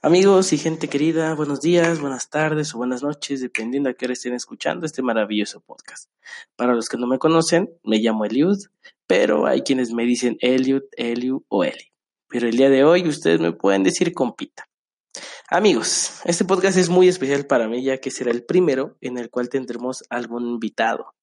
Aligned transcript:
Amigos 0.00 0.52
y 0.52 0.58
gente 0.58 0.88
querida, 0.88 1.34
buenos 1.34 1.60
días, 1.60 2.00
buenas 2.00 2.30
tardes 2.30 2.74
o 2.74 2.78
buenas 2.78 3.02
noches, 3.02 3.40
dependiendo 3.40 3.90
a 3.90 3.94
qué 3.94 4.06
hora 4.06 4.12
estén 4.12 4.32
escuchando 4.32 4.86
este 4.86 5.02
maravilloso 5.02 5.60
podcast. 5.60 6.08
Para 6.56 6.74
los 6.74 6.88
que 6.88 6.96
no 6.96 7.08
me 7.08 7.18
conocen, 7.18 7.68
me 7.82 7.98
llamo 7.98 8.24
Eliud, 8.24 8.58
pero 9.08 9.46
hay 9.46 9.62
quienes 9.62 9.92
me 9.92 10.04
dicen 10.04 10.38
Eliud, 10.40 10.82
Eliu 10.96 11.44
o 11.48 11.64
Eli. 11.64 11.92
Pero 12.28 12.46
el 12.46 12.56
día 12.56 12.70
de 12.70 12.84
hoy 12.84 13.08
ustedes 13.08 13.40
me 13.40 13.52
pueden 13.52 13.82
decir 13.82 14.14
compita. 14.14 14.67
Amigos, 15.48 16.20
este 16.24 16.44
podcast 16.44 16.76
es 16.76 16.88
muy 16.88 17.08
especial 17.08 17.46
para 17.46 17.68
mí 17.68 17.82
ya 17.82 17.98
que 17.98 18.10
será 18.10 18.30
el 18.30 18.44
primero 18.44 18.96
en 19.00 19.18
el 19.18 19.30
cual 19.30 19.48
tendremos 19.48 20.04
algún 20.10 20.46
invitado. 20.46 21.14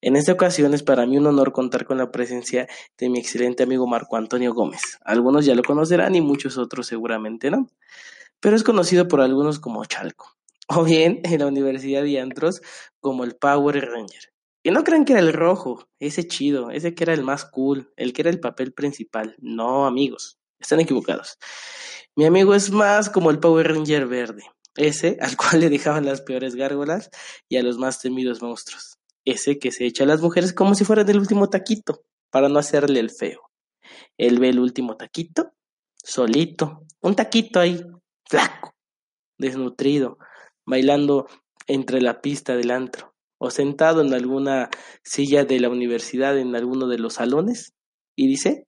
En 0.00 0.16
esta 0.16 0.32
ocasión 0.32 0.74
es 0.74 0.82
para 0.82 1.06
mí 1.06 1.16
un 1.16 1.26
honor 1.26 1.52
contar 1.52 1.86
con 1.86 1.98
la 1.98 2.10
presencia 2.10 2.68
de 2.98 3.08
mi 3.08 3.18
excelente 3.18 3.62
amigo 3.62 3.86
Marco 3.86 4.16
Antonio 4.16 4.54
Gómez. 4.54 4.98
Algunos 5.04 5.44
ya 5.44 5.54
lo 5.54 5.62
conocerán 5.62 6.14
y 6.14 6.20
muchos 6.20 6.58
otros 6.58 6.86
seguramente 6.86 7.50
no, 7.50 7.68
pero 8.40 8.56
es 8.56 8.62
conocido 8.62 9.08
por 9.08 9.20
algunos 9.20 9.58
como 9.58 9.84
Chalco, 9.84 10.36
o 10.68 10.84
bien 10.84 11.20
en 11.24 11.40
la 11.40 11.46
Universidad 11.46 12.02
de 12.02 12.20
Antros 12.20 12.60
como 13.00 13.24
el 13.24 13.36
Power 13.36 13.88
Ranger. 13.90 14.32
Y 14.62 14.70
no 14.70 14.82
crean 14.82 15.04
que 15.04 15.12
era 15.12 15.22
el 15.22 15.32
rojo, 15.32 15.88
ese 16.00 16.26
chido, 16.26 16.70
ese 16.70 16.94
que 16.94 17.04
era 17.04 17.14
el 17.14 17.22
más 17.22 17.44
cool, 17.44 17.92
el 17.96 18.12
que 18.12 18.22
era 18.22 18.30
el 18.30 18.40
papel 18.40 18.72
principal. 18.72 19.36
No, 19.38 19.86
amigos, 19.86 20.40
están 20.58 20.80
equivocados. 20.80 21.38
Mi 22.14 22.24
amigo 22.24 22.54
es 22.54 22.70
más 22.70 23.10
como 23.10 23.30
el 23.30 23.38
Power 23.40 23.68
Ranger 23.68 24.06
verde, 24.06 24.44
ese 24.76 25.18
al 25.20 25.36
cual 25.36 25.60
le 25.60 25.70
dejaban 25.70 26.06
las 26.06 26.22
peores 26.22 26.54
gárgolas 26.54 27.10
y 27.48 27.56
a 27.56 27.62
los 27.62 27.78
más 27.78 28.00
temidos 28.00 28.42
monstruos, 28.42 28.98
ese 29.24 29.58
que 29.58 29.72
se 29.72 29.86
echa 29.86 30.04
a 30.04 30.06
las 30.06 30.20
mujeres 30.20 30.52
como 30.52 30.74
si 30.74 30.84
fuera 30.84 31.02
el 31.02 31.18
último 31.18 31.48
taquito, 31.50 32.04
para 32.30 32.48
no 32.48 32.58
hacerle 32.58 33.00
el 33.00 33.10
feo. 33.10 33.50
Él 34.18 34.38
ve 34.38 34.48
el 34.48 34.58
último 34.58 34.96
taquito, 34.96 35.52
solito, 35.96 36.84
un 37.00 37.14
taquito 37.14 37.60
ahí, 37.60 37.82
flaco, 38.24 38.74
desnutrido, 39.38 40.18
bailando 40.64 41.28
entre 41.66 42.00
la 42.00 42.20
pista 42.20 42.56
del 42.56 42.70
antro, 42.70 43.14
o 43.38 43.50
sentado 43.50 44.00
en 44.00 44.14
alguna 44.14 44.70
silla 45.02 45.44
de 45.44 45.60
la 45.60 45.68
universidad 45.68 46.38
en 46.38 46.54
alguno 46.56 46.88
de 46.88 46.98
los 46.98 47.14
salones, 47.14 47.74
y 48.16 48.26
dice, 48.26 48.66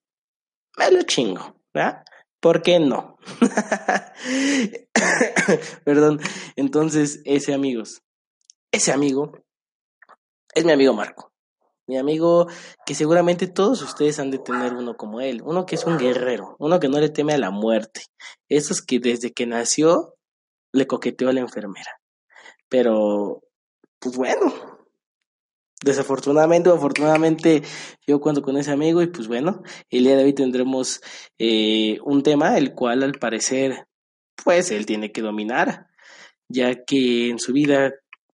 me 0.76 0.90
lo 0.90 1.02
chingo, 1.02 1.56
¿verdad? 1.78 2.04
¿Por 2.40 2.62
qué 2.62 2.80
no? 2.80 3.16
Perdón. 5.84 6.20
Entonces, 6.56 7.22
ese 7.24 7.54
amigos, 7.54 8.02
ese 8.72 8.92
amigo 8.92 9.32
es 10.54 10.64
mi 10.64 10.72
amigo 10.72 10.92
Marco. 10.92 11.32
Mi 11.86 11.96
amigo 11.96 12.48
que 12.84 12.94
seguramente 12.94 13.46
todos 13.46 13.80
ustedes 13.82 14.18
han 14.18 14.30
de 14.30 14.38
tener 14.38 14.74
uno 14.74 14.96
como 14.96 15.20
él, 15.20 15.40
uno 15.42 15.64
que 15.64 15.76
es 15.76 15.84
un 15.84 15.96
guerrero, 15.96 16.54
uno 16.58 16.80
que 16.80 16.88
no 16.88 17.00
le 17.00 17.08
teme 17.08 17.32
a 17.32 17.38
la 17.38 17.50
muerte, 17.50 18.02
esos 18.48 18.82
que 18.82 18.98
desde 18.98 19.32
que 19.32 19.46
nació 19.46 20.14
le 20.72 20.86
coqueteó 20.86 21.30
a 21.30 21.32
la 21.32 21.40
enfermera. 21.40 21.90
Pero, 22.68 23.42
pues 24.00 24.16
bueno, 24.16 24.52
desafortunadamente 25.84 26.70
o 26.70 26.74
afortunadamente 26.74 27.62
yo 28.06 28.20
cuento 28.20 28.42
con 28.42 28.56
ese 28.56 28.70
amigo 28.70 29.02
y 29.02 29.06
pues 29.06 29.28
bueno, 29.28 29.62
el 29.90 30.04
día 30.04 30.16
de 30.16 30.24
hoy 30.24 30.32
tendremos 30.32 31.00
eh, 31.38 31.98
un 32.04 32.22
tema 32.22 32.58
el 32.58 32.74
cual 32.74 33.02
al 33.02 33.12
parecer 33.12 33.86
pues 34.44 34.70
él 34.70 34.86
tiene 34.86 35.12
que 35.12 35.22
dominar, 35.22 35.86
ya 36.48 36.84
que 36.84 37.28
en 37.28 37.38
su 37.38 37.52
vida 37.52 37.92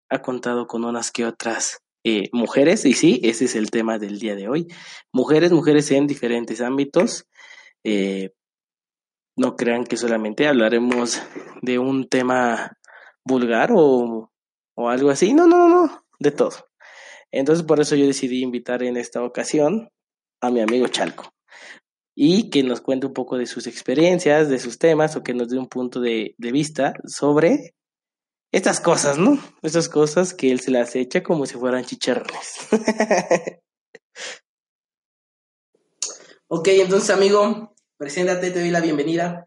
ha 0.08 0.22
contado 0.22 0.66
con 0.66 0.84
unas 0.84 1.10
que 1.10 1.24
otras 1.24 1.80
eh, 2.04 2.28
mujeres 2.32 2.84
y 2.84 2.92
sí, 2.92 3.20
ese 3.24 3.46
es 3.46 3.54
el 3.54 3.70
tema 3.70 3.98
del 3.98 4.18
día 4.18 4.36
de 4.36 4.48
hoy. 4.48 4.68
Mujeres, 5.12 5.52
mujeres 5.52 5.90
en 5.90 6.06
diferentes 6.06 6.60
ámbitos. 6.60 7.26
Eh, 7.82 8.30
no 9.36 9.56
crean 9.56 9.84
que 9.84 9.96
solamente 9.96 10.46
hablaremos 10.46 11.20
de 11.62 11.78
un 11.78 12.08
tema 12.08 12.76
vulgar 13.24 13.72
o, 13.74 14.30
o 14.74 14.88
algo 14.88 15.10
así. 15.10 15.32
No, 15.32 15.46
no, 15.46 15.68
no, 15.68 15.86
no, 15.86 16.04
de 16.20 16.30
todo. 16.30 16.52
Entonces 17.34 17.66
por 17.66 17.80
eso 17.80 17.96
yo 17.96 18.06
decidí 18.06 18.42
invitar 18.42 18.84
en 18.84 18.96
esta 18.96 19.22
ocasión 19.24 19.90
a 20.40 20.50
mi 20.50 20.60
amigo 20.60 20.86
Chalco 20.86 21.34
y 22.14 22.48
que 22.48 22.62
nos 22.62 22.80
cuente 22.80 23.06
un 23.08 23.12
poco 23.12 23.36
de 23.36 23.46
sus 23.46 23.66
experiencias, 23.66 24.48
de 24.48 24.60
sus 24.60 24.78
temas 24.78 25.16
o 25.16 25.24
que 25.24 25.34
nos 25.34 25.48
dé 25.48 25.58
un 25.58 25.68
punto 25.68 26.00
de, 26.00 26.36
vista 26.38 26.94
sobre 27.04 27.74
estas 28.52 28.78
cosas, 28.78 29.18
¿no? 29.18 29.36
Estas 29.62 29.88
cosas 29.88 30.32
que 30.32 30.52
él 30.52 30.60
se 30.60 30.70
las 30.70 30.94
echa 30.94 31.24
como 31.24 31.44
si 31.44 31.54
fueran 31.54 31.84
chicharrones. 31.84 32.68
ok, 36.46 36.68
entonces 36.68 37.10
amigo, 37.10 37.74
preséntate, 37.96 38.52
te 38.52 38.60
doy 38.60 38.70
la 38.70 38.80
bienvenida. 38.80 39.42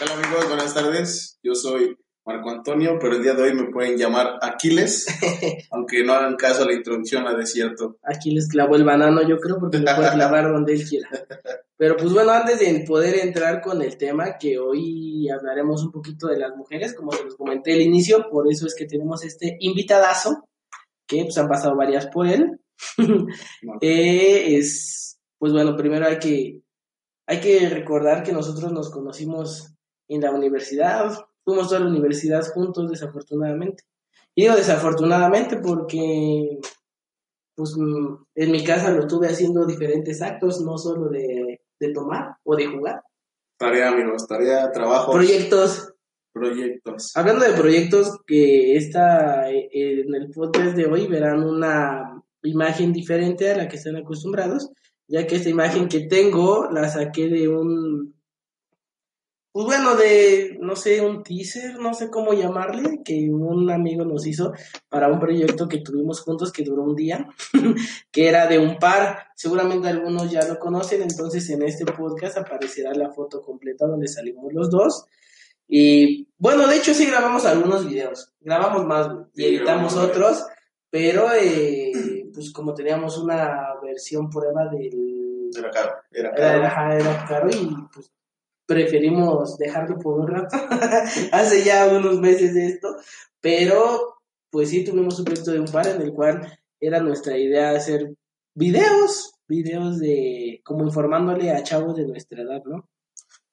Hola 0.00 0.14
amigos? 0.14 0.48
Buenas 0.48 0.72
tardes. 0.72 1.38
Yo 1.42 1.54
soy 1.54 1.98
Marco 2.28 2.50
Antonio, 2.50 2.98
pero 3.00 3.16
el 3.16 3.22
día 3.22 3.32
de 3.32 3.42
hoy 3.42 3.54
me 3.54 3.70
pueden 3.70 3.96
llamar 3.96 4.38
Aquiles, 4.42 5.06
aunque 5.70 6.04
no 6.04 6.12
hagan 6.12 6.36
caso 6.36 6.62
a 6.62 6.66
la 6.66 6.74
introducción 6.74 7.26
a 7.26 7.32
desierto. 7.32 7.96
Aquiles 8.02 8.48
clavó 8.50 8.76
el 8.76 8.84
banano, 8.84 9.26
yo 9.26 9.38
creo, 9.38 9.58
porque 9.58 9.78
lo 9.78 9.96
puede 9.96 10.12
clavar 10.12 10.52
donde 10.52 10.74
él 10.74 10.86
quiera. 10.86 11.08
Pero 11.78 11.96
pues 11.96 12.12
bueno, 12.12 12.32
antes 12.32 12.60
de 12.60 12.84
poder 12.86 13.18
entrar 13.20 13.62
con 13.62 13.80
el 13.80 13.96
tema, 13.96 14.36
que 14.38 14.58
hoy 14.58 15.26
hablaremos 15.30 15.82
un 15.84 15.90
poquito 15.90 16.26
de 16.26 16.38
las 16.38 16.54
mujeres, 16.54 16.92
como 16.92 17.12
se 17.12 17.24
los 17.24 17.34
comenté 17.34 17.72
al 17.72 17.80
inicio, 17.80 18.28
por 18.30 18.46
eso 18.52 18.66
es 18.66 18.74
que 18.74 18.84
tenemos 18.84 19.24
este 19.24 19.56
invitadazo, 19.60 20.44
que 21.06 21.22
pues 21.22 21.38
han 21.38 21.48
pasado 21.48 21.76
varias 21.76 22.08
por 22.08 22.26
él. 22.26 22.60
Eh, 23.80 24.56
es, 24.56 25.18
pues 25.38 25.52
bueno, 25.52 25.76
primero 25.76 26.06
hay 26.06 26.18
que, 26.18 26.60
hay 27.26 27.40
que 27.40 27.68
recordar 27.70 28.22
que 28.22 28.32
nosotros 28.32 28.70
nos 28.70 28.90
conocimos 28.90 29.72
en 30.08 30.20
la 30.20 30.30
universidad, 30.30 31.27
fuimos 31.48 31.72
a 31.72 31.78
la 31.78 31.86
universidad 31.86 32.46
juntos, 32.52 32.90
desafortunadamente. 32.90 33.84
Y 34.34 34.42
digo 34.42 34.54
desafortunadamente 34.54 35.56
porque, 35.56 36.58
pues, 37.54 37.74
mm, 37.74 38.24
en 38.34 38.52
mi 38.52 38.62
casa 38.62 38.90
lo 38.90 39.00
estuve 39.00 39.28
haciendo 39.28 39.64
diferentes 39.64 40.20
actos, 40.20 40.60
no 40.60 40.76
solo 40.76 41.08
de, 41.08 41.62
tomar 41.94 42.36
o 42.44 42.54
de 42.54 42.66
jugar. 42.66 43.00
Tarea, 43.56 43.88
amigos, 43.88 44.26
tarea, 44.28 44.70
trabajo. 44.70 45.12
Proyectos. 45.12 45.94
Proyectos. 46.34 47.12
Hablando 47.16 47.46
de 47.46 47.52
proyectos, 47.52 48.18
que 48.26 48.76
está 48.76 49.50
eh, 49.50 49.70
en 49.72 50.14
el 50.14 50.30
podcast 50.30 50.76
de 50.76 50.84
hoy 50.84 51.06
verán 51.06 51.42
una 51.42 52.22
imagen 52.42 52.92
diferente 52.92 53.50
a 53.50 53.56
la 53.56 53.68
que 53.68 53.76
están 53.76 53.96
acostumbrados, 53.96 54.70
ya 55.08 55.26
que 55.26 55.36
esta 55.36 55.48
imagen 55.48 55.88
que 55.88 56.00
tengo 56.00 56.68
la 56.70 56.90
saqué 56.90 57.28
de 57.28 57.48
un 57.48 58.17
pues 59.58 59.66
bueno, 59.66 59.96
de, 59.96 60.56
no 60.60 60.76
sé, 60.76 61.00
un 61.00 61.24
teaser, 61.24 61.80
no 61.80 61.92
sé 61.92 62.10
cómo 62.10 62.32
llamarle, 62.32 63.02
que 63.04 63.28
un 63.28 63.68
amigo 63.72 64.04
nos 64.04 64.24
hizo 64.24 64.52
para 64.88 65.08
un 65.08 65.18
proyecto 65.18 65.66
que 65.66 65.80
tuvimos 65.80 66.20
juntos 66.20 66.52
que 66.52 66.62
duró 66.62 66.84
un 66.84 66.94
día, 66.94 67.26
que 68.12 68.28
era 68.28 68.46
de 68.46 68.60
un 68.60 68.78
par. 68.78 69.26
Seguramente 69.34 69.88
algunos 69.88 70.30
ya 70.30 70.46
lo 70.46 70.60
conocen, 70.60 71.02
entonces 71.02 71.50
en 71.50 71.64
este 71.64 71.84
podcast 71.86 72.38
aparecerá 72.38 72.94
la 72.94 73.10
foto 73.10 73.42
completa 73.42 73.88
donde 73.88 74.06
salimos 74.06 74.52
los 74.52 74.70
dos. 74.70 75.06
Y 75.66 76.28
bueno, 76.38 76.68
de 76.68 76.76
hecho 76.76 76.94
sí 76.94 77.06
grabamos 77.06 77.44
algunos 77.44 77.84
videos, 77.84 78.32
grabamos 78.40 78.86
más 78.86 79.10
y 79.34 79.44
editamos 79.44 79.96
otros, 79.96 80.46
pero 80.88 81.32
eh, 81.34 82.30
pues 82.32 82.52
como 82.52 82.74
teníamos 82.74 83.18
una 83.18 83.74
versión 83.82 84.30
prueba 84.30 84.66
del... 84.70 85.50
Era 85.58 85.70
caro, 85.72 85.94
era 86.12 86.30
caro. 86.30 86.58
Era, 86.58 86.96
era 86.96 87.24
caro 87.26 87.50
y 87.50 87.74
pues 87.92 88.12
preferimos 88.68 89.56
dejarlo 89.56 89.98
por 89.98 90.20
un 90.20 90.28
rato, 90.28 90.56
hace 91.32 91.64
ya 91.64 91.88
unos 91.88 92.20
meses 92.20 92.52
de 92.52 92.66
esto, 92.66 92.96
pero 93.40 94.18
pues 94.50 94.68
sí 94.68 94.84
tuvimos 94.84 95.18
un 95.18 95.24
proyecto 95.24 95.52
de 95.52 95.60
un 95.60 95.66
par 95.66 95.88
en 95.88 96.02
el 96.02 96.12
cual 96.12 96.60
era 96.78 97.00
nuestra 97.00 97.38
idea 97.38 97.70
hacer 97.70 98.14
videos, 98.54 99.32
videos 99.48 99.98
de 99.98 100.60
como 100.64 100.84
informándole 100.84 101.50
a 101.50 101.62
chavos 101.62 101.96
de 101.96 102.06
nuestra 102.06 102.42
edad, 102.42 102.62
¿no? 102.66 102.86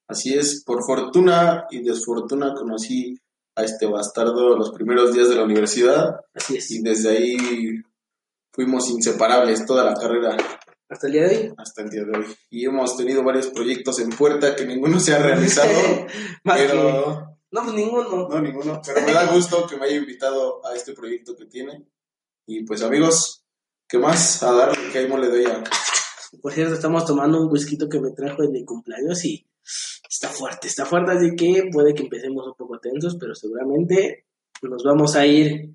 Así 0.08 0.34
es, 0.34 0.64
por 0.66 0.84
fortuna 0.84 1.66
y 1.72 1.82
desfortuna 1.82 2.54
conocí 2.54 3.18
a 3.56 3.64
este 3.64 3.86
bastardo 3.86 4.58
los 4.58 4.72
primeros 4.72 5.14
días 5.14 5.30
de 5.30 5.36
la 5.36 5.44
universidad 5.44 6.20
Así 6.34 6.58
es. 6.58 6.70
y 6.72 6.82
desde 6.82 7.10
ahí 7.10 7.38
fuimos 8.52 8.90
inseparables 8.90 9.66
toda 9.66 9.86
la 9.86 9.94
carrera 9.94 10.36
Hasta 10.90 11.08
el 11.08 11.14
día 11.14 11.28
de 11.28 11.38
hoy. 11.38 11.54
hasta 11.58 11.82
el 11.82 11.90
día 11.90 12.04
de 12.04 12.18
hoy. 12.18 12.26
Y 12.50 12.66
hemos 12.66 12.96
tenido 12.96 13.24
varios 13.24 13.48
proyectos 13.48 14.00
en 14.00 14.10
puerta 14.12 14.56
que 14.56 14.66
ninguno 14.66 15.00
se 15.00 15.14
ha 15.16 15.20
realizado, 15.20 15.72
Más 16.44 16.58
que- 16.60 16.68
pero 16.68 17.38
No, 17.52 17.64
pues 17.64 17.74
ninguno. 17.74 18.28
no 18.30 18.42
ninguno, 18.42 18.82
pero 18.86 19.02
me 19.06 19.12
da 19.14 19.26
gusto 19.34 19.66
que 19.68 19.78
me 19.78 19.86
haya 19.86 19.98
invitado 19.98 20.66
a 20.66 20.76
este 20.76 20.94
proyecto 20.94 21.36
que 21.36 21.46
tiene. 21.46 21.88
Y 22.48 22.64
pues 22.66 22.84
amigos, 22.84 23.44
¿qué 23.88 23.98
más? 23.98 24.44
A 24.44 24.52
darle 24.52 24.92
que 24.92 25.00
ahí 25.00 25.08
le 25.08 25.28
doy 25.30 25.46
a... 25.46 25.64
Por 26.42 26.52
cierto, 26.54 26.74
estamos 26.76 27.06
tomando 27.06 27.42
un 27.42 27.52
whisky 27.52 27.78
que 27.90 28.00
me 28.00 28.12
trajo 28.12 28.44
en 28.44 28.52
mi 28.52 28.64
cumpleaños 28.66 29.24
y 29.26 29.48
está 30.08 30.30
fuerte, 30.30 30.68
está 30.68 30.86
fuerte, 30.86 31.14
así 31.14 31.36
que 31.36 31.70
puede 31.72 31.94
que 31.96 32.04
empecemos 32.04 32.46
un 32.46 32.54
poco 32.56 32.78
tensos, 32.80 33.16
pero 33.20 33.34
seguramente 33.34 34.28
nos 34.62 34.84
vamos 34.84 35.16
a 35.16 35.26
ir 35.26 35.72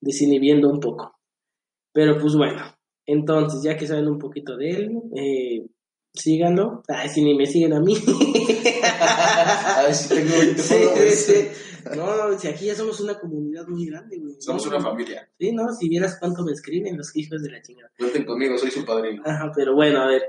desinhibiendo 0.00 0.68
un 0.68 0.78
poco. 0.80 1.18
Pero 1.92 2.18
pues 2.18 2.34
bueno, 2.36 2.62
entonces 3.06 3.62
ya 3.62 3.76
que 3.76 3.86
saben 3.86 4.08
un 4.08 4.18
poquito 4.18 4.56
de 4.56 4.70
él, 4.70 5.02
eh, 5.16 5.66
síganlo. 6.14 6.82
Ay, 6.88 7.08
si 7.08 7.22
ni 7.22 7.34
me 7.34 7.46
siguen 7.46 7.72
a 7.72 7.80
mí. 7.80 7.94
A 8.84 9.82
ver 9.84 9.94
si 9.94 10.08
tengo 10.08 10.38
20 10.38 10.62
Sí, 10.62 10.76
sí. 11.10 11.48
No, 11.96 12.38
si 12.38 12.48
aquí 12.48 12.66
ya 12.66 12.74
somos 12.74 13.00
una 13.00 13.18
comunidad 13.18 13.66
muy 13.66 13.86
grande, 13.86 14.18
güey. 14.18 14.36
Somos 14.38 14.64
No, 14.66 14.76
una 14.76 14.80
familia. 14.80 15.28
Sí, 15.38 15.52
no, 15.52 15.72
si 15.72 15.88
vieras 15.88 16.16
cuánto 16.18 16.44
me 16.44 16.52
escriben 16.52 16.96
los 16.96 17.14
hijos 17.16 17.42
de 17.42 17.50
la 17.50 17.60
chingada. 17.60 17.90
Cuenten 17.98 18.24
conmigo, 18.24 18.56
soy 18.56 18.70
su 18.70 18.84
padrino. 18.84 19.22
Ajá, 19.24 19.50
pero 19.54 19.74
bueno, 19.74 20.00
a 20.02 20.06
ver. 20.06 20.22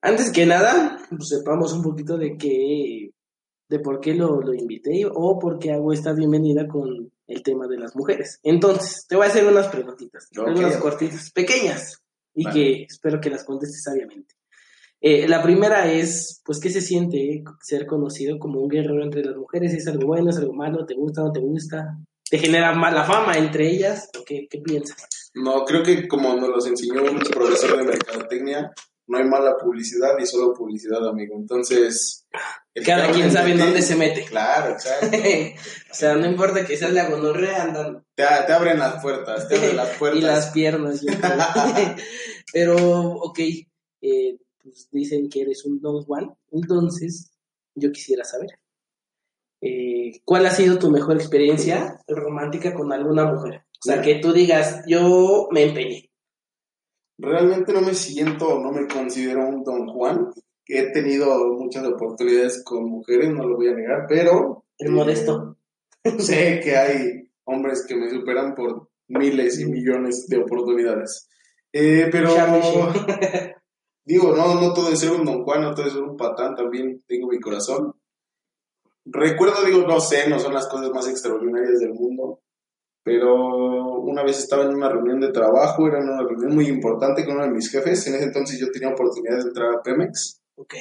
Antes 0.00 0.30
que 0.32 0.46
nada, 0.46 0.98
pues 1.10 1.28
sepamos 1.28 1.72
un 1.72 1.82
poquito 1.82 2.16
de 2.18 2.36
qué, 2.36 3.10
de 3.68 3.78
por 3.80 4.00
qué 4.00 4.14
lo, 4.14 4.40
lo 4.40 4.54
invité 4.54 5.04
o 5.12 5.38
por 5.38 5.58
qué 5.58 5.72
hago 5.72 5.92
esta 5.92 6.12
bienvenida 6.12 6.66
con 6.66 7.12
el 7.26 7.42
tema 7.42 7.66
de 7.66 7.78
las 7.78 7.94
mujeres. 7.96 8.40
Entonces, 8.42 9.06
te 9.08 9.16
voy 9.16 9.26
a 9.26 9.28
hacer 9.28 9.46
unas 9.46 9.68
preguntitas, 9.68 10.28
Ok. 10.36 10.48
unas 10.48 10.76
cortitas, 10.76 11.30
pequeñas, 11.32 11.98
y 12.34 12.44
Vale. 12.44 12.54
que 12.54 12.82
espero 12.84 13.20
que 13.20 13.30
las 13.30 13.44
contestes 13.44 13.82
sabiamente. 13.82 14.34
Eh, 15.00 15.26
la 15.26 15.42
primera 15.42 15.90
es, 15.92 16.40
pues, 16.44 16.60
¿qué 16.60 16.70
se 16.70 16.80
siente 16.80 17.42
ser 17.60 17.86
conocido 17.86 18.38
como 18.38 18.60
un 18.60 18.68
guerrero 18.68 19.02
entre 19.02 19.24
las 19.24 19.36
mujeres? 19.36 19.74
¿Es 19.74 19.88
algo 19.88 20.06
bueno, 20.06 20.30
es 20.30 20.36
algo 20.36 20.52
malo? 20.52 20.86
¿Te 20.86 20.94
gusta, 20.94 21.22
no 21.22 21.32
te 21.32 21.40
gusta? 21.40 21.98
¿Te 22.30 22.38
genera 22.38 22.72
mala 22.72 23.04
fama 23.04 23.34
entre 23.36 23.68
ellas? 23.68 24.08
¿O 24.18 24.24
qué, 24.24 24.46
qué 24.48 24.58
piensas? 24.60 25.30
No, 25.34 25.64
creo 25.64 25.82
que 25.82 26.06
como 26.06 26.34
nos 26.34 26.48
los 26.50 26.66
enseñó 26.66 27.02
un 27.02 27.18
profesor 27.18 27.78
de 27.78 27.84
mercadotecnia, 27.84 28.72
no 29.06 29.18
hay 29.18 29.24
mala 29.24 29.56
publicidad 29.56 30.16
ni 30.18 30.26
solo 30.26 30.54
publicidad, 30.54 31.06
amigo. 31.06 31.36
Entonces, 31.36 32.26
Cada 32.84 33.10
quien 33.10 33.30
sabe 33.30 33.52
en 33.52 33.58
dónde 33.58 33.82
se 33.82 33.96
mete. 33.96 34.24
Claro, 34.24 34.72
exacto. 34.72 35.16
o 35.90 35.94
sea, 35.94 36.14
no 36.14 36.26
importa 36.26 36.64
que 36.64 36.76
seas 36.76 36.92
la 36.92 37.08
gonorrea, 37.08 37.64
andan. 37.64 38.04
Te, 38.14 38.24
te 38.46 38.52
abren 38.52 38.78
las 38.78 39.02
puertas, 39.02 39.48
te 39.48 39.56
abren 39.56 39.76
las 39.76 39.96
puertas. 39.96 40.20
y 40.22 40.24
las 40.24 40.50
piernas. 40.50 41.02
Pero, 42.52 42.76
ok, 42.76 43.38
eh, 44.00 44.38
pues 44.62 44.88
dicen 44.90 45.28
que 45.28 45.42
eres 45.42 45.64
un 45.64 45.80
Don 45.80 46.04
Juan, 46.04 46.32
entonces 46.50 47.32
yo 47.74 47.90
quisiera 47.90 48.24
saber, 48.24 48.50
eh, 49.60 50.20
¿cuál 50.24 50.46
ha 50.46 50.50
sido 50.50 50.78
tu 50.78 50.90
mejor 50.90 51.16
experiencia 51.16 52.00
romántica 52.06 52.74
con 52.74 52.92
alguna 52.92 53.24
mujer? 53.24 53.62
O 53.84 53.84
sea, 53.84 54.00
que 54.00 54.16
tú 54.16 54.32
digas, 54.32 54.82
yo 54.86 55.48
me 55.50 55.64
empeñé. 55.64 56.11
Realmente 57.22 57.72
no 57.72 57.82
me 57.82 57.94
siento, 57.94 58.58
no 58.58 58.72
me 58.72 58.88
considero 58.88 59.46
un 59.46 59.62
Don 59.62 59.86
Juan. 59.86 60.32
He 60.66 60.90
tenido 60.90 61.52
muchas 61.52 61.86
oportunidades 61.86 62.64
con 62.64 62.84
mujeres, 62.90 63.30
no 63.30 63.46
lo 63.46 63.56
voy 63.56 63.68
a 63.68 63.74
negar, 63.74 64.06
pero... 64.08 64.64
El 64.76 64.88
eh, 64.88 64.90
modesto. 64.90 65.56
sé 66.18 66.58
que 66.60 66.76
hay 66.76 67.30
hombres 67.44 67.86
que 67.86 67.94
me 67.94 68.10
superan 68.10 68.56
por 68.56 68.88
miles 69.06 69.60
y 69.60 69.66
millones 69.66 70.26
de 70.26 70.38
oportunidades. 70.38 71.28
Eh, 71.72 72.08
pero... 72.10 72.34
Digo, 74.04 74.34
no, 74.34 74.60
no 74.60 74.74
todo 74.74 74.92
es 74.92 74.98
ser 74.98 75.12
un 75.12 75.24
Don 75.24 75.44
Juan, 75.44 75.62
no 75.62 75.74
todo 75.76 75.86
es 75.86 75.92
ser 75.92 76.02
un 76.02 76.16
patán, 76.16 76.56
también 76.56 77.04
tengo 77.06 77.28
mi 77.28 77.38
corazón. 77.38 77.94
Recuerdo, 79.04 79.64
digo, 79.64 79.86
no 79.86 80.00
sé, 80.00 80.28
no 80.28 80.40
son 80.40 80.54
las 80.54 80.66
cosas 80.66 80.90
más 80.90 81.06
extraordinarias 81.06 81.78
del 81.78 81.94
mundo, 81.94 82.40
pero 83.02 84.00
una 84.00 84.22
vez 84.22 84.38
estaba 84.38 84.64
en 84.64 84.74
una 84.74 84.88
reunión 84.88 85.20
de 85.20 85.32
trabajo, 85.32 85.86
era 85.86 85.98
una 85.98 86.22
reunión 86.22 86.54
muy 86.54 86.66
importante 86.68 87.24
con 87.24 87.34
uno 87.36 87.44
de 87.44 87.50
mis 87.50 87.70
jefes, 87.70 88.06
en 88.06 88.14
ese 88.14 88.24
entonces 88.24 88.58
yo 88.58 88.70
tenía 88.70 88.90
oportunidad 88.90 89.36
de 89.38 89.42
entrar 89.48 89.74
a 89.74 89.82
Pemex 89.82 90.40
Ok. 90.56 90.74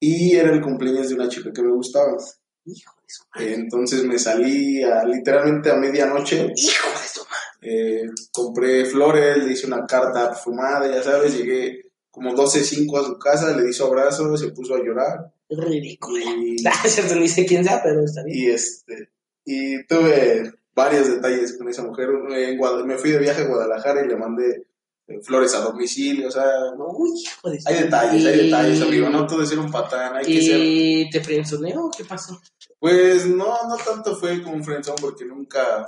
y 0.00 0.34
era 0.36 0.52
el 0.52 0.60
cumpleaños 0.60 1.08
de 1.08 1.14
una 1.14 1.28
chica 1.28 1.52
que 1.52 1.62
me 1.62 1.72
gustaba. 1.72 2.16
Hijo 2.64 2.94
de 3.02 3.08
su 3.08 3.24
madre. 3.34 3.54
Entonces 3.54 4.04
me 4.04 4.18
salí 4.18 4.82
a- 4.82 5.04
literalmente 5.04 5.70
a 5.70 5.76
medianoche, 5.76 6.52
Hijo 6.56 6.88
de 6.90 7.08
su 7.08 7.20
madre. 7.20 8.02
eh, 8.04 8.08
compré 8.32 8.84
flores, 8.84 9.44
le 9.44 9.52
hice 9.52 9.66
una 9.66 9.84
carta 9.86 10.28
perfumada, 10.28 10.86
ya 10.88 11.02
sabes, 11.02 11.36
llegué 11.36 11.82
como 12.10 12.32
12.05 12.34 12.98
a 13.00 13.04
su 13.04 13.18
casa, 13.18 13.56
le 13.56 13.64
di 13.64 13.72
su 13.72 13.84
abrazo, 13.84 14.36
se 14.36 14.50
puso 14.50 14.74
a 14.74 14.78
llorar. 14.84 15.32
Ridículo. 15.48 16.18
Y, 16.18 16.56
Ah, 16.66 16.86
cierto, 16.88 17.14
ni 17.16 17.26
sé 17.28 17.44
quién 17.46 17.64
sea, 17.64 17.82
pero 17.82 18.04
está 18.04 18.22
bien. 18.22 18.36
y, 18.38 18.46
este 18.50 19.08
y 19.44 19.84
tuve 19.86 20.52
varios 20.74 21.08
detalles 21.08 21.56
con 21.58 21.68
esa 21.68 21.82
mujer. 21.82 22.08
En 22.30 22.58
Guad- 22.58 22.84
me 22.84 22.96
fui 22.98 23.10
de 23.10 23.18
viaje 23.18 23.42
a 23.42 23.46
Guadalajara 23.48 24.04
y 24.04 24.08
le 24.08 24.16
mandé 24.16 24.66
eh, 25.08 25.20
flores 25.22 25.52
a 25.54 25.60
domicilio, 25.60 26.28
o 26.28 26.30
sea, 26.30 26.44
Uy, 26.78 27.10
hijo 27.20 27.50
de 27.50 27.60
su 27.60 27.68
hay 27.68 27.82
detalles, 27.82 28.24
hay 28.24 28.44
detalles, 28.44 28.80
amigo, 28.82 29.08
no 29.10 29.26
todo 29.26 29.42
es 29.42 29.48
ser 29.48 29.58
un 29.58 29.70
patán, 29.70 30.14
hay 30.16 30.24
que 30.24 30.40
ser... 30.42 30.60
¿Y 30.60 31.10
te 31.10 31.20
frenzoneó? 31.20 31.90
¿Qué 31.96 32.04
pasó? 32.04 32.40
Pues 32.78 33.26
no, 33.26 33.46
no 33.68 33.76
tanto 33.84 34.14
fue 34.16 34.40
como 34.42 34.54
un 34.56 34.64
friendzone 34.64 35.00
porque 35.00 35.24
nunca 35.24 35.86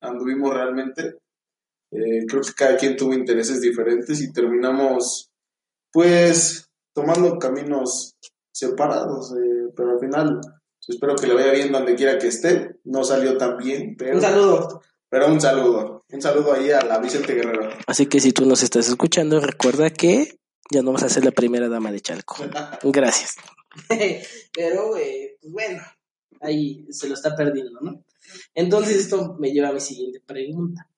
anduvimos 0.00 0.52
realmente. 0.52 1.18
Eh, 1.90 2.26
creo 2.28 2.42
que 2.42 2.52
cada 2.52 2.76
quien 2.76 2.96
tuvo 2.96 3.14
intereses 3.14 3.60
diferentes 3.60 4.20
y 4.20 4.32
terminamos, 4.32 5.30
pues, 5.92 6.68
tomando 6.92 7.38
caminos 7.38 8.14
separados. 8.52 9.32
eh, 9.32 9.70
pero 9.76 9.92
al 9.92 10.00
final, 10.00 10.40
pues, 10.40 10.88
espero 10.88 11.14
que 11.16 11.26
le 11.28 11.34
vaya 11.34 11.52
bien 11.52 11.72
donde 11.72 11.94
quiera 11.94 12.18
que 12.18 12.26
esté. 12.28 12.67
No 12.88 13.04
salió 13.04 13.36
tan 13.36 13.56
bien, 13.58 13.96
pero 13.96 14.14
Un 14.16 14.20
saludo. 14.22 14.82
pero 15.08 15.26
un 15.30 15.40
saludo. 15.40 16.04
Un 16.10 16.22
saludo 16.22 16.54
ahí 16.54 16.70
a 16.70 16.80
la 16.82 16.98
Vicente 16.98 17.34
Guerrero. 17.34 17.70
Así 17.86 18.06
que 18.06 18.18
si 18.18 18.32
tú 18.32 18.46
nos 18.46 18.62
estás 18.62 18.88
escuchando, 18.88 19.40
recuerda 19.40 19.90
que 19.90 20.38
ya 20.70 20.82
no 20.82 20.92
vas 20.92 21.02
a 21.02 21.08
ser 21.08 21.24
la 21.24 21.30
primera 21.32 21.68
dama 21.68 21.92
de 21.92 22.00
Chalco. 22.00 22.36
Gracias. 22.84 23.36
Pero, 24.54 24.96
eh, 24.96 25.36
pues 25.40 25.52
bueno, 25.52 25.82
ahí 26.40 26.86
se 26.90 27.08
lo 27.08 27.14
está 27.14 27.36
perdiendo, 27.36 27.78
¿no? 27.80 28.02
Entonces 28.54 28.96
esto 28.96 29.36
me 29.38 29.50
lleva 29.52 29.68
a 29.68 29.72
mi 29.72 29.80
siguiente 29.80 30.20
pregunta. 30.26 30.88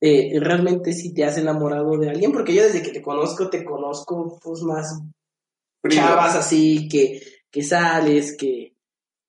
Eh, 0.00 0.38
¿Realmente 0.38 0.92
si 0.92 1.14
te 1.14 1.24
has 1.24 1.38
enamorado 1.38 1.96
de 1.98 2.10
alguien? 2.10 2.32
Porque 2.32 2.54
yo 2.54 2.62
desde 2.62 2.82
que 2.82 2.90
te 2.92 3.02
conozco, 3.02 3.48
te 3.50 3.64
conozco 3.64 4.38
pues 4.42 4.62
más 4.62 5.00
Primo. 5.80 6.02
chavas 6.02 6.34
así 6.36 6.88
que, 6.88 7.20
que 7.50 7.62
sales, 7.62 8.36
que 8.36 8.73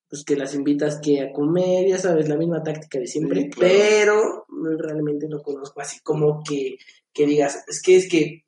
pues 0.09 0.23
que 0.23 0.35
las 0.35 0.53
invitas 0.53 0.99
que 1.01 1.21
a 1.21 1.31
comer, 1.31 1.87
ya 1.87 1.97
sabes, 1.97 2.29
la 2.29 2.37
misma 2.37 2.63
táctica 2.63 2.99
de 2.99 3.07
siempre, 3.07 3.41
Sí, 3.41 3.49
claro. 3.49 4.45
pero 4.47 4.77
realmente 4.77 5.27
no 5.27 5.41
conozco 5.41 5.81
así 5.81 5.99
como 6.01 6.43
que, 6.43 6.77
que 7.11 7.25
digas, 7.25 7.63
es 7.67 7.81
que 7.81 7.95
es 7.95 8.09
que 8.09 8.45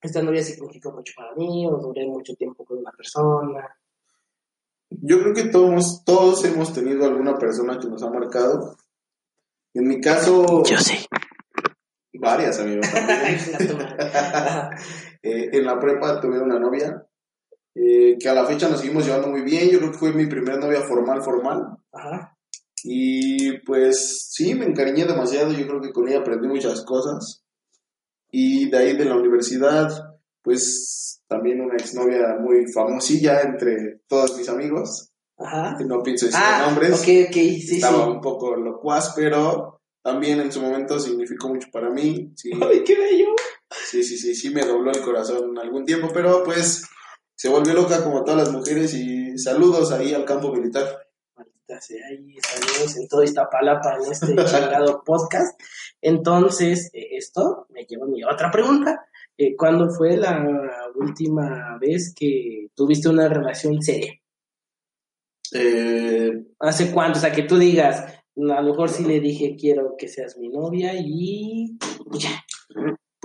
esta 0.00 0.22
novia 0.22 0.42
significó 0.42 0.92
mucho 0.92 1.12
para 1.16 1.34
mí, 1.34 1.66
o 1.66 1.76
duré 1.78 2.06
mucho 2.06 2.34
tiempo 2.34 2.64
con 2.64 2.78
una 2.78 2.92
persona. 2.92 3.76
Yo 4.90 5.20
creo 5.20 5.34
que 5.34 5.44
todos, 5.44 6.04
todos 6.04 6.44
hemos 6.44 6.72
tenido 6.72 7.04
alguna 7.06 7.36
persona 7.38 7.78
que 7.78 7.88
nos 7.88 8.02
ha 8.02 8.10
marcado. 8.10 8.76
En 9.74 9.88
mi 9.88 10.00
caso, 10.00 10.62
sí. 10.78 11.06
varias, 12.14 12.58
amigos. 12.60 12.86
también. 12.92 13.38
Eh, 15.22 15.50
en 15.58 15.64
la 15.64 15.76
prepa 15.80 16.20
tuve 16.20 16.40
una 16.40 16.60
novia 16.60 17.04
eh, 17.78 18.16
que 18.18 18.28
a 18.28 18.34
la 18.34 18.46
fecha 18.46 18.68
nos 18.70 18.80
seguimos 18.80 19.04
llevando 19.04 19.28
muy 19.28 19.42
bien. 19.42 19.68
Yo 19.68 19.78
creo 19.78 19.92
que 19.92 19.98
fue 19.98 20.12
mi 20.12 20.26
primera 20.26 20.56
novia 20.56 20.80
formal, 20.82 21.22
formal. 21.22 21.62
Ajá. 21.92 22.36
Y 22.82 23.58
pues 23.60 24.28
sí, 24.30 24.54
me 24.54 24.64
encariñé 24.64 25.04
demasiado. 25.04 25.52
Yo 25.52 25.66
creo 25.66 25.80
que 25.82 25.92
con 25.92 26.08
ella 26.08 26.20
aprendí 26.20 26.48
muchas 26.48 26.82
cosas. 26.84 27.42
Y 28.30 28.70
de 28.70 28.76
ahí 28.78 28.96
de 28.96 29.04
la 29.04 29.16
universidad, 29.16 29.90
pues 30.42 31.22
también 31.28 31.60
una 31.60 31.74
exnovia 31.74 32.36
muy 32.40 32.66
famosilla 32.72 33.42
entre 33.42 34.00
todos 34.08 34.36
mis 34.36 34.48
amigos. 34.48 35.10
Ajá. 35.38 35.76
No 35.86 36.02
pienso 36.02 36.26
decir 36.26 36.40
Ah, 36.42 36.64
nombres. 36.66 36.92
ok, 36.94 37.08
ok, 37.28 37.34
sí, 37.34 37.76
Estaba 37.76 38.04
sí. 38.04 38.10
un 38.10 38.20
poco 38.20 38.56
locuaz, 38.56 39.12
pero 39.14 39.80
también 40.02 40.40
en 40.40 40.50
su 40.52 40.60
momento 40.62 40.98
significó 40.98 41.48
mucho 41.48 41.68
para 41.72 41.90
mí. 41.90 42.32
Sí, 42.36 42.50
¡Ay, 42.62 42.82
qué 42.84 42.96
bello! 42.96 43.26
sí, 43.70 44.02
sí, 44.02 44.16
sí, 44.16 44.34
sí 44.34 44.50
me 44.50 44.64
dobló 44.64 44.92
el 44.92 45.00
corazón 45.02 45.58
algún 45.58 45.84
tiempo, 45.84 46.08
pero 46.14 46.42
pues 46.44 46.84
se 47.36 47.50
volvió 47.50 47.74
loca 47.74 48.02
como 48.02 48.24
todas 48.24 48.48
las 48.48 48.52
mujeres 48.52 48.94
y 48.94 49.38
saludos 49.38 49.92
ahí 49.92 50.14
al 50.14 50.24
campo 50.24 50.50
militar. 50.52 50.84
Maldita 51.36 51.80
sea, 51.82 52.10
y 52.12 52.34
saludos 52.40 52.96
en 52.96 53.08
todo 53.08 53.22
Iztapalapa 53.22 53.96
en 53.96 54.10
este 54.10 54.26
chingado 54.46 55.04
podcast. 55.04 55.60
Entonces, 56.00 56.90
eh, 56.94 57.08
esto 57.12 57.66
me 57.68 57.84
lleva 57.84 58.06
a 58.06 58.08
mi 58.08 58.24
otra 58.24 58.50
pregunta. 58.50 59.06
Eh, 59.36 59.54
¿Cuándo 59.54 59.90
fue 59.90 60.16
la 60.16 60.90
última 60.94 61.76
vez 61.78 62.14
que 62.18 62.68
tuviste 62.74 63.10
una 63.10 63.28
relación 63.28 63.82
seria? 63.82 64.14
Eh, 65.52 66.32
¿Hace 66.58 66.90
cuánto? 66.90 67.18
O 67.18 67.20
sea, 67.20 67.32
que 67.32 67.42
tú 67.42 67.58
digas, 67.58 68.00
a 68.00 68.62
lo 68.62 68.62
mejor 68.62 68.88
sí 68.88 69.04
le 69.04 69.20
dije 69.20 69.56
quiero 69.58 69.94
que 69.98 70.08
seas 70.08 70.38
mi 70.38 70.48
novia 70.48 70.94
y 70.94 71.76
ya. 72.12 72.45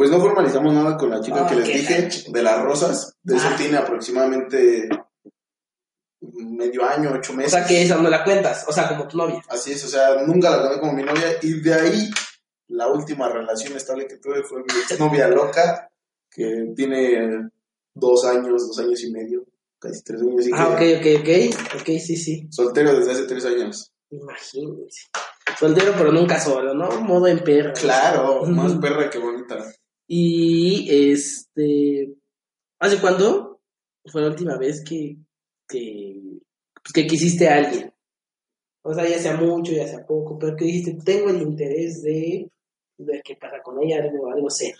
Pues 0.01 0.09
no 0.09 0.19
formalizamos 0.19 0.73
nada 0.73 0.97
con 0.97 1.11
la 1.11 1.21
chica 1.21 1.45
que 1.45 1.53
les 1.57 1.67
dije, 1.67 2.09
de 2.27 2.41
las 2.41 2.59
rosas. 2.63 3.13
De 3.21 3.35
eso 3.37 3.45
Ah. 3.51 3.55
tiene 3.55 3.77
aproximadamente 3.77 4.89
medio 6.21 6.83
año, 6.83 7.11
ocho 7.13 7.33
O 7.33 7.35
meses. 7.35 7.51
sea, 7.51 7.65
que 7.67 7.83
esa 7.83 7.97
no 7.97 8.09
la 8.09 8.23
cuentas, 8.23 8.65
o 8.67 8.71
sea, 8.73 8.87
como 8.89 9.07
tu 9.07 9.15
novia. 9.17 9.43
Así 9.47 9.73
es, 9.73 9.85
o 9.85 9.87
sea, 9.87 10.23
nunca 10.25 10.49
la 10.49 10.63
conté 10.63 10.79
como 10.79 10.93
mi 10.93 11.03
novia. 11.03 11.37
Y 11.43 11.61
de 11.61 11.71
ahí, 11.75 12.09
la 12.69 12.87
última 12.87 13.29
relación 13.29 13.77
estable 13.77 14.07
que 14.07 14.17
tuve 14.17 14.41
fue 14.43 14.61
mi 14.61 14.73
exnovia 14.89 15.27
loca, 15.27 15.87
que 16.31 16.73
tiene 16.75 17.47
dos 17.93 18.25
años, 18.25 18.67
dos 18.69 18.79
años 18.79 19.03
y 19.03 19.11
medio, 19.11 19.45
casi 19.77 20.01
tres 20.03 20.19
años. 20.23 20.39
Así 20.39 20.49
Ah, 20.51 20.69
ok, 20.69 20.81
ok, 20.97 21.07
ok. 21.19 21.79
Ok, 21.81 21.87
sí, 21.99 22.17
sí. 22.17 22.47
soltero 22.49 22.97
desde 22.97 23.11
hace 23.11 23.23
tres 23.25 23.45
años. 23.45 23.93
Imagínense. 24.09 25.09
Soltero, 25.59 25.93
pero 25.95 26.11
nunca 26.11 26.39
solo, 26.39 26.73
¿no? 26.73 26.89
Modo 27.01 27.27
en 27.27 27.43
perro. 27.43 27.73
Claro, 27.79 28.43
más 28.47 28.73
perra 28.77 29.11
que 29.11 29.19
bonita. 29.19 29.63
Y 30.13 30.89
este. 30.89 32.13
¿Hace 32.81 32.99
cuándo 32.99 33.61
fue 34.07 34.21
la 34.21 34.27
última 34.27 34.57
vez 34.57 34.83
que, 34.83 35.15
que, 35.69 36.21
pues, 36.83 36.91
que 36.93 37.07
quisiste 37.07 37.47
a 37.47 37.59
alguien? 37.59 37.93
O 38.83 38.93
sea, 38.93 39.07
ya 39.07 39.17
sea 39.19 39.37
mucho, 39.37 39.71
ya 39.71 39.87
sea 39.87 40.05
poco, 40.05 40.37
pero 40.37 40.57
que 40.57 40.65
dijiste, 40.65 40.97
tengo 41.05 41.29
el 41.29 41.41
interés 41.41 42.01
de 42.01 42.51
ver 42.97 43.21
qué 43.23 43.37
pasa 43.37 43.61
con 43.63 43.81
ella, 43.81 44.03
algo, 44.03 44.29
algo 44.29 44.49
serio. 44.49 44.75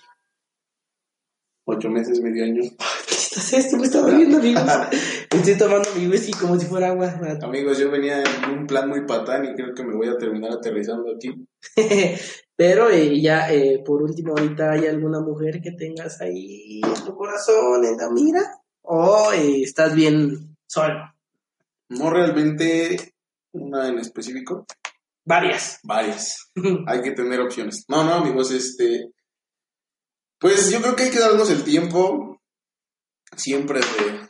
Ocho 1.64 1.90
meses, 1.90 2.20
medio 2.20 2.44
año. 2.44 2.64
¿Qué 3.08 3.16
estás 3.16 3.54
esto? 3.54 3.78
Me 3.78 3.84
está 3.84 4.02
doliendo, 4.02 4.38
amigos. 4.38 4.64
Estoy 5.34 5.58
tomando 5.58 5.88
mi 5.96 6.08
whisky 6.08 6.34
como 6.34 6.60
si 6.60 6.66
fuera 6.66 6.90
agua. 6.90 7.18
Amigos, 7.42 7.80
yo 7.80 7.90
venía 7.90 8.22
en 8.22 8.50
un 8.50 8.68
plan 8.68 8.90
muy 8.90 9.06
patán 9.06 9.46
y 9.46 9.54
creo 9.54 9.74
que 9.74 9.84
me 9.86 9.96
voy 9.96 10.10
a 10.10 10.18
terminar 10.18 10.52
aterrizando 10.52 11.16
aquí. 11.16 11.34
Pero 12.62 12.92
eh, 12.92 13.20
ya, 13.20 13.52
eh, 13.52 13.82
por 13.84 14.04
último, 14.04 14.36
ahorita 14.38 14.74
hay 14.74 14.86
alguna 14.86 15.20
mujer 15.20 15.60
que 15.64 15.72
tengas 15.72 16.22
ahí 16.22 16.80
en 16.84 17.06
tu 17.06 17.16
corazón, 17.16 17.84
en 17.84 17.98
la 17.98 18.08
mira, 18.12 18.62
o 18.84 19.32
eh, 19.34 19.64
estás 19.64 19.96
bien 19.96 20.56
solo. 20.68 21.12
No 21.90 22.12
realmente 22.12 23.16
una 23.54 23.88
en 23.88 23.98
específico, 23.98 24.68
Varias. 25.26 25.80
varias. 25.82 26.52
hay 26.86 27.02
que 27.02 27.14
tener 27.14 27.40
opciones. 27.42 27.84
No, 27.88 28.04
no, 28.04 28.14
amigos, 28.14 28.52
este. 28.52 29.10
Pues 30.40 30.70
yo 30.70 30.84
creo 30.84 30.96
que 30.96 31.06
hay 31.06 31.10
que 31.10 31.20
darnos 31.20 31.50
el 31.50 31.64
tiempo 31.64 32.40
siempre 33.36 33.80
de, 33.80 34.30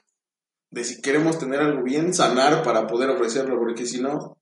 de 0.70 0.84
si 0.86 1.02
queremos 1.02 1.38
tener 1.38 1.60
algo 1.60 1.84
bien, 1.84 2.14
sanar 2.14 2.64
para 2.64 2.88
poder 2.88 3.10
ofrecerlo, 3.10 3.60
porque 3.60 3.86
si 3.86 4.00
no, 4.00 4.40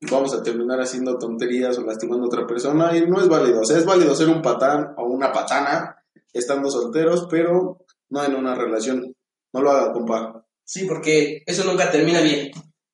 vamos 0.00 0.34
a 0.34 0.42
terminar 0.42 0.80
haciendo 0.80 1.18
tonterías 1.18 1.76
o 1.78 1.82
lastimando 1.82 2.24
a 2.24 2.28
otra 2.28 2.46
persona 2.46 2.96
y 2.96 3.06
no 3.06 3.20
es 3.20 3.28
válido. 3.28 3.60
O 3.60 3.64
sea, 3.64 3.78
es 3.78 3.84
válido 3.84 4.14
ser 4.14 4.28
un 4.28 4.42
patán 4.42 4.94
o 4.96 5.04
una 5.06 5.32
patana 5.32 5.96
estando 6.32 6.70
solteros, 6.70 7.26
pero 7.30 7.84
no 8.10 8.24
en 8.24 8.34
una 8.34 8.54
relación. 8.54 9.14
No 9.52 9.62
lo 9.62 9.70
haga, 9.70 9.92
compa. 9.92 10.46
Sí, 10.64 10.84
porque 10.84 11.42
eso 11.46 11.64
nunca 11.64 11.90
termina 11.90 12.20
bien. 12.20 12.50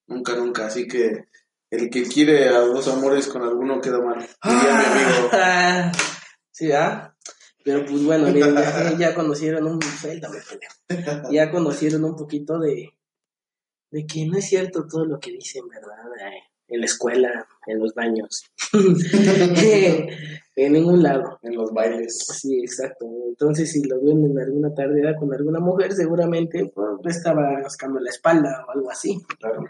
Nunca, 0.07 0.35
nunca. 0.37 0.67
Así 0.67 0.87
que 0.87 1.27
el 1.71 1.91
que 1.91 2.05
quiere 2.05 2.49
a 2.49 2.61
dos 2.61 2.87
amores 2.89 3.27
con 3.27 3.43
alguno 3.43 3.81
queda 3.81 4.01
mal. 4.01 4.19
Mi 4.19 4.53
amigo. 4.53 5.29
Ah, 5.33 5.93
sí, 6.51 6.73
¿ah? 6.73 7.15
Pero 7.65 7.85
pues 7.87 8.05
bueno, 8.05 8.31
miren, 8.31 8.55
ya, 8.55 8.97
ya 8.97 9.15
conocieron 9.15 9.67
un 9.67 9.81
ya 11.33 11.51
conocieron 11.51 12.05
un 12.05 12.15
poquito 12.15 12.59
de, 12.59 12.91
de 13.91 14.07
que 14.07 14.27
no 14.27 14.37
es 14.37 14.47
cierto 14.47 14.87
todo 14.87 15.07
lo 15.07 15.19
que 15.19 15.33
dicen, 15.33 15.67
¿verdad? 15.69 15.97
En 16.67 16.81
la 16.81 16.87
escuela, 16.87 17.47
en 17.67 17.79
los 17.79 17.93
baños, 17.95 18.43
en 20.57 20.73
ningún 20.73 21.03
lado. 21.03 21.39
En 21.43 21.55
los 21.57 21.73
bailes. 21.73 22.19
Sí, 22.41 22.61
exacto. 22.61 23.07
Entonces, 23.29 23.71
si 23.71 23.83
lo 23.85 24.01
ven 24.01 24.25
en 24.25 24.39
alguna 24.39 24.73
tarde 24.75 25.03
con 25.19 25.33
alguna 25.35 25.61
mujer, 25.61 25.93
seguramente 25.93 26.73
pues, 26.75 27.17
estaba 27.17 27.61
rascando 27.61 28.01
la 28.01 28.11
espalda 28.11 28.65
o 28.67 28.71
algo 28.71 28.91
así. 28.91 29.21
Claro. 29.39 29.65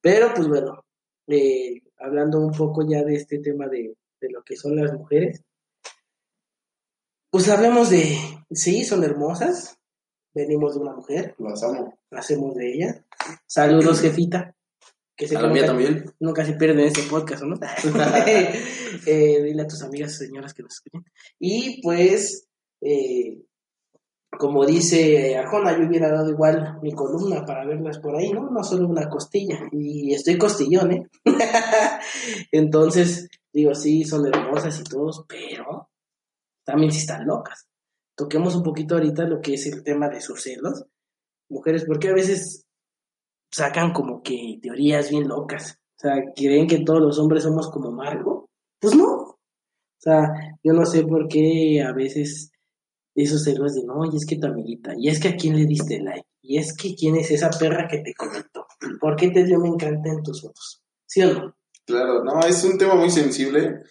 Pero, 0.00 0.32
pues 0.34 0.46
bueno, 0.46 0.84
eh, 1.26 1.80
hablando 1.98 2.38
un 2.40 2.52
poco 2.52 2.86
ya 2.86 3.02
de 3.02 3.16
este 3.16 3.38
tema 3.38 3.66
de, 3.68 3.96
de 4.20 4.30
lo 4.30 4.42
que 4.42 4.56
son 4.56 4.76
las 4.76 4.92
mujeres, 4.92 5.42
pues 7.30 7.48
hablemos 7.48 7.90
de, 7.90 8.16
sí, 8.50 8.84
son 8.84 9.04
hermosas, 9.04 9.78
venimos 10.32 10.74
de 10.74 10.80
una 10.80 10.94
mujer, 10.94 11.34
Las 11.38 11.62
amo. 11.62 11.98
hacemos 12.10 12.54
de 12.54 12.72
ella. 12.72 13.04
Saludos, 13.46 14.00
jefita. 14.00 14.55
Que 15.16 15.26
sé 15.26 15.36
A 15.36 15.40
que 15.40 15.46
la 15.46 15.52
mía 15.52 15.62
nunca, 15.62 15.72
también. 15.72 16.14
nunca 16.20 16.44
se 16.44 16.52
pierden 16.54 16.80
este 16.80 17.02
podcast, 17.02 17.42
¿o 17.42 17.46
¿no? 17.46 17.56
Eh, 19.06 19.42
dile 19.42 19.62
a 19.62 19.66
tus 19.66 19.82
amigas 19.82 20.16
señoras 20.16 20.52
que 20.52 20.62
nos 20.62 20.74
escuchen. 20.74 21.04
Y 21.38 21.80
pues, 21.82 22.48
eh, 22.80 23.42
como 24.30 24.66
dice 24.66 25.36
Arjona, 25.36 25.78
yo 25.78 25.86
hubiera 25.86 26.10
dado 26.10 26.30
igual 26.30 26.78
mi 26.82 26.92
columna 26.92 27.44
para 27.44 27.64
verlas 27.64 27.98
por 27.98 28.16
ahí, 28.16 28.32
¿no? 28.32 28.50
No 28.50 28.62
solo 28.62 28.88
una 28.88 29.08
costilla. 29.08 29.58
Y 29.72 30.12
estoy 30.12 30.36
costillón, 30.36 30.92
¿eh? 30.92 31.08
Entonces, 32.52 33.28
digo, 33.52 33.74
sí, 33.74 34.04
son 34.04 34.26
hermosas 34.26 34.78
y 34.80 34.84
todos, 34.84 35.24
pero 35.28 35.88
también 36.64 36.92
sí 36.92 36.98
están 36.98 37.26
locas. 37.26 37.68
Toquemos 38.14 38.54
un 38.56 38.62
poquito 38.62 38.96
ahorita 38.96 39.24
lo 39.24 39.40
que 39.40 39.54
es 39.54 39.66
el 39.66 39.82
tema 39.82 40.08
de 40.08 40.20
sus 40.20 40.42
celos. 40.42 40.84
Mujeres, 41.48 41.84
porque 41.86 42.08
a 42.08 42.14
veces 42.14 42.65
sacan 43.50 43.92
como 43.92 44.22
que 44.22 44.58
teorías 44.62 45.10
bien 45.10 45.28
locas. 45.28 45.78
O 45.96 46.00
sea, 46.00 46.14
creen 46.34 46.66
que 46.66 46.84
todos 46.84 47.00
los 47.00 47.18
hombres 47.18 47.42
somos 47.42 47.70
como 47.70 47.90
Marco. 47.90 48.48
Pues 48.80 48.94
no. 48.94 49.12
O 49.14 49.38
sea, 49.98 50.28
yo 50.62 50.72
no 50.72 50.84
sé 50.84 51.04
por 51.04 51.26
qué 51.28 51.82
a 51.82 51.92
veces 51.92 52.50
esos 53.14 53.44
celos 53.44 53.74
de 53.74 53.84
no, 53.84 54.04
y 54.04 54.16
es 54.16 54.26
que 54.26 54.36
tu 54.36 54.46
amiguita, 54.46 54.92
y 54.96 55.08
es 55.08 55.18
que 55.18 55.28
a 55.28 55.36
quién 55.36 55.56
le 55.56 55.64
diste 55.64 56.00
like, 56.00 56.28
y 56.42 56.58
es 56.58 56.76
que 56.76 56.94
quién 56.94 57.16
es 57.16 57.30
esa 57.30 57.48
perra 57.48 57.88
que 57.88 57.98
te 57.98 58.12
comentó, 58.14 58.66
¿por 59.00 59.16
qué 59.16 59.30
te 59.30 59.42
dio 59.44 59.58
me 59.58 59.68
encanta 59.68 60.10
en 60.10 60.22
tus 60.22 60.42
fotos? 60.42 60.82
¿Sí 61.06 61.22
o 61.22 61.32
no? 61.32 61.56
Claro, 61.86 62.22
no, 62.22 62.40
es 62.40 62.62
un 62.64 62.76
tema 62.76 62.94
muy 62.94 63.10
sensible. 63.10 63.84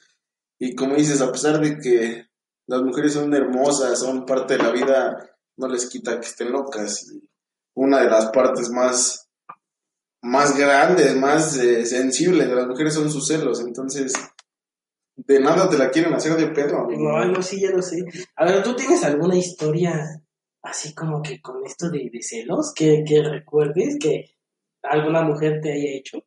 Y 0.60 0.76
como 0.76 0.96
dices, 0.96 1.22
a 1.22 1.32
pesar 1.32 1.60
de 1.60 1.78
que 1.78 2.26
las 2.68 2.82
mujeres 2.82 3.14
son 3.14 3.34
hermosas, 3.34 4.00
son 4.00 4.26
parte 4.26 4.58
de 4.58 4.64
la 4.64 4.72
vida, 4.72 5.38
no 5.58 5.68
les 5.68 5.90
quita 5.90 6.20
que 6.20 6.28
estén 6.28 6.52
locas. 6.52 7.10
Y 7.12 7.30
una 7.74 8.02
de 8.02 8.10
las 8.10 8.28
partes 8.32 8.70
más, 8.70 9.25
más 10.25 10.58
grandes, 10.58 11.15
más 11.15 11.55
eh, 11.58 11.86
sensibles 11.86 12.50
de 12.50 12.55
las 12.55 12.67
mujeres 12.67 12.94
son 12.96 13.12
sus 13.12 13.27
celos. 13.27 13.62
Entonces, 13.62 14.12
de 15.15 15.39
nada 15.39 15.70
te 15.70 15.77
la 15.77 15.91
quieren 15.91 16.13
hacer 16.13 16.36
de 16.36 16.48
pedo, 16.48 16.79
amigo. 16.79 17.03
No, 17.03 17.25
no, 17.25 17.41
sí, 17.41 17.62
ya 17.62 17.70
lo 17.70 17.82
sé. 17.82 18.03
A 18.36 18.46
ver, 18.46 18.63
¿tú 18.63 18.75
tienes 18.75 19.03
alguna 19.03 19.38
historia 19.38 20.22
así 20.63 20.96
como 20.96 21.22
que 21.22 21.39
con 21.41 21.63
esto 21.63 21.89
de, 21.89 22.10
de 22.12 22.22
celos 22.24 22.74
que, 22.75 23.03
que 23.08 23.22
recuerdes 23.24 23.98
que 24.00 24.32
alguna 24.82 25.22
mujer 25.22 25.62
te 25.62 25.72
haya 25.74 25.91
hecho? 25.91 26.17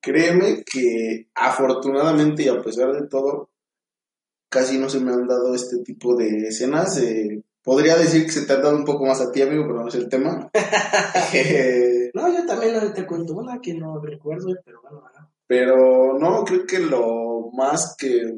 Créeme 0.00 0.64
que 0.64 1.28
afortunadamente 1.34 2.42
y 2.44 2.48
a 2.48 2.60
pesar 2.60 2.92
de 2.92 3.06
todo, 3.06 3.50
casi 4.50 4.76
no 4.78 4.88
se 4.88 5.00
me 5.00 5.12
han 5.12 5.26
dado 5.26 5.54
este 5.54 5.78
tipo 5.84 6.16
de 6.16 6.48
escenas. 6.48 6.98
eh, 6.98 7.42
podría 7.62 7.96
decir 7.96 8.24
que 8.24 8.32
se 8.32 8.44
te 8.44 8.54
han 8.54 8.62
dado 8.62 8.76
un 8.76 8.84
poco 8.84 9.06
más 9.06 9.20
a 9.20 9.30
ti, 9.30 9.40
amigo, 9.42 9.64
pero 9.66 9.82
no 9.82 9.88
es 9.88 9.94
el 9.94 10.08
tema. 10.08 10.50
Eh, 11.34 11.97
No, 12.14 12.32
yo 12.32 12.46
también 12.46 12.92
te 12.94 13.06
cuento 13.06 13.34
una 13.34 13.60
que 13.60 13.74
no 13.74 14.00
recuerdo, 14.00 14.54
pero 14.64 14.80
bueno, 14.82 15.00
bueno. 15.00 15.30
pero 15.46 16.18
no, 16.18 16.44
creo 16.44 16.66
que 16.66 16.78
lo 16.78 17.50
más 17.52 17.94
que... 17.98 18.34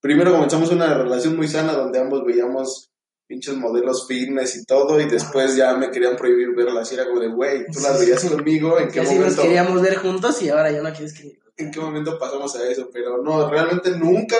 Primero 0.00 0.32
comenzamos 0.32 0.70
una 0.70 0.94
relación 0.94 1.36
muy 1.36 1.48
sana 1.48 1.72
donde 1.72 1.98
ambos 1.98 2.24
veíamos 2.24 2.90
pinches 3.26 3.56
modelos 3.56 4.06
fitness 4.06 4.56
y 4.56 4.64
todo, 4.64 5.00
y 5.00 5.06
después 5.06 5.56
ya 5.56 5.76
me 5.76 5.90
querían 5.90 6.16
prohibir 6.16 6.54
verlas. 6.54 6.90
Y 6.90 6.94
era 6.94 7.06
como 7.06 7.20
de, 7.20 7.28
güey, 7.28 7.66
tú 7.66 7.80
las 7.80 7.98
veías 7.98 8.24
conmigo, 8.24 8.78
¿en 8.78 8.88
qué 8.88 9.02
nos 9.02 9.12
momento? 9.12 9.42
queríamos 9.42 9.82
ver 9.82 9.96
juntos 9.96 10.40
y 10.42 10.48
ahora 10.48 10.70
ya 10.70 10.82
no 10.82 10.92
quieres 10.92 11.12
que... 11.12 11.38
en 11.56 11.70
qué 11.70 11.80
momento 11.80 12.18
pasamos 12.18 12.54
a 12.56 12.68
eso, 12.68 12.88
pero 12.92 13.22
no, 13.22 13.50
realmente 13.50 13.90
nunca 13.98 14.36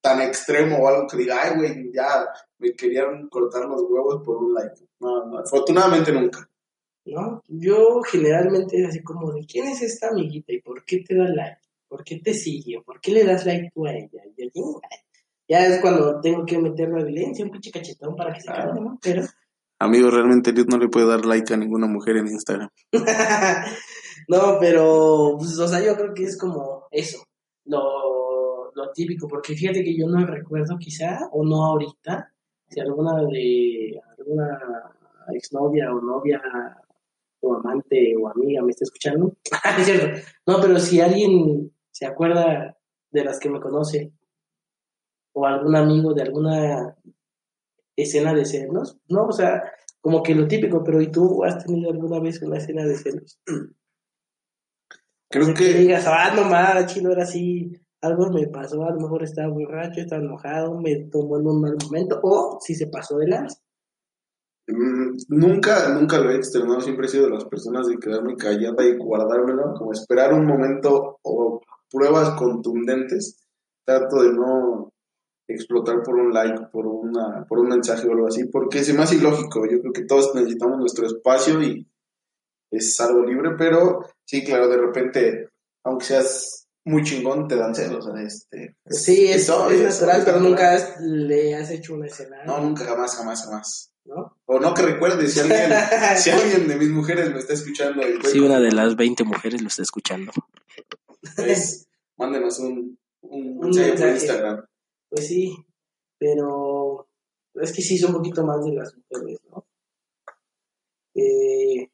tan 0.00 0.20
extremo 0.22 0.78
o 0.78 0.88
algo 0.88 1.06
que 1.06 1.16
diga, 1.16 1.40
ay, 1.42 1.56
güey, 1.56 1.92
ya 1.92 2.26
me 2.58 2.72
querían 2.72 3.28
cortar 3.28 3.64
los 3.64 3.82
huevos 3.82 4.22
por 4.24 4.36
un 4.38 4.54
like. 4.54 4.88
No, 5.00 5.26
no, 5.26 5.38
afortunadamente 5.38 6.12
nunca. 6.12 6.48
¿No? 7.06 7.42
Yo 7.48 8.00
generalmente 8.02 8.80
es 8.80 8.88
así 8.88 9.02
como 9.02 9.32
de 9.32 9.46
quién 9.46 9.66
es 9.68 9.82
esta 9.82 10.08
amiguita 10.08 10.52
y 10.52 10.60
por 10.60 10.84
qué 10.84 11.04
te 11.06 11.14
da 11.14 11.28
like, 11.28 11.60
por 11.88 12.04
qué 12.04 12.20
te 12.20 12.34
sigue, 12.34 12.80
por 12.84 13.00
qué 13.00 13.12
le 13.12 13.24
das 13.24 13.46
like 13.46 13.70
tú 13.74 13.86
a 13.86 13.92
ella. 13.92 14.22
Y 14.36 14.50
yo, 14.54 14.80
ya 15.48 15.66
es 15.66 15.80
cuando 15.80 16.20
tengo 16.20 16.44
que 16.44 16.58
meter 16.58 16.88
la 16.88 17.04
violencia, 17.04 17.44
un 17.44 17.50
pinche 17.50 17.70
cachetón 17.70 18.16
para 18.16 18.32
que 18.32 18.40
se 18.40 18.48
calme, 18.48 18.80
¿no? 18.80 18.98
Pero 19.02 19.22
Amigo, 19.78 20.08
realmente 20.10 20.52
Dios 20.52 20.66
no 20.68 20.78
le 20.78 20.88
puede 20.88 21.06
dar 21.06 21.26
like 21.26 21.52
a 21.52 21.56
ninguna 21.56 21.86
mujer 21.86 22.16
en 22.16 22.28
Instagram. 22.28 22.70
no, 24.28 24.56
pero 24.58 25.36
pues, 25.38 25.58
o 25.58 25.68
sea, 25.68 25.84
yo 25.84 25.94
creo 25.96 26.14
que 26.14 26.24
es 26.24 26.38
como 26.38 26.86
eso, 26.90 27.22
lo, 27.66 28.72
lo 28.74 28.92
típico, 28.94 29.28
porque 29.28 29.54
fíjate 29.54 29.84
que 29.84 29.94
yo 29.94 30.06
no 30.06 30.24
recuerdo 30.24 30.78
quizá, 30.78 31.18
o 31.30 31.44
no 31.44 31.66
ahorita, 31.66 32.32
si 32.68 32.80
alguna 32.80 33.16
de 33.16 34.00
alguna 34.18 34.58
exnovia 35.34 35.92
o 35.92 36.00
novia 36.00 36.40
amante 37.54 38.14
o 38.20 38.28
amiga 38.28 38.62
me 38.62 38.70
está 38.70 38.84
escuchando. 38.84 39.36
es 39.78 39.86
cierto. 39.86 40.20
No, 40.46 40.60
pero 40.60 40.78
si 40.78 41.00
alguien 41.00 41.72
se 41.90 42.06
acuerda 42.06 42.76
de 43.10 43.24
las 43.24 43.38
que 43.38 43.48
me 43.48 43.60
conoce 43.60 44.12
o 45.32 45.46
algún 45.46 45.76
amigo 45.76 46.14
de 46.14 46.22
alguna 46.22 46.96
escena 47.96 48.34
de 48.34 48.44
celos, 48.44 48.98
no, 49.08 49.26
o 49.26 49.32
sea, 49.32 49.62
como 50.00 50.22
que 50.22 50.34
lo 50.34 50.46
típico, 50.46 50.82
pero 50.84 51.00
¿y 51.00 51.10
tú 51.10 51.44
has 51.44 51.64
tenido 51.64 51.90
alguna 51.90 52.20
vez 52.20 52.40
una 52.42 52.58
escena 52.58 52.84
de 52.84 52.96
celos? 52.96 53.40
Creo 55.28 55.46
que... 55.48 55.54
que... 55.54 55.74
digas, 55.74 56.06
ah, 56.06 56.32
no 56.34 56.44
más, 56.44 56.86
chino, 56.86 57.10
era 57.10 57.24
así, 57.24 57.72
algo 58.00 58.30
me 58.30 58.46
pasó, 58.48 58.84
a 58.84 58.92
lo 58.92 59.00
mejor 59.00 59.22
estaba 59.22 59.52
borracho, 59.52 60.00
estaba 60.00 60.22
enojado, 60.22 60.78
me 60.80 60.96
tomó 61.10 61.38
en 61.38 61.46
un 61.46 61.60
mal 61.60 61.76
momento, 61.82 62.20
o 62.22 62.58
si 62.60 62.74
se 62.74 62.86
pasó 62.86 63.18
de 63.18 63.28
lanza. 63.28 63.60
Mm, 64.68 65.16
nunca, 65.28 65.88
nunca 65.90 66.18
lo 66.18 66.30
he 66.30 66.36
externado, 66.36 66.80
siempre 66.80 67.06
he 67.06 67.08
sido 67.08 67.26
de 67.26 67.34
las 67.34 67.44
personas 67.44 67.86
de 67.86 67.98
quedarme 67.98 68.36
callada 68.36 68.84
y 68.84 68.96
guardármelo, 68.96 69.74
como 69.74 69.92
esperar 69.92 70.32
un 70.32 70.44
momento 70.44 71.18
o 71.22 71.60
pruebas 71.90 72.30
contundentes. 72.30 73.42
Trato 73.84 74.22
de 74.22 74.32
no 74.32 74.92
explotar 75.48 76.02
por 76.02 76.16
un 76.16 76.32
like, 76.32 76.66
por 76.72 76.86
una, 76.86 77.44
por 77.48 77.60
un 77.60 77.68
mensaje 77.68 78.08
o 78.08 78.12
algo 78.12 78.26
así, 78.26 78.44
porque 78.46 78.80
es 78.80 78.92
más 78.94 79.12
ilógico. 79.12 79.64
Yo 79.70 79.80
creo 79.80 79.92
que 79.92 80.04
todos 80.04 80.34
necesitamos 80.34 80.78
nuestro 80.78 81.06
espacio 81.06 81.62
y 81.62 81.86
es 82.70 83.00
algo 83.00 83.22
libre, 83.24 83.50
pero 83.56 84.00
sí, 84.24 84.44
claro, 84.44 84.68
de 84.68 84.78
repente, 84.78 85.48
aunque 85.84 86.06
seas 86.06 86.66
muy 86.84 87.02
chingón, 87.04 87.46
te 87.46 87.56
dan 87.56 87.74
celos. 87.74 88.08
Este, 88.18 88.76
sí, 88.88 89.26
es, 89.26 89.48
es, 89.48 90.02
natural, 90.02 90.22
pero 90.24 90.40
nunca 90.40 90.76
le 91.00 91.54
has 91.54 91.70
hecho 91.70 91.94
una 91.94 92.06
escena. 92.06 92.44
No, 92.44 92.60
nunca, 92.60 92.84
jamás, 92.84 93.16
jamás, 93.16 93.44
jamás. 93.44 93.92
¿No? 94.06 94.36
O 94.46 94.58
no 94.58 94.74
que 94.74 94.82
recuerde, 94.82 95.28
si 95.28 95.40
alguien, 95.40 95.70
si 96.16 96.30
alguien 96.30 96.68
de 96.68 96.76
mis 96.76 96.90
mujeres 96.90 97.32
me 97.32 97.38
está 97.38 97.54
escuchando. 97.54 98.02
sí, 98.24 98.38
una 98.40 98.60
de 98.60 98.72
las 98.72 98.96
20 98.96 99.24
mujeres 99.24 99.60
lo 99.60 99.68
está 99.68 99.82
escuchando. 99.82 100.32
Pues, 101.34 101.88
mándenos 102.16 102.58
un, 102.60 102.98
un, 103.22 103.58
mensaje 103.58 103.92
por 103.92 104.08
Instagram. 104.08 104.66
Pues 105.08 105.26
sí, 105.26 105.56
pero 106.18 107.08
es 107.54 107.72
que 107.72 107.82
sí 107.82 107.98
son 107.98 108.10
un 108.10 108.16
poquito 108.18 108.44
más 108.44 108.64
de 108.64 108.72
las 108.72 108.94
mujeres, 108.94 109.40
¿no? 109.50 109.66
Eh, 111.14 111.90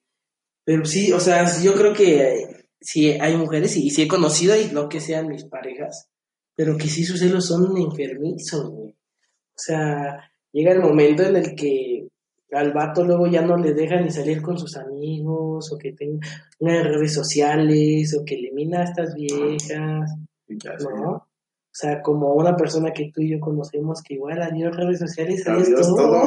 pero 0.65 0.85
sí, 0.85 1.13
o 1.13 1.21
sea, 1.21 1.47
yo 1.61 1.75
creo 1.75 1.95
que 1.95 2.67
sí 2.81 3.11
hay 3.11 3.37
mujeres 3.37 3.77
y, 3.77 3.91
sí 3.91 4.03
he 4.03 4.09
conocido 4.09 4.57
y 4.61 4.67
no 4.67 4.89
que 4.89 5.01
sean 5.01 5.29
mis 5.29 5.45
parejas, 5.45 6.09
pero 6.55 6.77
que 6.77 6.89
sí 6.89 7.05
sus 7.05 7.21
celos 7.21 7.47
son 7.47 7.77
enfermizos, 7.77 8.71
güey. 8.71 8.91
O 8.91 9.59
sea, 9.59 10.32
llega 10.53 10.73
el 10.73 10.81
momento 10.81 11.23
en 11.23 11.37
el 11.37 11.55
que 11.55 12.09
al 12.53 12.73
vato 12.73 13.05
luego 13.05 13.27
ya 13.27 13.43
no 13.43 13.57
le 13.57 13.73
deja 13.73 14.01
ni 14.01 14.11
salir 14.11 14.43
con 14.43 14.59
sus 14.59 14.77
amigos, 14.77 15.73
o 15.73 15.79
que 15.79 15.93
tenga 15.93 16.21
redes 16.61 17.15
sociales, 17.15 18.17
o 18.19 18.25
que 18.25 18.35
elimina 18.35 18.81
a 18.81 18.85
estas 18.85 19.15
viejas, 19.15 20.11
¿no? 20.49 21.27
O 21.73 21.75
sea, 21.75 22.03
como 22.03 22.35
una 22.35 22.55
persona 22.55 22.93
que 22.93 23.11
tú 23.11 23.23
y 23.23 23.31
yo 23.31 23.41
conocemos 23.41 24.03
que 24.03 24.15
igual 24.15 24.43
adiós 24.43 24.77
redes 24.77 24.99
sociales, 24.99 25.47
adiós, 25.49 25.81
todo. 25.81 26.21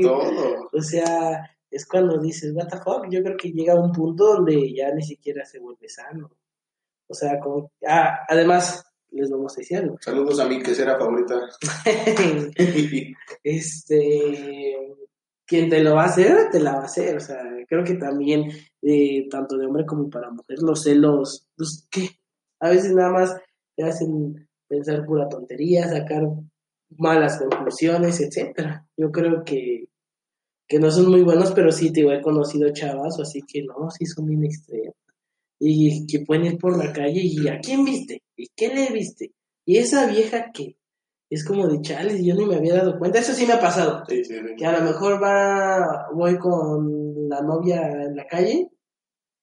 todo. 0.00 0.70
O 0.72 0.80
sea, 0.80 1.42
es 1.70 1.86
cuando 1.86 2.18
dices, 2.18 2.54
what 2.54 2.68
the 2.68 2.78
fuck, 2.78 3.06
yo 3.10 3.22
creo 3.22 3.36
que 3.36 3.52
llega 3.52 3.74
a 3.74 3.80
un 3.80 3.92
punto 3.92 4.36
donde 4.36 4.72
ya 4.72 4.90
ni 4.94 5.02
siquiera 5.02 5.44
se 5.44 5.58
vuelve 5.58 5.90
sano. 5.90 6.30
O 7.06 7.12
sea, 7.12 7.38
como, 7.38 7.70
ah, 7.86 8.20
además, 8.26 8.82
les 9.10 9.30
vamos 9.30 9.56
a 9.56 9.60
decir 9.60 9.78
algo. 9.78 9.96
Saludos 10.00 10.40
a 10.40 10.48
mi 10.48 10.62
que 10.62 10.74
será 10.74 10.98
favorita. 10.98 11.34
este, 13.44 14.96
quien 15.46 15.70
te 15.70 15.82
lo 15.82 15.94
va 15.94 16.02
a 16.02 16.06
hacer, 16.06 16.50
te 16.50 16.60
la 16.60 16.74
va 16.74 16.82
a 16.82 16.86
hacer. 16.86 17.16
O 17.16 17.20
sea, 17.20 17.42
creo 17.66 17.84
que 17.84 17.94
también, 17.94 18.50
eh, 18.82 19.28
tanto 19.30 19.56
de 19.56 19.66
hombre 19.66 19.86
como 19.86 20.08
para 20.10 20.30
mujer, 20.30 20.58
los 20.60 20.82
celos, 20.82 21.48
pues, 21.56 21.86
¿qué? 21.90 22.08
A 22.60 22.70
veces 22.70 22.92
nada 22.92 23.10
más 23.10 23.36
te 23.76 23.84
hacen 23.84 24.48
pensar 24.66 25.04
pura 25.06 25.28
tontería, 25.28 25.88
sacar 25.88 26.24
malas 26.96 27.38
conclusiones, 27.38 28.20
etcétera. 28.20 28.86
Yo 28.96 29.10
creo 29.10 29.44
que, 29.44 29.84
que 30.66 30.78
no 30.78 30.90
son 30.90 31.10
muy 31.10 31.22
buenos, 31.22 31.52
pero 31.52 31.70
sí, 31.72 31.92
te 31.92 32.02
he 32.02 32.20
conocido 32.20 32.72
chavas, 32.72 33.18
así 33.20 33.40
que 33.42 33.62
no, 33.62 33.90
sí 33.90 34.06
son 34.06 34.26
bien 34.26 34.44
extremos 34.44 34.94
y 35.58 36.06
que 36.06 36.20
pueden 36.20 36.46
ir 36.46 36.58
por 36.58 36.76
la 36.76 36.92
calle 36.92 37.20
y 37.22 37.48
¿a 37.48 37.58
quién 37.60 37.84
viste? 37.84 38.22
¿Y 38.38 38.48
qué 38.54 38.68
le 38.68 38.90
viste? 38.92 39.32
Y 39.66 39.78
esa 39.78 40.06
vieja 40.06 40.52
que 40.52 40.76
es 41.28 41.44
como 41.44 41.66
de 41.66 41.82
chales, 41.82 42.24
yo 42.24 42.34
ni 42.34 42.46
me 42.46 42.54
había 42.54 42.76
dado 42.76 42.98
cuenta, 42.98 43.18
eso 43.18 43.34
sí 43.34 43.44
me 43.44 43.52
ha 43.54 43.60
pasado, 43.60 44.04
que 44.06 44.64
a 44.64 44.78
lo 44.78 44.84
mejor 44.84 45.22
va, 45.22 46.06
voy 46.14 46.38
con 46.38 47.28
la 47.28 47.42
novia 47.42 47.82
en 47.82 48.16
la 48.16 48.24
calle 48.26 48.70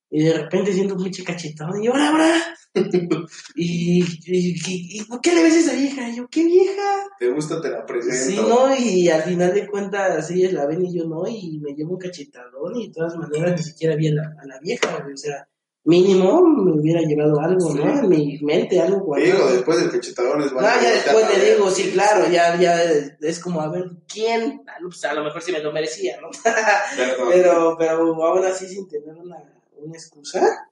y 0.10 0.23
de 0.23 0.34
repente 0.34 0.73
siento 0.73 0.95
un 0.95 1.03
pinche 1.03 1.23
cachetón 1.23 1.84
y 1.84 1.88
ahora, 1.88 2.10
ahora. 2.10 2.41
y, 3.55 4.03
y, 4.25 5.03
¿por 5.05 5.21
qué 5.21 5.34
le 5.34 5.43
ves 5.43 5.55
a 5.55 5.60
esa 5.60 5.73
vieja? 5.73 6.10
Y 6.10 6.15
yo, 6.17 6.27
¿qué 6.29 6.43
vieja? 6.43 7.05
¿Te 7.19 7.29
gusta? 7.29 7.62
Te 7.62 7.69
la 7.69 7.86
presento. 7.86 8.43
Sí, 8.43 8.49
¿no? 8.49 8.75
Y 8.75 9.10
al 9.10 9.23
final 9.23 9.53
de 9.53 9.67
cuentas 9.67 10.31
ellas 10.31 10.53
la 10.53 10.65
ven 10.65 10.86
y 10.86 10.97
yo 10.97 11.05
no, 11.05 11.27
y 11.27 11.60
me 11.60 11.73
llevo 11.73 11.93
un 11.93 11.99
cachetadón 11.99 12.77
y 12.77 12.88
de 12.88 12.93
todas 12.93 13.15
maneras 13.15 13.60
ni 13.60 13.63
siquiera 13.63 13.95
vi 13.95 14.08
a 14.08 14.13
la, 14.13 14.36
a 14.41 14.45
la 14.45 14.60
vieja, 14.60 15.05
o 15.13 15.17
sea, 15.17 15.47
mínimo 15.86 16.41
me 16.41 16.71
hubiera 16.74 17.02
llevado 17.02 17.39
algo, 17.39 17.74
¿no? 17.74 18.00
En 18.00 18.10
mi 18.10 18.39
mente, 18.39 18.82
algo 18.82 19.02
guardado. 19.02 19.32
Digo, 19.32 19.52
después 19.52 19.80
del 19.80 19.91
cachetadón 19.91 20.41
es 20.41 20.52
No, 20.52 20.62
ya 20.62 20.91
después 20.91 21.38
le 21.38 21.52
digo, 21.52 21.69
sí, 21.69 21.91
claro, 21.91 22.30
ya, 22.30 22.60
ya 22.60 22.84
es 22.84 23.39
como, 23.39 23.62
a 23.62 23.69
ver, 23.69 23.91
¿quién? 24.08 24.63
Ah, 24.67 24.78
pues 24.82 25.04
a 25.06 25.13
lo 25.13 25.24
mejor 25.24 25.41
sí 25.41 25.52
me 25.52 25.60
lo 25.60 25.71
merecía, 25.71 26.19
¿no? 26.19 26.30
pero, 27.30 27.76
pero 27.78 28.26
aún 28.26 28.45
así 28.45 28.67
sin 28.67 28.88
tener 28.88 29.15
una, 29.15 29.38
una 29.78 29.93
excusa. 29.93 30.69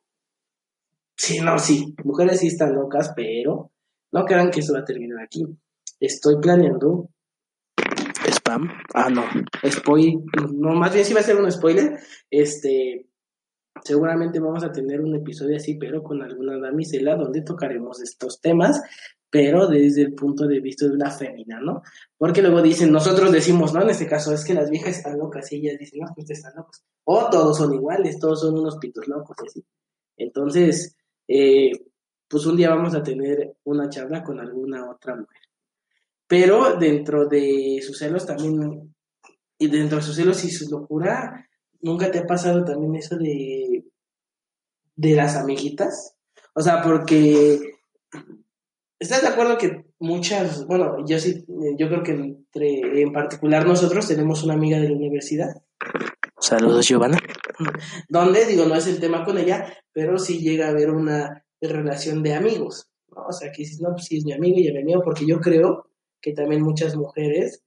Sí, 1.15 1.39
no, 1.39 1.60
sí, 1.60 1.95
mujeres 2.04 2.39
sí 2.39 2.47
están 2.47 2.73
locas, 2.73 3.13
pero 3.15 3.71
no 4.12 4.26
crean 4.26 4.49
que 4.49 4.62
eso 4.62 4.73
va 4.73 4.80
a 4.80 4.86
terminar 4.86 5.23
aquí. 5.23 5.45
Estoy 5.99 6.38
planeando 6.41 7.10
spam. 8.30 8.67
Ah, 8.93 9.10
no, 9.10 9.23
spoiler. 9.69 10.19
No, 10.52 10.73
más 10.73 10.91
bien 10.91 11.06
sí 11.06 11.13
va 11.13 11.19
a 11.19 11.23
ser 11.23 11.36
un 11.36 11.52
spoiler. 11.52 11.99
Este, 12.30 13.08
seguramente 13.81 14.39
vamos 14.39 14.63
a 14.63 14.71
tener 14.71 15.01
un 15.01 15.15
episodio 15.15 15.57
así, 15.57 15.75
pero 15.75 16.03
con 16.03 16.21
alguna 16.21 16.57
damisela, 16.59 17.15
donde 17.15 17.41
tocaremos 17.41 18.01
estos 18.01 18.39
temas, 18.41 18.81
pero 19.29 19.67
desde 19.67 20.03
el 20.03 20.13
punto 20.13 20.45
de 20.45 20.59
vista 20.59 20.86
de 20.86 20.91
una 20.91 21.09
fémina, 21.09 21.59
¿no? 21.59 21.81
Porque 22.17 22.41
luego 22.41 22.62
dicen, 22.62 22.91
nosotros 22.91 23.31
decimos, 23.31 23.73
¿no? 23.73 23.81
En 23.81 23.89
este 23.89 24.05
caso, 24.05 24.31
es 24.31 24.45
que 24.45 24.53
las 24.53 24.69
viejas 24.69 24.97
están 24.97 25.17
locas 25.17 25.51
y 25.51 25.55
ellas 25.55 25.79
dicen, 25.79 26.01
no, 26.01 26.13
pues 26.13 26.29
están 26.29 26.53
locos. 26.55 26.83
O 27.05 27.29
todos 27.31 27.57
son 27.57 27.73
iguales, 27.73 28.19
todos 28.19 28.41
son 28.41 28.59
unos 28.59 28.77
pitos 28.77 29.07
locos, 29.07 29.36
así. 29.45 29.65
Entonces, 30.17 30.95
eh, 31.27 31.71
pues 32.27 32.45
un 32.45 32.57
día 32.57 32.69
vamos 32.69 32.93
a 32.93 33.01
tener 33.01 33.55
una 33.63 33.89
charla 33.89 34.23
con 34.23 34.39
alguna 34.39 34.89
otra 34.89 35.15
mujer. 35.15 35.41
Pero 36.27 36.77
dentro 36.77 37.25
de 37.25 37.79
sus 37.86 37.97
celos 37.97 38.25
también, 38.25 38.93
y 39.57 39.67
dentro 39.67 39.97
de 39.97 40.03
sus 40.03 40.15
celos 40.15 40.43
y 40.45 40.51
su 40.51 40.69
locura, 40.69 41.47
¿Nunca 41.83 42.09
te 42.09 42.19
ha 42.19 42.25
pasado 42.25 42.65
también 42.65 42.95
eso 42.95 43.15
de, 43.17 43.85
de 44.95 45.15
las 45.15 45.35
amiguitas? 45.35 46.15
O 46.55 46.61
sea, 46.61 46.81
porque 46.81 47.59
¿Estás 49.03 49.21
de 49.21 49.27
acuerdo 49.27 49.57
que 49.57 49.83
muchas, 49.99 50.65
bueno, 50.65 51.05
yo 51.05 51.19
sí, 51.19 51.43
yo 51.77 51.89
creo 51.89 52.03
que 52.03 52.13
entre, 52.13 53.01
en 53.01 53.11
particular 53.11 53.67
nosotros 53.67 54.07
tenemos 54.07 54.45
una 54.45 54.53
amiga 54.53 54.79
de 54.79 54.87
la 54.87 54.95
universidad. 54.95 55.61
Saludos, 56.39 56.87
Giovanna. 56.87 57.19
Donde, 58.07 58.45
digo, 58.45 58.63
no 58.63 58.75
es 58.75 58.87
el 58.87 59.01
tema 59.01 59.25
con 59.25 59.37
ella, 59.37 59.77
pero 59.91 60.17
sí 60.17 60.39
llega 60.39 60.67
a 60.67 60.69
haber 60.69 60.89
una 60.89 61.45
relación 61.59 62.23
de 62.23 62.33
amigos. 62.33 62.87
¿no? 63.13 63.25
O 63.27 63.33
sea, 63.33 63.51
que 63.51 63.63
dices, 63.63 63.81
no, 63.81 63.91
pues 63.91 64.05
sí 64.05 64.19
es 64.19 64.23
mi 64.23 64.31
amigo 64.31 64.57
y 64.57 64.71
mi 64.71 64.79
amigo, 64.79 65.01
porque 65.03 65.25
yo 65.25 65.41
creo 65.41 65.89
que 66.21 66.31
también 66.31 66.61
muchas 66.61 66.95
mujeres 66.95 67.61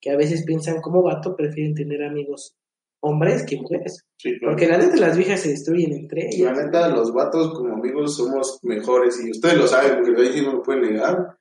que 0.00 0.10
a 0.10 0.16
veces 0.16 0.44
piensan 0.46 0.80
como 0.80 1.02
vato 1.02 1.36
prefieren 1.36 1.74
tener 1.74 2.02
amigos 2.02 2.56
hombres 3.00 3.44
que 3.44 3.56
mujeres. 3.56 4.04
Porque 4.42 4.66
la 4.66 4.78
neta 4.78 4.96
las 4.96 5.16
viejas 5.16 5.40
se 5.40 5.50
destruyen 5.50 5.92
entre 5.92 6.28
ellas. 6.28 6.56
La 6.56 6.64
neta, 6.64 6.88
los 6.88 7.12
vatos 7.12 7.54
como 7.54 7.74
amigos 7.74 8.16
somos 8.16 8.58
mejores 8.62 9.20
y 9.24 9.30
ustedes 9.30 9.56
lo 9.56 9.66
saben, 9.66 10.02
porque 10.02 10.20
ahí 10.20 10.32
sí 10.32 10.42
no 10.42 10.52
lo 10.54 10.62
pueden 10.62 10.82
negar. 10.82 11.38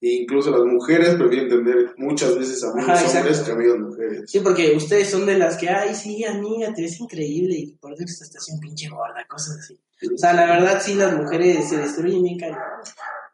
E 0.00 0.14
incluso 0.14 0.50
las 0.50 0.64
mujeres 0.64 1.14
prefieren 1.14 1.48
tener 1.48 1.94
muchas 1.96 2.36
veces 2.36 2.64
amigos 2.64 3.14
hombres 3.14 3.38
que 3.40 3.52
amigos 3.52 3.78
mujeres. 3.78 4.24
Sí, 4.26 4.40
porque 4.40 4.72
ustedes 4.76 5.08
son 5.08 5.26
de 5.26 5.38
las 5.38 5.56
que, 5.56 5.68
ay, 5.68 5.94
sí, 5.94 6.24
amiga, 6.24 6.74
te 6.74 6.82
ves 6.82 6.98
increíble 7.00 7.54
y 7.54 7.76
por 7.76 7.92
eso 7.92 8.02
estás 8.02 8.48
un 8.48 8.58
pinche 8.58 8.88
gorda, 8.88 9.24
cosas 9.28 9.58
así. 9.60 9.78
O 10.12 10.18
sea, 10.18 10.32
la 10.32 10.46
verdad, 10.46 10.82
sí, 10.82 10.94
las 10.94 11.16
mujeres 11.16 11.68
se 11.68 11.78
destruyen 11.78 12.24
bien 12.24 12.38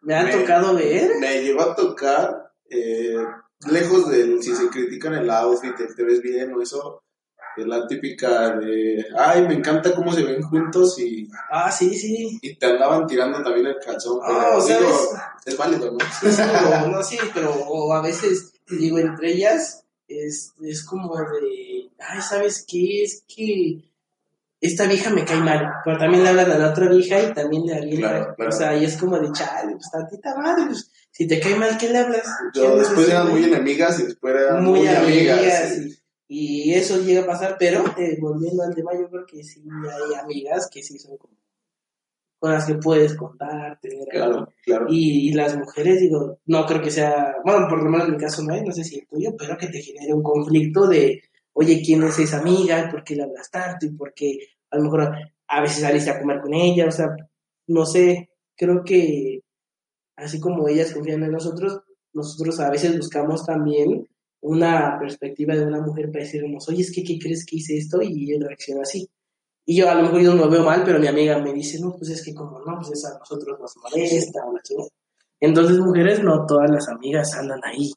Me 0.03 0.15
ha 0.15 0.31
tocado 0.31 0.75
ver. 0.75 1.13
Me 1.19 1.43
llegó 1.43 1.63
a 1.63 1.75
tocar, 1.75 2.53
eh, 2.69 3.17
lejos 3.71 4.11
de 4.11 4.43
si 4.43 4.55
se 4.55 4.69
critican 4.69 5.15
el 5.15 5.31
outfit, 5.31 5.75
te 5.75 6.05
ves 6.05 6.21
bien 6.21 6.53
o 6.53 6.61
eso, 6.61 7.03
la 7.57 7.87
típica 7.87 8.51
de, 8.57 9.05
ay, 9.17 9.47
me 9.47 9.55
encanta 9.55 9.95
cómo 9.95 10.13
se 10.13 10.23
ven 10.23 10.43
juntos 10.43 10.99
y... 10.99 11.29
Ah, 11.51 11.71
sí, 11.71 11.95
sí. 11.95 12.39
Y 12.43 12.55
te 12.57 12.67
andaban 12.67 13.07
tirando 13.07 13.43
también 13.43 13.67
el 13.67 13.77
calzón. 13.85 14.21
Ah, 14.23 14.53
o 14.57 14.61
sea, 14.61 14.79
es, 15.45 15.57
válido, 15.57 15.93
¿no? 15.93 15.99
Sí, 16.21 16.43
no, 16.91 17.03
sí, 17.03 17.19
pero 17.35 17.93
a 17.93 18.03
veces, 18.03 18.53
digo, 18.69 18.99
entre 18.99 19.33
ellas 19.33 19.85
es, 20.07 20.53
es 20.63 20.85
como 20.85 21.17
de, 21.17 21.91
ay, 21.99 22.21
¿sabes 22.21 22.65
qué? 22.69 23.03
Es 23.03 23.25
que 23.27 23.83
esta 24.61 24.87
vieja 24.87 25.11
me 25.11 25.25
cae 25.25 25.41
mal, 25.41 25.69
pero 25.85 25.99
también 25.99 26.25
le 26.25 26.31
hablan 26.31 26.51
a 26.51 26.59
la 26.59 26.71
otra 26.71 26.89
vieja 26.89 27.21
y 27.21 27.33
también 27.33 27.67
le 27.67 27.75
harían 27.75 27.97
Claro, 27.99 28.35
claro. 28.35 28.51
O 28.51 28.53
sea, 28.53 28.77
y 28.77 28.85
es 28.85 28.97
como 28.97 29.19
de, 29.19 29.31
chale, 29.33 29.73
pues 29.73 29.91
tantita 29.91 30.37
madre, 30.37 30.67
pues, 30.67 30.91
si 31.11 31.27
te 31.27 31.41
cae 31.41 31.55
mal, 31.55 31.77
¿qué 31.79 31.89
le 31.89 31.99
hablas? 31.99 32.27
Yo, 32.55 32.63
¿Quién 32.63 32.73
es 32.73 32.79
después 32.79 33.09
eran 33.09 33.29
muy 33.29 33.45
enemigas 33.45 34.01
y 34.01 34.05
después 34.05 34.35
eran 34.35 34.65
muy, 34.65 34.81
muy, 34.81 34.89
amigas. 34.89 35.39
amigas. 35.39 35.75
sí. 35.75 35.95
Y, 35.95 35.98
y 36.29 36.75
eso 36.75 37.01
llega 37.03 37.23
a 37.23 37.27
pasar, 37.27 37.57
pero 37.59 37.85
eh, 37.97 38.19
volviendo 38.21 38.63
al 38.63 38.75
tema, 38.75 38.93
yo 38.95 39.09
creo 39.09 39.27
que 39.27 39.43
sí 39.43 39.63
hay 39.83 40.15
amigas 40.15 40.69
que 40.71 40.83
sí 40.83 40.99
son 40.99 41.17
como 41.17 41.39
con 42.39 42.53
las 42.53 42.67
que 42.67 42.75
puedes 42.77 43.15
contar, 43.15 43.81
tener 43.81 44.07
algo. 44.13 44.37
Claro, 44.37 44.53
claro. 44.65 44.87
Y, 44.89 45.29
y 45.29 45.33
las 45.33 45.57
mujeres, 45.57 46.01
digo, 46.01 46.39
no 46.47 46.67
creo 46.67 46.81
que 46.81 46.91
sea, 46.91 47.35
bueno, 47.45 47.67
por 47.69 47.83
lo 47.83 47.91
menos 47.91 48.07
en 48.07 48.15
mi 48.15 48.21
caso 48.21 48.43
no 48.43 48.55
hay, 48.55 48.63
no 48.63 48.73
sé 48.73 48.85
si 48.85 49.01
el 49.01 49.09
tuyo, 49.09 49.35
pero 49.37 49.57
que 49.57 49.67
te 49.67 49.83
genere 49.83 50.15
un 50.15 50.23
conflicto 50.23 50.87
de, 50.87 51.21
oye, 51.55 51.83
¿quién 51.85 52.03
es 52.05 52.19
esa 52.19 52.39
amiga? 52.39 52.89
¿Por 52.91 53.03
qué 53.03 53.17
le 53.17 53.25
hablas 53.25 53.51
tanto? 53.51 53.87
¿Y 53.87 53.91
por 53.91 54.15
qué 54.15 54.39
a 54.71 54.77
lo 54.77 54.85
mejor 54.85 55.13
a 55.49 55.61
veces 55.61 55.81
saliste 55.81 56.11
a 56.11 56.21
comer 56.21 56.41
con 56.41 56.55
ella? 56.55 56.87
O 56.87 56.93
sea, 56.93 57.09
no 57.67 57.85
sé, 57.85 58.31
creo 58.57 58.85
que 58.85 59.43
así 60.17 60.39
como 60.39 60.69
ellas 60.69 60.93
confían 60.93 61.25
en 61.25 61.33
nosotros, 61.33 61.83
nosotros 62.13 62.61
a 62.61 62.71
veces 62.71 62.97
buscamos 62.97 63.45
también 63.45 64.09
una 64.41 64.99
perspectiva 64.99 65.55
de 65.55 65.67
una 65.67 65.81
mujer 65.81 66.11
para 66.11 66.25
decirnos, 66.25 66.69
oye, 66.69 66.83
es 66.83 66.93
que, 66.93 67.03
¿qué 67.03 67.19
crees 67.19 67.45
que 67.45 67.57
hice 67.57 67.77
esto? 67.77 68.01
Y 68.03 68.33
ella 68.33 68.47
reacciona 68.47 68.83
así. 68.83 69.09
Y 69.65 69.77
yo 69.77 69.91
a 69.91 69.95
lo 69.95 70.03
mejor 70.03 70.21
yo 70.23 70.35
no 70.35 70.45
lo 70.45 70.51
veo 70.51 70.65
mal, 70.65 70.83
pero 70.85 70.99
mi 70.99 71.09
amiga 71.09 71.39
me 71.39 71.53
dice, 71.53 71.79
no, 71.81 71.95
pues 71.97 72.11
es 72.11 72.25
que 72.25 72.35
como 72.35 72.59
no, 72.61 72.77
pues 72.77 72.91
eso 72.93 73.09
a 73.09 73.19
nosotros 73.19 73.59
nos 73.61 73.77
molesta 73.77 74.41
o. 74.47 74.89
Entonces, 75.41 75.79
mujeres, 75.79 76.23
no 76.23 76.47
todas 76.47 76.71
las 76.71 76.89
amigas 76.89 77.35
andan 77.35 77.61
ahí 77.65 77.93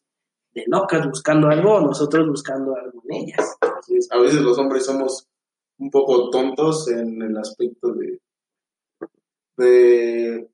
de 0.53 0.63
locas 0.67 1.07
buscando 1.07 1.47
algo 1.47 1.75
o 1.75 1.81
nosotros 1.81 2.27
buscando 2.27 2.75
algo 2.75 3.01
en 3.07 3.23
ellas. 3.23 3.57
Es. 3.87 4.11
A 4.11 4.19
veces 4.19 4.41
los 4.41 4.57
hombres 4.57 4.85
somos 4.85 5.27
un 5.77 5.89
poco 5.89 6.29
tontos 6.29 6.89
en 6.89 7.21
el 7.21 7.37
aspecto 7.37 7.93
de, 7.93 8.19
de 9.57 10.49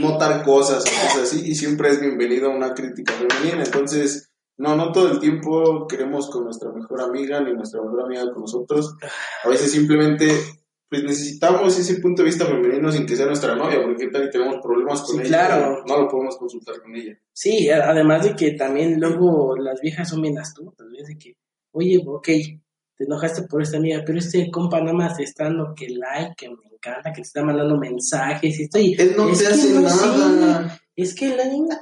notar 0.00 0.44
cosas 0.44 0.84
cosas 0.84 1.18
así 1.18 1.50
y 1.50 1.54
siempre 1.54 1.90
es 1.90 2.00
bienvenido 2.00 2.50
a 2.50 2.56
una 2.56 2.74
crítica 2.74 3.12
femenina. 3.12 3.64
Entonces, 3.64 4.30
no, 4.56 4.76
no 4.76 4.92
todo 4.92 5.10
el 5.12 5.18
tiempo 5.18 5.86
queremos 5.86 6.30
con 6.30 6.44
nuestra 6.44 6.70
mejor 6.72 7.00
amiga 7.02 7.40
ni 7.40 7.52
nuestra 7.52 7.82
mejor 7.82 8.02
amiga 8.04 8.24
con 8.32 8.42
nosotros. 8.42 8.94
A 9.44 9.48
veces 9.48 9.70
simplemente 9.72 10.28
pues 10.88 11.02
necesitamos 11.02 11.76
ese 11.76 11.96
punto 12.00 12.22
de 12.22 12.26
vista 12.26 12.46
femenino 12.46 12.92
sin 12.92 13.04
que 13.04 13.16
sea 13.16 13.26
nuestra 13.26 13.56
novia, 13.56 13.82
porque 13.82 14.08
tal 14.08 14.26
y 14.26 14.30
tenemos 14.30 14.56
problemas 14.62 15.00
con 15.02 15.16
Sí, 15.16 15.22
ella, 15.22 15.46
claro. 15.48 15.82
no 15.88 15.98
lo 16.02 16.08
podemos 16.08 16.36
consultar 16.36 16.80
con 16.80 16.94
ella. 16.94 17.18
Sí, 17.32 17.68
además 17.68 18.22
de 18.24 18.36
que 18.36 18.52
también 18.52 19.00
luego 19.00 19.56
las 19.56 19.80
viejas 19.80 20.08
son 20.08 20.22
bien 20.22 20.38
astutas, 20.38 20.86
¿ves? 20.92 21.08
De 21.08 21.18
que, 21.18 21.36
oye, 21.72 22.00
ok, 22.06 22.26
te 22.96 23.04
enojaste 23.04 23.42
por 23.48 23.62
esta 23.62 23.78
amiga, 23.78 24.02
pero 24.06 24.18
este 24.18 24.48
compa 24.52 24.78
nada 24.80 24.92
más 24.92 25.16
te 25.16 25.24
está 25.24 25.44
dando 25.44 25.74
que 25.74 25.88
like, 25.88 26.34
que 26.36 26.48
me 26.50 26.56
encanta, 26.72 27.10
que 27.10 27.22
te 27.22 27.26
está 27.26 27.42
mandando 27.42 27.76
mensajes 27.76 28.60
y 28.60 28.62
estoy... 28.62 28.94
Él 28.96 29.14
no 29.16 29.30
es 29.30 29.38
te 29.38 29.46
hace 29.48 29.74
no 29.74 29.80
nada. 29.80 30.68
sé, 30.68 30.80
es 30.96 31.14
que 31.14 31.34
la 31.36 31.44
niña 31.46 31.80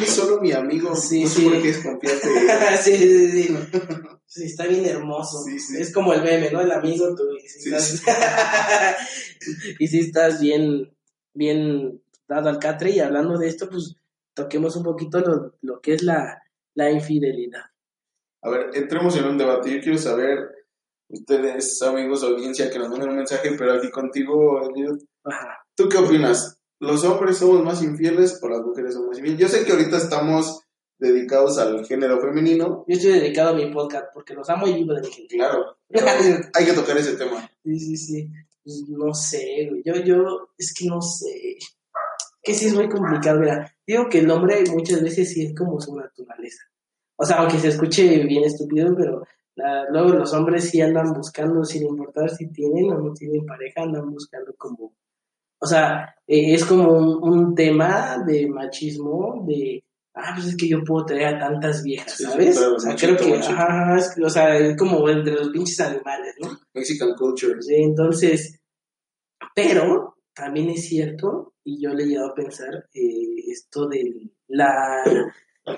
es 0.00 0.10
solo 0.10 0.40
mi 0.40 0.52
amigo. 0.52 0.94
Sí, 0.94 1.24
no 1.24 1.28
sí. 1.28 1.46
él. 1.46 1.62
sí, 2.82 2.96
sí, 2.96 3.30
sí, 3.30 3.56
sí. 4.26 4.44
Está 4.44 4.66
bien 4.66 4.86
hermoso. 4.86 5.42
Sí, 5.44 5.58
sí. 5.58 5.80
Es 5.80 5.92
como 5.92 6.12
el 6.12 6.22
meme, 6.22 6.50
¿no? 6.50 6.60
El 6.60 6.70
amigo 6.70 7.14
tú. 7.14 7.24
Y 7.36 7.48
si 7.48 7.60
Sí, 7.60 7.68
estás, 7.74 8.02
y 9.78 9.88
si 9.88 10.00
estás 10.00 10.40
bien, 10.40 10.96
bien 11.34 12.02
dado 12.28 12.48
al 12.48 12.58
catre 12.58 12.90
y 12.90 13.00
hablando 13.00 13.36
de 13.36 13.48
esto, 13.48 13.68
pues 13.68 13.96
toquemos 14.34 14.76
un 14.76 14.84
poquito 14.84 15.20
lo, 15.20 15.56
lo 15.60 15.80
que 15.80 15.94
es 15.94 16.02
la, 16.02 16.42
la 16.74 16.90
infidelidad. 16.90 17.62
A 18.42 18.50
ver, 18.50 18.70
entremos 18.74 19.16
en 19.16 19.24
un 19.24 19.38
debate. 19.38 19.72
Yo 19.72 19.80
quiero 19.80 19.98
saber, 19.98 20.38
ustedes, 21.08 21.82
amigos, 21.82 22.22
audiencia, 22.22 22.70
que 22.70 22.78
nos 22.78 22.88
manden 22.88 23.10
un 23.10 23.16
mensaje, 23.16 23.52
pero 23.58 23.74
aquí 23.74 23.90
contigo, 23.90 24.62
Eliud, 24.68 25.02
Ajá. 25.24 25.64
¿tú 25.76 25.88
qué 25.88 25.98
opinas? 25.98 26.61
¿Los 26.82 27.04
hombres 27.04 27.38
somos 27.38 27.62
más 27.64 27.82
infieles 27.82 28.38
o 28.42 28.48
las 28.48 28.60
mujeres 28.60 28.94
son 28.94 29.06
más 29.06 29.16
infieles? 29.18 29.40
Yo 29.40 29.48
sé 29.48 29.64
que 29.64 29.70
ahorita 29.72 29.96
estamos 29.98 30.62
dedicados 30.98 31.58
al 31.58 31.84
género 31.86 32.20
femenino, 32.20 32.84
Yo 32.88 32.96
estoy 32.96 33.12
dedicado 33.12 33.50
a 33.50 33.54
mi 33.54 33.70
podcast 33.72 34.06
porque 34.12 34.34
los 34.34 34.48
amo 34.50 34.66
y 34.66 34.74
vivo 34.74 34.92
de 34.94 35.00
mi 35.02 35.06
gente. 35.10 35.36
claro, 35.36 35.76
hay 36.54 36.64
que 36.64 36.72
tocar 36.72 36.96
ese 36.98 37.16
tema. 37.16 37.48
Sí, 37.64 37.78
sí, 37.78 37.96
sí. 37.96 38.28
Pues, 38.64 38.82
no 38.88 39.14
sé, 39.14 39.68
güey. 39.70 39.82
Yo, 39.84 39.94
yo, 40.04 40.48
es 40.58 40.74
que 40.74 40.86
no 40.86 41.00
sé. 41.00 41.56
Que 42.42 42.54
sí 42.54 42.66
es 42.66 42.74
muy 42.74 42.88
complicado, 42.88 43.38
mira. 43.40 43.72
Digo 43.86 44.08
que 44.08 44.18
el 44.18 44.30
hombre 44.30 44.64
muchas 44.72 45.02
veces 45.02 45.32
sí 45.32 45.44
es 45.46 45.54
como 45.54 45.80
su 45.80 45.94
naturaleza. 45.96 46.62
O 47.16 47.24
sea, 47.24 47.38
aunque 47.38 47.58
se 47.58 47.68
escuche 47.68 48.24
bien 48.24 48.44
estúpido, 48.44 48.94
pero 48.96 49.22
la- 49.54 49.88
luego 49.90 50.10
los 50.14 50.32
hombres 50.32 50.68
sí 50.68 50.80
andan 50.80 51.12
buscando, 51.12 51.64
sin 51.64 51.84
importar 51.86 52.30
si 52.30 52.48
tienen 52.52 52.90
o 52.92 52.98
no 52.98 53.12
tienen 53.14 53.46
pareja, 53.46 53.82
andan 53.82 54.10
buscando 54.10 54.52
como. 54.56 54.94
O 55.62 55.66
sea, 55.66 56.14
eh, 56.26 56.54
es 56.54 56.64
como 56.64 56.90
un, 56.92 57.22
un 57.22 57.54
tema 57.54 58.18
de 58.26 58.48
machismo, 58.48 59.44
de. 59.46 59.82
Ah, 60.14 60.32
pues 60.34 60.48
es 60.48 60.56
que 60.56 60.68
yo 60.68 60.82
puedo 60.84 61.06
traer 61.06 61.36
a 61.36 61.38
tantas 61.38 61.82
viejas, 61.84 62.16
Sí, 62.16 62.24
¿sabes? 62.24 62.58
claro, 62.58 62.74
o 62.74 62.78
sea, 62.80 62.90
machito, 62.90 63.16
creo 63.16 63.30
que. 63.40 63.46
Ajá, 63.46 63.96
es 63.96 64.14
o 64.22 64.28
sea, 64.28 64.58
es 64.58 64.76
como 64.76 65.08
entre 65.08 65.34
los 65.34 65.48
pinches 65.50 65.80
animales, 65.80 66.34
¿no? 66.40 66.58
Mexican 66.74 67.14
culture. 67.14 67.62
Sí, 67.62 67.76
entonces, 67.76 68.60
pero 69.54 70.16
también 70.34 70.70
es 70.70 70.86
cierto, 70.88 71.54
y 71.64 71.80
yo 71.80 71.94
le 71.94 72.02
he 72.02 72.06
llegado 72.08 72.30
a 72.30 72.34
pensar, 72.34 72.88
eh, 72.92 73.50
esto 73.50 73.86
de 73.86 74.30
la, 74.48 75.02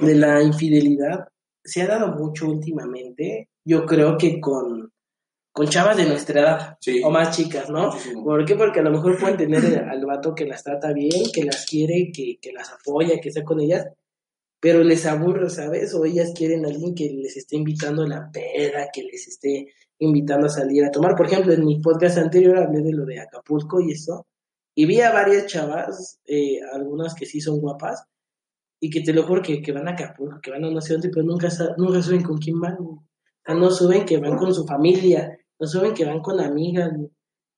de 0.01 0.15
la 0.15 0.43
infidelidad 0.43 1.29
se 1.63 1.83
ha 1.83 1.87
dado 1.89 2.09
mucho 2.09 2.47
últimamente, 2.49 3.51
yo 3.65 3.85
creo 3.85 4.17
que 4.17 4.41
con, 4.41 4.93
con 5.55 5.69
chavas 5.69 5.97
de 5.97 6.05
nuestra 6.07 6.41
edad, 6.41 6.77
Sí. 6.81 7.01
o 7.05 7.11
más 7.11 7.37
chicas, 7.37 7.71
¿no? 7.71 7.87
Muchísimo. 7.93 8.25
¿Por 8.25 8.45
qué? 8.45 8.57
Porque 8.57 8.81
a 8.81 8.83
lo 8.83 8.91
mejor 8.91 9.17
pueden 9.19 9.37
tener 9.37 9.79
al 9.89 10.05
vato 10.05 10.35
que 10.35 10.47
las 10.47 10.65
trata 10.65 10.93
bien, 10.93 11.31
que 11.33 11.45
las 11.45 11.65
quiere, 11.65 12.11
que, 12.13 12.39
que 12.43 12.53
las 12.53 12.73
apoya, 12.73 13.21
que 13.21 13.29
está 13.29 13.45
con 13.45 13.61
ellas, 13.61 13.87
pero 14.59 14.83
les 14.83 15.07
aburre, 15.07 15.49
¿sabes? 15.51 15.95
O 15.95 16.05
ellas 16.05 16.33
quieren 16.37 16.65
a 16.65 16.69
alguien 16.69 16.93
que 16.93 17.09
les 17.09 17.37
esté 17.37 17.55
invitando 17.57 18.03
a 18.03 18.09
la 18.09 18.31
peda, 18.33 18.89
que 18.93 19.05
les 19.05 19.29
esté 19.29 19.69
invitando 20.01 20.47
a 20.47 20.51
salir 20.51 20.85
a 20.85 20.91
tomar. 20.91 21.15
Por 21.15 21.27
ejemplo, 21.27 21.53
en 21.53 21.65
mi 21.65 21.81
podcast 21.81 22.19
anterior 22.19 22.59
hablé 22.59 22.83
de 22.83 22.93
lo 22.93 23.05
de 23.07 23.21
Acapulco 23.21 23.81
y 23.81 23.93
eso, 23.93 24.27
y 24.75 24.87
vi 24.87 25.01
a 25.03 25.13
varias 25.13 25.47
chavas, 25.47 26.19
eh, 26.27 26.59
algunas 26.73 27.15
que 27.15 27.27
sí 27.27 27.41
son 27.41 27.61
guapas, 27.61 28.03
y 28.81 28.91
que 28.91 29.03
te 29.03 29.13
lo 29.13 29.23
juro 29.23 29.41
que, 29.41 29.63
que 29.63 29.71
van 29.71 29.87
a 29.87 29.93
Acapulco, 29.93 30.41
que 30.43 30.51
van 30.51 30.65
a 30.65 30.71
no 30.71 30.81
sé 30.81 30.95
dónde, 30.95 31.11
pero 31.11 31.25
nunca, 31.25 31.49
nunca 31.79 32.03
suben 32.03 32.25
con 32.25 32.39
quién 32.39 32.61
van. 32.61 32.77
O 32.81 33.05
sea, 33.47 33.55
no 33.55 33.71
suben 33.71 34.05
que 34.05 34.19
van 34.19 34.37
con 34.37 34.53
su 34.53 34.67
familia, 34.67 35.39
no 35.65 35.69
suben 35.69 35.95
que 35.95 36.05
van 36.05 36.21
con 36.21 36.41
amigas, 36.41 36.93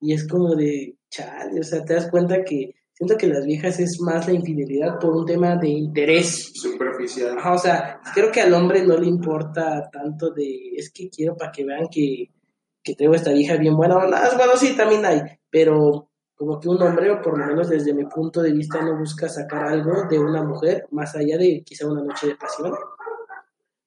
y 0.01 0.13
es 0.13 0.29
como 0.29 0.55
de, 0.55 0.97
chale, 1.11 1.59
o 1.59 1.65
sea, 1.65 1.85
te 1.85 1.95
das 1.95 2.09
cuenta 2.09 2.45
que 2.45 2.75
siento 2.93 3.17
que 3.17 3.27
las 3.27 3.45
viejas 3.45 3.81
es 3.81 4.01
más 4.01 4.29
la 4.29 4.35
infidelidad 4.35 4.99
por 5.01 5.17
un 5.17 5.27
tema 5.27 5.57
de 5.57 5.69
interés. 5.69 6.53
Superficial. 6.55 7.37
Ajá, 7.37 7.55
o 7.55 7.59
sea, 7.59 8.01
creo 8.15 8.31
que 8.31 8.41
al 8.41 8.55
hombre 8.55 8.85
no 8.85 8.97
le 8.97 9.09
importa 9.09 9.91
tanto 9.91 10.31
de, 10.31 10.71
es 10.77 10.93
que 10.93 11.11
quiero 11.11 11.37
para 11.37 11.51
que 11.51 11.65
vean 11.65 11.89
que, 11.91 12.31
que 12.83 12.95
tengo 12.95 13.15
esta 13.15 13.33
vieja 13.33 13.57
bien 13.57 13.77
buena. 13.77 13.97
o 13.97 14.09
nada, 14.09 14.37
bueno, 14.37 14.53
sí, 14.57 14.77
también 14.77 15.05
hay, 15.05 15.21
pero 15.51 16.11
como 16.37 16.61
que 16.61 16.69
un 16.69 16.81
hombre, 16.81 17.11
o 17.11 17.21
por 17.21 17.37
lo 17.37 17.45
menos 17.45 17.69
desde 17.69 17.93
mi 17.93 18.05
punto 18.05 18.41
de 18.41 18.53
vista, 18.53 18.81
no 18.83 18.97
busca 18.97 19.29
sacar 19.29 19.65
algo 19.65 20.05
de 20.09 20.19
una 20.21 20.45
mujer 20.45 20.87
más 20.93 21.17
allá 21.17 21.39
de 21.39 21.65
quizá 21.65 21.89
una 21.89 22.03
noche 22.03 22.29
de 22.29 22.37
pasión. 22.37 22.73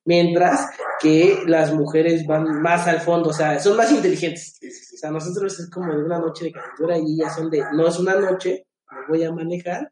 Mientras 0.06 0.70
que 1.00 1.44
las 1.46 1.74
mujeres 1.74 2.26
van 2.26 2.62
más 2.62 2.88
al 2.88 3.02
fondo, 3.02 3.30
o 3.30 3.34
sea, 3.34 3.60
son 3.60 3.78
más 3.78 3.92
inteligentes. 3.92 4.60
O 4.94 4.98
sea, 4.98 5.12
nosotros 5.12 5.60
es 5.60 5.70
como 5.70 5.94
de 5.94 6.04
una 6.04 6.20
noche 6.20 6.46
de 6.46 6.52
calentura 6.52 6.98
y 6.98 7.14
ellas 7.14 7.36
son 7.36 7.50
de, 7.50 7.64
no 7.74 7.88
es 7.88 8.00
una 8.00 8.16
noche, 8.16 8.66
me 8.92 9.08
voy 9.08 9.24
a 9.24 9.32
manejar 9.32 9.92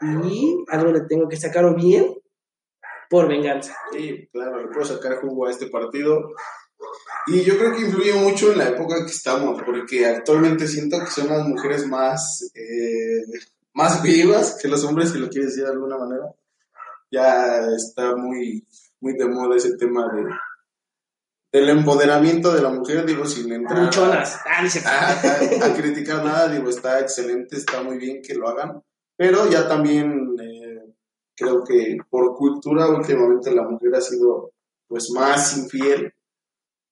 y 0.00 0.64
algo 0.68 0.92
le 0.92 1.02
tengo 1.02 1.28
que 1.28 1.36
sacar 1.36 1.64
o 1.64 1.74
bien 1.74 2.14
por 3.08 3.28
venganza. 3.28 3.74
Sí, 3.92 4.28
claro, 4.32 4.62
le 4.62 4.68
puedo 4.68 4.84
sacar 4.84 5.20
jugo 5.20 5.46
a 5.46 5.50
este 5.50 5.68
partido. 5.68 6.32
Y 7.28 7.42
yo 7.42 7.56
creo 7.58 7.74
que 7.74 7.82
influye 7.82 8.14
mucho 8.14 8.52
en 8.52 8.58
la 8.58 8.68
época 8.68 9.04
que 9.04 9.10
estamos, 9.10 9.60
porque 9.62 10.06
actualmente 10.06 10.68
siento 10.68 10.98
que 11.00 11.10
son 11.10 11.28
las 11.28 11.46
mujeres 11.46 11.86
más, 11.86 12.50
eh, 12.54 13.22
más 13.72 14.02
vivas 14.02 14.58
que 14.60 14.68
los 14.68 14.84
hombres, 14.84 15.10
si 15.10 15.18
lo 15.18 15.28
quiere 15.28 15.46
decir 15.46 15.64
de 15.64 15.72
alguna 15.72 15.98
manera. 15.98 16.26
Ya 17.10 17.66
está 17.74 18.14
muy, 18.16 18.66
muy 19.00 19.14
de 19.14 19.26
moda 19.26 19.56
ese 19.56 19.76
tema 19.76 20.08
de 20.12 20.24
del 21.52 21.68
empoderamiento 21.70 22.52
de 22.52 22.60
la 22.60 22.68
mujer, 22.68 23.06
digo, 23.06 23.24
sin 23.24 23.50
entrar 23.50 23.84
Muchonas. 23.84 24.38
Ah, 24.44 24.62
a, 24.84 25.64
a- 25.64 25.66
a 25.66 25.74
criticar 25.74 26.22
nada, 26.22 26.48
digo, 26.48 26.68
está 26.68 27.00
excelente, 27.00 27.56
está 27.56 27.82
muy 27.82 27.96
bien 27.98 28.20
que 28.20 28.34
lo 28.34 28.48
hagan, 28.48 28.82
pero 29.16 29.48
ya 29.48 29.66
también 29.66 30.36
eh, 30.38 30.92
creo 31.34 31.64
que 31.64 31.96
por 32.10 32.36
cultura 32.36 32.88
últimamente 32.90 33.54
la 33.54 33.62
mujer 33.62 33.94
ha 33.94 34.00
sido 34.02 34.52
pues 34.86 35.08
más 35.10 35.56
infiel, 35.56 36.12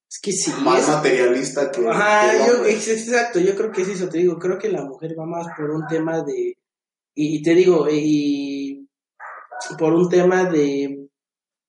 Es 0.08 0.18
que 0.22 0.32
sí. 0.32 0.50
más 0.62 0.82
es- 0.82 0.88
materialista 0.88 1.70
que, 1.70 1.86
Ajá, 1.86 2.30
que 2.30 2.38
yo, 2.46 2.64
exacto, 2.64 3.40
yo 3.40 3.54
creo 3.54 3.70
que 3.70 3.82
es 3.82 3.88
eso, 3.88 4.08
te 4.08 4.18
digo, 4.18 4.38
creo 4.38 4.56
que 4.58 4.70
la 4.70 4.84
mujer 4.84 5.14
va 5.18 5.26
más 5.26 5.46
por 5.58 5.70
un 5.72 5.86
tema 5.86 6.22
de, 6.22 6.56
y, 7.14 7.36
y 7.38 7.42
te 7.42 7.54
digo, 7.54 7.86
y 7.90 8.88
por 9.78 9.92
un 9.92 10.08
tema 10.08 10.44
de 10.44 11.03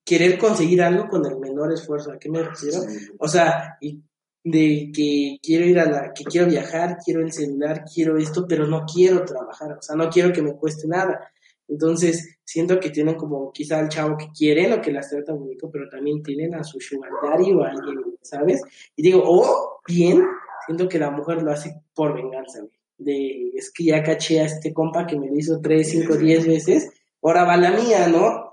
querer 0.05 0.37
conseguir 0.37 0.83
algo 0.83 1.09
con 1.09 1.25
el 1.25 1.37
menor 1.39 1.73
esfuerzo, 1.73 2.11
¿a 2.11 2.19
qué 2.19 2.29
me 2.29 2.43
refiero? 2.43 2.81
Sí. 2.81 3.07
O 3.17 3.27
sea, 3.27 3.77
y 3.81 3.99
de 4.43 4.91
que 4.93 5.39
quiero 5.41 5.65
ir 5.65 5.79
a 5.79 5.85
la, 5.85 6.13
que 6.13 6.23
quiero 6.23 6.47
viajar, 6.47 6.99
quiero 7.03 7.21
el 7.21 7.33
celular, 7.33 7.83
quiero 7.91 8.15
esto, 8.17 8.45
pero 8.47 8.67
no 8.67 8.85
quiero 8.85 9.25
trabajar, 9.25 9.71
o 9.71 9.81
sea, 9.81 9.95
no 9.95 10.07
quiero 10.09 10.31
que 10.31 10.43
me 10.43 10.53
cueste 10.53 10.87
nada. 10.87 11.31
Entonces, 11.67 12.37
siento 12.43 12.79
que 12.79 12.91
tienen 12.91 13.15
como 13.15 13.51
quizá 13.51 13.79
al 13.79 13.89
chavo 13.89 14.15
que 14.15 14.29
quieren 14.31 14.73
o 14.73 14.81
que 14.81 14.91
las 14.91 15.09
trata 15.09 15.33
bonito, 15.33 15.67
pero 15.71 15.89
también 15.89 16.21
tienen 16.21 16.53
a 16.53 16.63
su 16.63 16.79
sugar 16.79 17.09
daddy 17.23 17.53
o 17.53 17.63
a 17.63 17.69
alguien, 17.69 18.03
¿sabes? 18.21 18.61
Y 18.95 19.01
digo, 19.01 19.23
o 19.25 19.79
bien, 19.87 20.23
siento 20.67 20.87
que 20.87 20.99
la 20.99 21.09
mujer 21.09 21.41
lo 21.41 21.51
hace 21.51 21.81
por 21.95 22.13
venganza. 22.13 22.59
De, 22.99 23.49
es 23.55 23.71
que 23.71 23.85
ya 23.85 24.03
caché 24.03 24.41
a 24.41 24.45
este 24.45 24.71
compa 24.71 25.07
que 25.07 25.19
me 25.19 25.27
lo 25.27 25.35
hizo 25.35 25.59
tres, 25.59 25.89
cinco, 25.89 26.15
diez 26.15 26.45
veces, 26.45 26.91
ahora 27.23 27.45
va 27.45 27.57
la 27.57 27.71
mía, 27.71 28.07
¿no? 28.07 28.44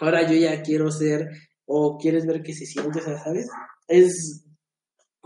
Ahora 0.00 0.28
yo 0.28 0.34
ya 0.34 0.62
quiero 0.62 0.90
ser, 0.90 1.28
o 1.66 1.98
quieres 1.98 2.26
ver 2.26 2.42
que 2.42 2.54
se 2.54 2.66
siente, 2.66 2.98
o 2.98 3.02
sea, 3.02 3.18
¿sabes? 3.18 3.48
Es, 3.86 4.44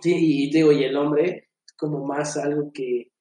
sí, 0.00 0.14
y 0.14 0.50
digo, 0.50 0.72
y 0.72 0.84
el 0.84 0.96
hombre 0.96 1.48
es 1.64 1.72
como 1.76 2.04
más 2.04 2.36
algo 2.36 2.70
que, 2.72 3.12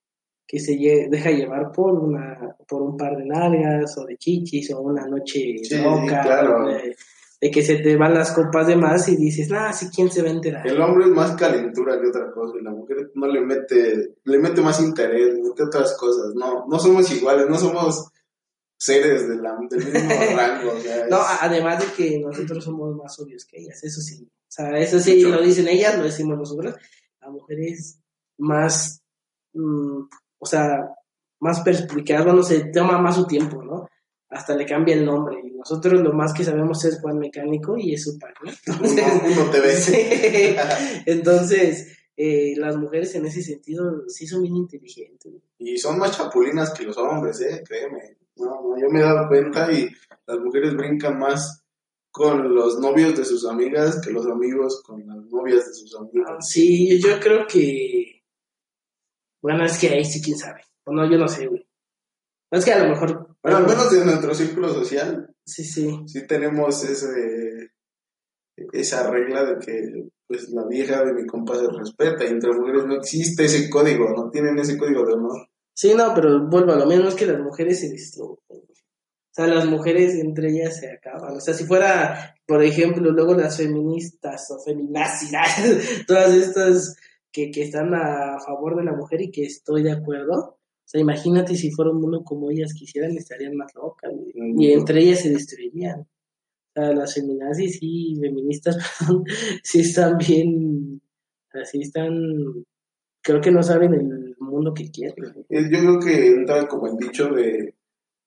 que 0.45 0.59
se 0.59 0.75
deja 1.09 1.31
llevar 1.31 1.71
por 1.71 1.93
una 1.93 2.55
por 2.67 2.81
un 2.81 2.97
par 2.97 3.17
de 3.17 3.25
nalgas 3.25 3.97
o 3.97 4.05
de 4.05 4.17
chichis 4.17 4.71
o 4.71 4.81
una 4.81 5.07
noche 5.07 5.55
loca 5.83 6.43
de, 7.41 7.51
que 7.51 7.61
se 7.61 7.77
te 7.77 7.97
van 7.97 8.13
las 8.13 8.31
copas 8.31 8.67
de 8.67 8.75
más 8.75 9.09
y 9.09 9.17
dices, 9.17 9.49
nah, 9.49 9.73
sí, 9.73 9.87
¿quién 9.93 10.09
se 10.09 10.21
va 10.21 10.29
a 10.29 10.31
enterar? 10.31 10.65
El 10.65 10.79
hombre 10.79 11.05
es 11.05 11.11
más 11.11 11.35
calentura 11.35 11.99
que 11.99 12.07
otra 12.07 12.31
cosa 12.31 12.53
y 12.57 12.63
la 12.63 12.71
mujer 12.71 13.11
no 13.15 13.27
le 13.27 13.41
mete, 13.41 14.15
le 14.23 14.39
mete 14.39 14.61
más 14.61 14.79
interés, 14.81 15.33
le 15.33 15.41
mete 15.41 15.63
otras 15.63 15.97
cosas, 15.97 16.33
no, 16.35 16.65
no 16.69 16.79
somos 16.79 17.11
iguales, 17.11 17.49
no 17.49 17.57
somos 17.57 18.12
seres 18.83 19.27
de 19.27 19.35
la, 19.35 19.57
del 19.69 19.85
mismo 19.85 20.09
rango. 20.35 20.73
No, 21.09 21.19
además 21.41 21.79
de 21.79 21.93
que 21.93 22.19
nosotros 22.19 22.63
somos 22.63 22.95
más 22.95 23.17
obvios 23.19 23.45
que 23.45 23.61
ellas, 23.61 23.83
eso 23.83 24.01
sí, 24.01 24.23
o 24.23 24.51
sea, 24.51 24.77
eso 24.77 24.99
sí 24.99 25.21
lo 25.21 25.41
dicen 25.41 25.67
ellas, 25.67 25.97
lo 25.97 26.03
decimos 26.03 26.37
nosotros, 26.37 26.75
la 27.21 27.29
mujer 27.29 27.59
es 27.61 27.99
más... 28.37 29.01
Mm, 29.53 30.03
o 30.43 30.45
sea, 30.45 30.93
más 31.39 31.61
perspicaz, 31.61 32.23
bueno, 32.23 32.43
se 32.43 32.65
toma 32.65 32.97
más 32.97 33.15
su 33.15 33.25
tiempo, 33.25 33.63
¿no? 33.63 33.87
Hasta 34.29 34.55
le 34.55 34.65
cambia 34.65 34.95
el 34.95 35.05
nombre. 35.05 35.39
Y 35.43 35.51
nosotros 35.51 36.01
lo 36.01 36.13
más 36.13 36.33
que 36.33 36.43
sabemos 36.43 36.83
es 36.85 36.99
Juan 36.99 37.19
Mecánico 37.19 37.77
y 37.77 37.93
es 37.93 38.03
su 38.03 38.17
padre. 38.17 38.53
Entonces, 38.65 39.05
uno, 39.37 39.49
te 39.51 39.59
ves. 39.59 39.91
Entonces, 41.05 41.97
eh, 42.17 42.53
las 42.57 42.75
mujeres 42.75 43.15
en 43.15 43.25
ese 43.25 43.41
sentido 43.41 44.07
sí 44.07 44.27
son 44.27 44.41
bien 44.41 44.55
inteligentes. 44.55 45.33
Y 45.57 45.77
son 45.77 45.97
más 45.99 46.17
chapulinas 46.17 46.73
que 46.73 46.83
los 46.83 46.97
hombres, 46.97 47.39
¿eh? 47.41 47.63
Créeme. 47.65 48.17
No, 48.35 48.77
yo 48.79 48.89
me 48.89 48.99
he 48.99 49.03
dado 49.03 49.27
cuenta 49.27 49.71
y 49.71 49.89
las 50.25 50.39
mujeres 50.39 50.75
brincan 50.75 51.19
más 51.19 51.63
con 52.11 52.53
los 52.53 52.79
novios 52.79 53.17
de 53.17 53.25
sus 53.25 53.45
amigas 53.47 53.99
que 54.01 54.11
los 54.11 54.25
amigos 54.27 54.81
con 54.85 55.05
las 55.07 55.25
novias 55.25 55.67
de 55.67 55.73
sus 55.73 55.95
amigos. 55.95 56.47
Sí, 56.47 56.99
yo 57.01 57.19
creo 57.19 57.45
que 57.47 58.13
bueno, 59.43 59.65
es 59.65 59.77
que 59.77 59.89
ahí 59.89 60.05
sí, 60.05 60.21
quién 60.21 60.37
sabe. 60.37 60.61
Bueno, 60.85 61.09
yo 61.11 61.17
no 61.17 61.27
sé, 61.27 61.47
güey. 61.47 61.67
Es 62.49 62.63
que 62.63 62.71
a 62.71 62.81
lo 62.81 62.91
mejor. 62.91 63.35
Bueno, 63.43 63.57
al 63.57 63.67
menos 63.67 63.93
en 63.93 64.05
nuestro 64.05 64.33
círculo 64.33 64.69
social. 64.69 65.35
Sí, 65.45 65.65
sí. 65.65 65.99
Sí 66.07 66.25
tenemos 66.25 66.81
ese, 66.85 67.73
esa 68.71 69.11
regla 69.11 69.43
de 69.43 69.59
que 69.59 70.09
pues 70.25 70.49
la 70.49 70.65
vieja 70.65 71.03
de 71.03 71.13
mi 71.13 71.27
compa 71.27 71.57
se 71.57 71.67
respeta 71.67 72.23
y 72.23 72.29
entre 72.29 72.53
mujeres 72.53 72.85
no 72.85 72.95
existe 72.95 73.43
ese 73.43 73.69
código, 73.69 74.09
no 74.15 74.29
tienen 74.29 74.57
ese 74.57 74.77
código 74.77 75.05
de 75.05 75.13
honor. 75.13 75.49
Sí, 75.73 75.93
no, 75.95 76.13
pero 76.13 76.47
vuelvo 76.47 76.73
a 76.73 76.77
lo 76.77 76.85
mismo, 76.85 77.07
es 77.07 77.15
que 77.15 77.25
las 77.25 77.39
mujeres 77.39 77.79
se 77.79 77.89
destruyen. 77.89 78.37
O 78.49 79.35
sea, 79.35 79.47
las 79.47 79.65
mujeres 79.65 80.13
entre 80.13 80.51
ellas 80.51 80.79
se 80.79 80.91
acaban. 80.91 81.35
O 81.35 81.39
sea, 81.39 81.55
si 81.55 81.65
fuera, 81.65 82.35
por 82.45 82.63
ejemplo, 82.63 83.11
luego 83.11 83.33
las 83.33 83.57
feministas 83.57 84.45
o 84.51 84.63
feminazis, 84.63 85.31
todas 86.07 86.33
estas 86.33 86.95
que, 87.31 87.49
que 87.49 87.63
están 87.63 87.95
a 87.95 88.37
favor 88.45 88.77
de 88.77 88.83
la 88.83 88.95
mujer 88.95 89.21
y 89.21 89.31
que 89.31 89.43
estoy 89.43 89.81
de 89.81 89.91
acuerdo. 89.91 90.35
O 90.35 90.85
sea, 90.85 91.01
imagínate 91.01 91.55
si 91.55 91.71
fuera 91.71 91.91
un 91.91 92.01
mundo 92.01 92.23
como 92.23 92.51
ellas 92.51 92.73
quisieran, 92.73 93.17
estarían 93.17 93.55
más 93.55 93.73
locas, 93.73 94.11
y 94.35 94.71
entre 94.71 95.01
ellas 95.01 95.21
se 95.21 95.31
destruirían. 95.31 96.01
O 96.01 96.07
sea, 96.75 96.93
las 96.93 97.15
feminazis 97.15 97.79
y 97.81 98.15
feministas, 98.21 98.77
perdón, 98.99 99.23
sí 99.63 99.79
están 99.79 100.17
bien, 100.17 101.01
así 101.53 101.81
están, 101.81 102.13
creo 103.23 103.41
que 103.41 103.51
no 103.51 103.63
saben 103.63 103.93
el 103.93 104.35
mundo 104.39 104.73
que 104.73 104.91
quieren. 104.91 105.45
Yo 105.49 105.79
creo 105.79 105.99
que 105.99 106.27
entra 106.27 106.67
como 106.67 106.87
el 106.87 106.97
dicho 106.97 107.29
de 107.29 107.73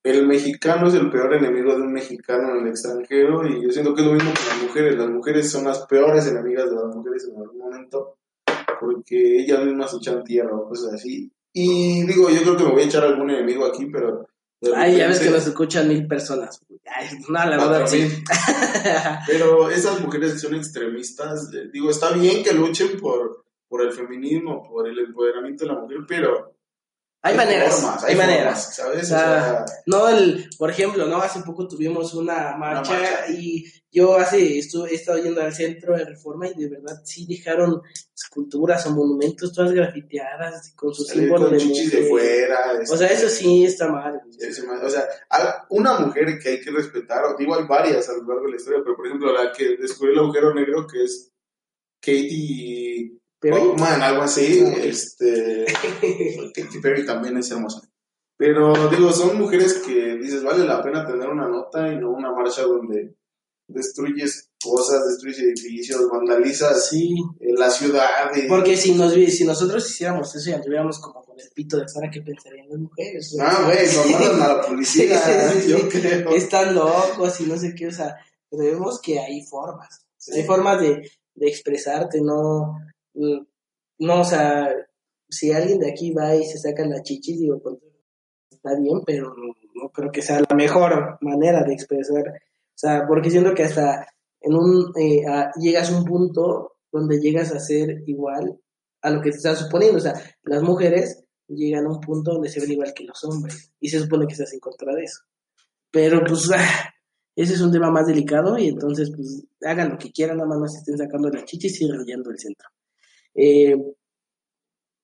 el 0.03 0.27
mexicano 0.27 0.89
es 0.89 0.95
el 0.95 1.11
peor 1.11 1.35
enemigo 1.35 1.75
de 1.75 1.83
un 1.83 1.93
mexicano 1.93 2.55
en 2.55 2.63
el 2.63 2.69
extranjero 2.69 3.47
y 3.47 3.63
yo 3.63 3.71
siento 3.71 3.93
que 3.95 4.03
es 4.03 4.07
lo 4.07 4.15
mismo 4.15 4.33
con 4.35 4.47
las 4.49 4.63
mujeres. 4.63 4.97
Las 4.97 5.11
mujeres 5.11 5.51
son 5.51 5.65
las 5.65 5.81
peores 5.87 6.27
enemigas 6.29 6.71
de 6.71 6.77
las 6.77 6.95
mujeres 6.95 7.29
en 7.29 7.41
algún 7.41 7.59
momento 7.59 8.17
porque 8.81 9.41
ellas 9.41 9.65
mismas 9.65 9.95
echan 9.95 10.23
tierra 10.23 10.55
o 10.55 10.69
cosas 10.69 10.95
así. 10.95 11.31
Y 11.53 12.07
digo, 12.07 12.31
yo 12.31 12.43
creo 12.43 12.57
que 12.57 12.65
me 12.65 12.71
voy 12.71 12.83
a 12.83 12.87
echar 12.87 13.05
algún 13.05 13.31
enemigo 13.31 13.65
aquí, 13.65 13.87
pero... 13.87 14.29
Ay, 14.75 14.99
ya 14.99 15.09
ves 15.09 15.21
que 15.21 15.31
nos 15.31 15.47
escuchan 15.47 15.89
mil 15.89 16.07
personas. 16.07 16.61
Ay, 16.85 17.09
no, 17.29 17.33
la 17.33 17.57
verdad, 17.57 17.87
sí. 17.87 18.09
pero 19.27 19.71
esas 19.71 20.01
mujeres 20.01 20.41
son 20.41 20.55
extremistas, 20.55 21.51
digo, 21.73 21.91
está 21.91 22.13
bien 22.13 22.45
que 22.45 22.53
luchen 22.53 22.99
por, 23.01 23.46
por 23.69 23.83
el 23.83 23.93
feminismo, 23.93 24.63
por 24.63 24.89
el 24.89 24.99
empoderamiento 24.99 25.65
de 25.65 25.73
la 25.73 25.81
mujer, 25.81 25.99
pero 26.07 26.57
hay, 27.27 27.37
maneras, 27.37 28.05
hay, 28.05 28.15
maneras, 28.15 28.77
¿sabes? 28.77 29.13
no 29.87 30.09
el, 30.09 30.49
por 30.57 30.71
ejemplo, 30.71 31.07
no 31.07 31.17
hace 31.17 31.41
poco 31.41 31.67
tuvimos 31.67 32.15
una 32.15 32.57
marcha, 32.57 33.29
y 33.29 33.65
yo 33.91 34.17
hace 34.17 34.59
estuve, 34.59 34.93
he 34.93 34.95
estado 34.95 35.19
yendo 35.19 35.41
al 35.41 35.53
centro 35.53 35.97
de 35.97 36.05
Reforma 36.05 36.47
y 36.47 36.55
de 36.55 36.69
verdad 36.69 37.01
sí 37.05 37.27
dejaron 37.27 37.83
esculturas 38.15 38.87
o 38.87 38.91
monumentos 38.91 39.53
todas 39.53 39.73
grafiteadas 39.73 40.73
con 40.77 40.95
sus 40.95 41.09
símbolos 41.09 41.51
de, 41.51 41.99
de 41.99 42.09
fuera. 42.09 42.79
o 42.89 42.97
sea, 42.97 43.09
eso 43.09 43.29
sí 43.29 43.65
está 43.65 43.89
mal. 43.89 44.21
O 44.85 44.91
sea, 44.91 45.09
una 45.71 45.99
mujer 45.99 46.39
que 46.41 46.51
hay 46.51 46.61
que 46.61 46.71
respetar, 46.71 47.37
digo, 47.37 47.57
hay 47.57 47.67
varias 47.67 48.09
a 48.09 48.13
lo 48.13 48.23
largo 48.23 48.45
de 48.45 48.51
la 48.51 48.57
historia, 48.57 48.83
pero 48.85 48.95
por 48.95 49.07
ejemplo, 49.07 49.33
la 49.33 49.51
que 49.51 49.77
descubrió 49.77 50.13
el 50.13 50.21
agujero 50.21 50.55
negro, 50.55 50.87
que 50.87 51.03
es 51.03 51.33
Katie 52.01 53.19
Perry. 53.41 53.73
man, 53.79 54.03
algo 54.03 54.23
así. 54.23 54.65
Este, 54.83 55.65
Katy 56.55 56.81
Perry 56.81 57.05
también 57.05 57.37
es 57.37 57.51
hermosa. 57.51 57.81
Pero 58.37 58.89
digo, 58.91 59.13
son 59.13 59.39
mujeres 59.39 59.75
que 59.87 60.17
dices, 60.17 60.43
vale 60.43 60.67
la 60.67 60.83
pena 60.83 61.07
tener 61.07 61.29
una 61.29 61.49
nota 61.49 61.91
y 61.91 61.97
no 61.97 62.11
una 62.11 62.33
marcha 62.33 62.63
donde 62.63 63.15
destruyes 63.69 64.51
cosas, 64.63 65.07
destruyes 65.09 65.41
edificios, 65.41 66.09
vandalizas 66.11 66.89
sí. 66.89 67.15
la 67.41 67.71
ciudad. 67.71 68.31
Porque 68.49 68.77
si, 68.77 68.95
nos, 68.95 69.13
si 69.15 69.45
nosotros 69.45 69.89
hiciéramos 69.89 70.35
eso 70.35 70.51
y 70.51 70.53
anduviéramos 70.53 70.99
como 71.01 71.25
con 71.25 71.39
el 71.41 71.49
pito 71.55 71.79
de 71.79 71.89
fuera, 71.89 72.11
¿qué 72.11 72.21
pensarían 72.21 72.69
las 72.69 72.79
mujeres? 72.79 73.37
Ah, 73.41 73.63
güey, 73.65 73.87
nos 73.87 74.11
mandan 74.11 74.43
a 74.43 74.55
la 74.55 74.61
policía, 74.61 75.19
yo 75.67 75.89
creo. 75.89 76.31
Están 76.31 76.75
locos 76.75 77.41
y 77.41 77.45
no 77.45 77.57
sé 77.57 77.75
qué, 77.75 77.89
o 77.89 77.93
sea, 77.93 78.17
vemos 78.51 79.01
que 79.01 79.19
hay 79.19 79.43
formas. 79.43 80.07
Hay 80.35 80.45
formas 80.45 80.81
de, 80.81 81.11
de 81.35 81.49
expresarte, 81.49 82.21
no 82.21 82.77
no, 83.99 84.21
o 84.21 84.25
sea, 84.25 84.69
si 85.29 85.53
alguien 85.53 85.79
de 85.79 85.91
aquí 85.91 86.13
va 86.13 86.35
y 86.35 86.45
se 86.45 86.59
saca 86.59 86.87
la 86.87 87.03
chichis, 87.03 87.41
digo, 87.41 87.59
pues, 87.61 87.77
está 88.51 88.79
bien, 88.79 89.01
pero 89.05 89.35
no, 89.75 89.89
creo 89.91 90.11
que 90.11 90.23
sea 90.23 90.41
la 90.49 90.57
mejor 90.57 91.19
manera 91.21 91.63
de 91.65 91.73
expresar. 91.73 92.25
O 92.29 92.79
sea, 92.79 93.07
porque 93.07 93.31
siento 93.31 93.55
que 93.55 93.65
hasta 93.65 94.07
en 94.41 94.55
un, 94.55 94.93
eh, 94.99 95.23
llegas 95.61 95.91
a 95.91 95.99
un 95.99 96.05
punto 96.05 96.77
donde 96.93 97.19
llegas 97.19 97.53
a 97.53 97.59
ser 97.59 98.03
igual 98.07 98.59
a 99.03 99.11
lo 99.11 99.21
que 99.21 99.31
te 99.31 99.37
estás 99.37 99.59
suponiendo. 99.59 99.99
O 99.99 100.01
sea, 100.01 100.15
las 100.45 100.63
mujeres 100.63 101.25
llegan 101.49 101.87
a 101.87 101.91
un 101.91 102.01
punto 102.01 102.33
donde 102.33 102.49
se 102.49 102.61
ven 102.61 102.73
igual 102.73 102.93
que 102.95 103.05
los 103.05 103.23
hombres 103.25 103.73
y 103.81 103.89
se 103.89 104.01
supone 104.01 104.27
que 104.27 104.33
estás 104.33 104.53
en 104.53 104.61
contra 104.61 104.95
de 104.95 105.05
eso. 105.05 105.21
Pero 105.91 106.21
pues 106.27 106.51
ah, 106.53 106.95
ese 107.35 107.55
es 107.55 107.61
un 107.61 107.73
tema 107.73 107.91
más 107.91 108.07
delicado 108.07 108.59
y 108.59 108.69
entonces 108.69 109.11
pues 109.15 109.45
hagan 109.63 109.91
lo 109.91 109.99
que 109.99 110.11
quieran, 110.11 110.39
nada 110.39 110.49
más 110.49 110.59
no 110.59 110.69
se 110.69 110.79
estén 110.79 110.99
sacando 110.99 111.29
la 111.29 111.45
chichis 111.45 111.81
y 111.81 111.91
rayando 111.91 112.31
el 112.31 112.39
centro. 112.39 112.69
Eh, 113.37 113.77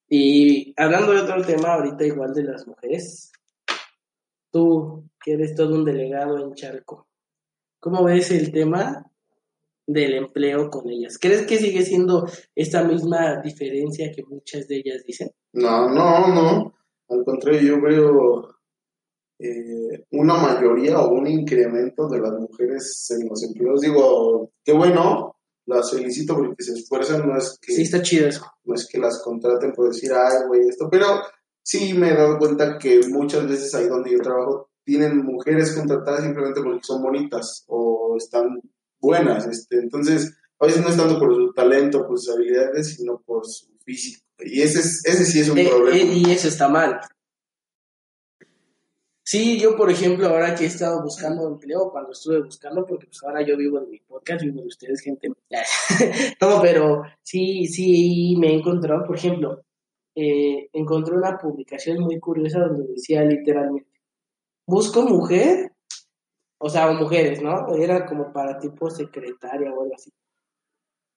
y 0.08 0.74
hablando 0.76 1.12
de 1.12 1.20
otro 1.20 1.42
tema, 1.44 1.74
ahorita 1.74 2.04
igual 2.04 2.32
de 2.32 2.44
las 2.44 2.66
mujeres, 2.66 3.30
tú 4.50 5.04
que 5.22 5.34
eres 5.34 5.54
todo 5.54 5.74
un 5.74 5.84
delegado 5.84 6.38
en 6.38 6.54
Charco, 6.54 7.08
¿cómo 7.78 8.04
ves 8.04 8.30
el 8.30 8.50
tema 8.50 9.10
del 9.86 10.14
empleo 10.14 10.70
con 10.70 10.88
ellas? 10.88 11.18
¿Crees 11.18 11.46
que 11.46 11.58
sigue 11.58 11.82
siendo 11.82 12.28
esta 12.54 12.84
misma 12.84 13.40
diferencia 13.42 14.12
que 14.12 14.24
muchas 14.24 14.66
de 14.68 14.76
ellas 14.76 15.04
dicen? 15.06 15.30
No, 15.52 15.88
no, 15.88 16.28
no. 16.28 16.74
Al 17.08 17.24
contrario, 17.24 17.60
yo 17.60 17.80
veo 17.80 18.48
eh, 19.38 20.04
una 20.12 20.34
mayoría 20.34 21.00
o 21.00 21.12
un 21.12 21.26
incremento 21.26 22.08
de 22.08 22.20
las 22.20 22.32
mujeres 22.32 23.10
en 23.10 23.28
los 23.28 23.42
empleos. 23.42 23.80
Digo, 23.80 24.52
qué 24.64 24.72
bueno, 24.72 25.31
las 25.66 25.90
felicito 25.90 26.34
porque 26.34 26.62
se 26.62 26.72
esfuerzan, 26.72 27.26
no 27.28 27.36
es 27.36 27.58
que... 27.60 27.72
Sí, 27.74 27.82
está 27.82 28.02
chido 28.02 28.26
eso. 28.28 28.44
No 28.64 28.74
es 28.74 28.88
que 28.90 28.98
las 28.98 29.22
contraten 29.22 29.72
por 29.72 29.88
decir, 29.88 30.10
ay, 30.12 30.46
güey, 30.48 30.68
esto, 30.68 30.88
pero 30.90 31.06
sí 31.62 31.94
me 31.94 32.10
he 32.10 32.16
dado 32.16 32.38
cuenta 32.38 32.78
que 32.78 33.00
muchas 33.08 33.48
veces 33.48 33.74
ahí 33.74 33.86
donde 33.88 34.10
yo 34.12 34.18
trabajo 34.18 34.70
tienen 34.84 35.18
mujeres 35.24 35.72
contratadas 35.76 36.24
simplemente 36.24 36.60
porque 36.62 36.80
son 36.82 37.02
bonitas 37.02 37.64
o 37.68 38.16
están 38.18 38.60
buenas, 39.00 39.46
este, 39.46 39.78
entonces 39.78 40.32
a 40.58 40.66
veces 40.66 40.82
no 40.82 40.88
es 40.88 40.96
tanto 40.96 41.18
por 41.18 41.34
su 41.34 41.52
talento, 41.52 42.06
por 42.06 42.18
sus 42.18 42.34
habilidades, 42.34 42.94
sino 42.96 43.20
por 43.24 43.46
su 43.46 43.66
físico. 43.84 44.22
Y 44.40 44.60
ese, 44.62 44.80
es, 44.80 45.02
ese 45.04 45.24
sí 45.24 45.40
es 45.40 45.48
un 45.48 45.58
Eh, 45.58 45.68
problema. 45.68 45.96
eh, 45.96 46.04
y 46.04 46.30
eso 46.32 46.48
está 46.48 46.68
mal. 46.68 47.00
Sí, 49.24 49.58
yo 49.58 49.76
por 49.76 49.90
ejemplo, 49.90 50.28
ahora 50.28 50.54
que 50.54 50.64
he 50.64 50.66
estado 50.66 51.00
buscando 51.02 51.46
empleo, 51.46 51.90
cuando 51.90 52.10
estuve 52.10 52.42
buscando, 52.42 52.84
porque 52.84 53.06
pues 53.06 53.22
ahora 53.22 53.46
yo 53.46 53.56
vivo 53.56 53.78
en 53.78 53.88
mi 53.90 54.00
podcast, 54.00 54.42
vivo 54.42 54.60
de 54.60 54.66
ustedes, 54.66 55.00
gente. 55.00 55.28
no, 56.40 56.60
pero 56.60 57.02
sí, 57.22 57.66
sí 57.66 58.36
me 58.38 58.48
he 58.48 58.54
encontrado, 58.54 59.04
por 59.06 59.16
ejemplo, 59.16 59.62
eh, 60.14 60.68
encontré 60.72 61.14
una 61.14 61.38
publicación 61.38 62.00
muy 62.00 62.18
curiosa 62.18 62.60
donde 62.60 62.92
decía 62.92 63.22
literalmente, 63.24 63.88
busco 64.66 65.02
mujer, 65.02 65.72
o 66.58 66.68
sea, 66.68 66.90
mujeres, 66.92 67.40
¿no? 67.42 67.74
Era 67.76 68.04
como 68.06 68.32
para 68.32 68.58
tipo 68.58 68.90
secretaria 68.90 69.72
o 69.72 69.82
algo 69.82 69.94
así. 69.94 70.10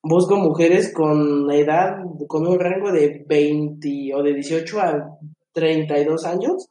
Busco 0.04 0.36
mujeres 0.38 0.94
con 0.94 1.48
la 1.48 1.56
edad, 1.56 1.98
con 2.28 2.46
un 2.46 2.60
rango 2.60 2.92
de 2.92 3.26
20 3.28 4.14
o 4.14 4.22
de 4.22 4.34
18 4.36 4.80
a 4.80 5.18
32 5.52 6.26
años. 6.26 6.70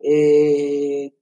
Eh, 0.00 1.12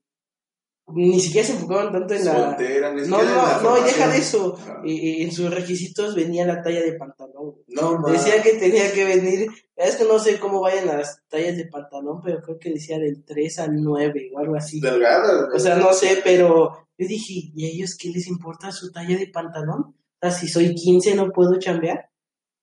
ni 0.91 1.19
siquiera 1.19 1.45
se 1.45 1.53
enfocaban 1.53 1.91
tanto 1.91 2.13
en 2.15 2.25
la... 2.25 2.33
Soltera, 2.33 2.93
ni 2.93 3.01
No, 3.01 3.19
siquiera 3.19 3.31
en 3.31 3.35
la 3.37 3.61
no, 3.61 3.77
no, 3.77 3.83
deja 3.83 4.07
de 4.07 4.17
eso. 4.17 4.57
Eh, 4.85 4.91
eh, 4.91 5.23
en 5.23 5.31
sus 5.31 5.53
requisitos 5.53 6.15
venía 6.15 6.45
la 6.45 6.61
talla 6.61 6.81
de 6.81 6.93
pantalón. 6.93 7.55
No, 7.67 7.99
ma. 7.99 8.11
Decía 8.11 8.41
que 8.41 8.53
tenía 8.53 8.91
que 8.91 9.05
venir, 9.05 9.47
es 9.75 9.95
que 9.95 10.05
no 10.05 10.17
sé 10.17 10.39
cómo 10.39 10.61
vayan 10.61 10.87
las 10.87 11.21
tallas 11.27 11.57
de 11.57 11.67
pantalón, 11.67 12.21
pero 12.23 12.41
creo 12.41 12.57
que 12.57 12.71
decía 12.71 12.97
del 12.97 13.23
3 13.23 13.59
al 13.59 13.75
9 13.75 14.31
o 14.33 14.39
algo 14.39 14.55
así. 14.55 14.79
delgada. 14.79 15.49
O 15.53 15.59
sea, 15.59 15.75
no 15.75 15.93
sé, 15.93 16.21
pero 16.23 16.87
yo 16.97 17.07
dije, 17.07 17.51
¿y 17.55 17.65
a 17.65 17.69
ellos 17.69 17.95
qué 17.95 18.09
les 18.09 18.27
importa 18.27 18.71
su 18.71 18.91
talla 18.91 19.17
de 19.17 19.27
pantalón? 19.27 19.81
O 19.81 19.95
sea, 20.21 20.31
si 20.31 20.47
soy 20.47 20.73
15 20.73 21.15
no 21.15 21.29
puedo 21.31 21.59
chambear. 21.59 22.09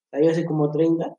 O 0.06 0.10
sea, 0.10 0.24
yo 0.24 0.30
hace 0.30 0.44
como 0.44 0.70
30. 0.70 1.16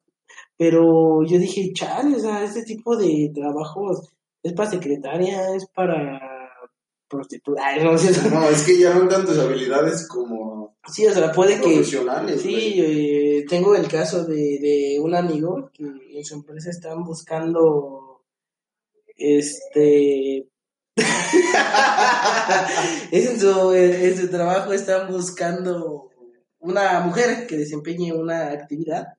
Pero 0.58 1.24
yo 1.24 1.40
dije, 1.40 1.72
chale, 1.74 2.16
o 2.16 2.20
sea, 2.20 2.44
este 2.44 2.64
tipo 2.64 2.98
de 2.98 3.32
trabajos 3.34 4.10
es 4.43 4.54
para 4.54 4.69
secretaria, 4.69 5.56
es 5.56 5.65
para 5.67 6.19
prostituta. 7.08 7.76
No 7.84 7.97
sé. 7.97 8.30
No, 8.30 8.50
es 8.50 8.63
que 8.63 8.78
ya 8.78 8.93
no 8.93 9.08
tantas 9.08 9.38
habilidades 9.38 10.08
como 10.08 10.58
Sí, 10.91 11.06
o 11.06 11.13
sea, 11.13 11.32
puede 11.32 11.56
que... 11.56 11.63
profesionales. 11.63 12.41
Sí, 12.41 12.76
eh, 12.78 13.45
tengo 13.50 13.76
el 13.76 13.88
caso 13.88 14.23
de, 14.23 14.60
de 14.60 15.00
un 15.02 15.15
amigo 15.15 15.69
que 15.73 15.84
en 15.84 16.23
su 16.23 16.36
empresa 16.36 16.69
están 16.69 17.04
buscando 17.04 18.23
este 19.17 20.47
es 23.12 23.30
en 23.30 23.39
su, 23.39 23.73
en 23.73 24.17
su 24.17 24.30
trabajo 24.30 24.73
están 24.73 25.12
buscando 25.12 26.10
una 26.60 27.00
mujer 27.02 27.47
que 27.47 27.58
desempeñe 27.58 28.13
una 28.13 28.52
actividad 28.52 29.17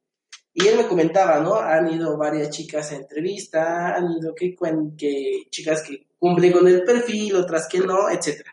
y 0.60 0.66
él 0.66 0.76
me 0.76 0.88
comentaba, 0.88 1.38
¿no? 1.40 1.54
Han 1.54 1.88
ido 1.88 2.16
varias 2.16 2.50
chicas 2.50 2.90
a 2.90 2.96
entrevista, 2.96 3.94
han 3.94 4.10
ido 4.10 4.34
que, 4.34 4.56
que 4.96 5.44
chicas 5.50 5.82
que 5.82 6.08
cumplen 6.18 6.52
con 6.52 6.66
el 6.66 6.82
perfil, 6.82 7.36
otras 7.36 7.68
que 7.68 7.78
no, 7.78 8.10
etcétera. 8.10 8.52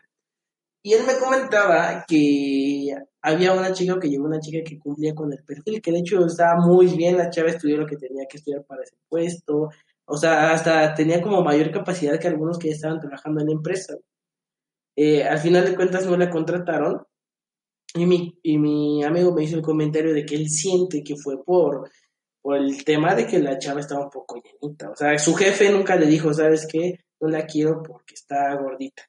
Y 0.82 0.92
él 0.92 1.04
me 1.04 1.16
comentaba 1.16 2.04
que 2.06 2.94
había 3.22 3.52
una 3.52 3.72
chica 3.72 3.98
que 3.98 4.08
llegó 4.08 4.26
una 4.26 4.38
chica 4.38 4.62
que 4.64 4.78
cumplía 4.78 5.16
con 5.16 5.32
el 5.32 5.42
perfil, 5.42 5.82
que 5.82 5.90
de 5.90 5.98
hecho 5.98 6.24
estaba 6.24 6.60
muy 6.64 6.86
bien, 6.86 7.16
la 7.16 7.28
chava 7.28 7.48
estudió 7.48 7.76
lo 7.76 7.86
que 7.86 7.96
tenía 7.96 8.26
que 8.28 8.36
estudiar 8.36 8.64
para 8.64 8.84
ese 8.84 8.94
puesto, 9.08 9.70
o 10.04 10.16
sea, 10.16 10.52
hasta 10.52 10.94
tenía 10.94 11.20
como 11.20 11.42
mayor 11.42 11.72
capacidad 11.72 12.20
que 12.20 12.28
algunos 12.28 12.58
que 12.58 12.68
ya 12.68 12.74
estaban 12.76 13.00
trabajando 13.00 13.40
en 13.40 13.48
la 13.48 13.52
empresa. 13.54 13.96
Eh, 14.94 15.24
al 15.24 15.38
final 15.38 15.64
de 15.64 15.74
cuentas 15.74 16.06
no 16.06 16.16
la 16.16 16.30
contrataron 16.30 17.04
y 17.94 18.06
mi, 18.06 18.38
y 18.42 18.58
mi 18.58 19.02
amigo 19.04 19.32
me 19.32 19.44
hizo 19.44 19.56
el 19.56 19.62
comentario 19.62 20.12
de 20.12 20.24
que 20.26 20.34
él 20.34 20.48
siente 20.48 21.02
que 21.02 21.16
fue 21.16 21.42
por, 21.42 21.90
por 22.42 22.56
el 22.56 22.84
tema 22.84 23.14
de 23.14 23.26
que 23.26 23.38
la 23.38 23.58
chava 23.58 23.80
estaba 23.80 24.04
un 24.04 24.10
poco 24.10 24.42
llenita. 24.42 24.90
O 24.90 24.96
sea, 24.96 25.18
su 25.18 25.34
jefe 25.34 25.70
nunca 25.70 25.96
le 25.96 26.06
dijo, 26.06 26.32
¿sabes 26.34 26.66
qué? 26.70 27.00
No 27.20 27.28
la 27.28 27.46
quiero 27.46 27.82
porque 27.82 28.14
está 28.14 28.54
gordita. 28.56 29.02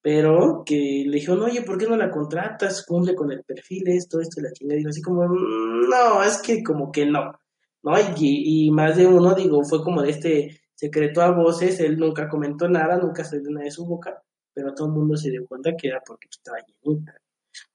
Pero 0.00 0.64
que 0.66 1.04
le 1.06 1.18
dijo, 1.18 1.36
no, 1.36 1.44
oye, 1.44 1.62
¿por 1.62 1.78
qué 1.78 1.86
no 1.86 1.96
la 1.96 2.10
contratas? 2.10 2.84
Cumple 2.84 3.14
con 3.14 3.30
el 3.30 3.44
perfil, 3.44 3.88
esto, 3.88 4.20
esto, 4.20 4.40
y 4.40 4.44
la 4.44 4.52
chingada. 4.52 4.78
Digo, 4.78 4.90
así 4.90 5.00
como, 5.02 5.22
"Mm, 5.28 5.88
no, 5.88 6.22
es 6.24 6.40
que 6.42 6.62
como 6.64 6.90
que 6.90 7.06
no. 7.06 7.32
¿No? 7.84 7.92
Y, 8.16 8.66
y 8.66 8.70
más 8.70 8.96
de 8.96 9.06
uno, 9.06 9.34
digo, 9.34 9.62
fue 9.64 9.82
como 9.82 10.02
de 10.02 10.10
este 10.10 10.60
secreto 10.74 11.20
a 11.22 11.30
voces, 11.30 11.78
él 11.80 11.96
nunca 11.98 12.28
comentó 12.28 12.68
nada, 12.68 12.96
nunca 12.96 13.22
salió 13.24 13.48
nada 13.50 13.64
de 13.64 13.70
su 13.70 13.86
boca, 13.86 14.20
pero 14.52 14.74
todo 14.74 14.88
el 14.88 14.94
mundo 14.94 15.16
se 15.16 15.30
dio 15.30 15.46
cuenta 15.46 15.76
que 15.76 15.88
era 15.88 16.00
porque 16.04 16.28
estaba 16.30 16.58
llenita. 16.84 17.14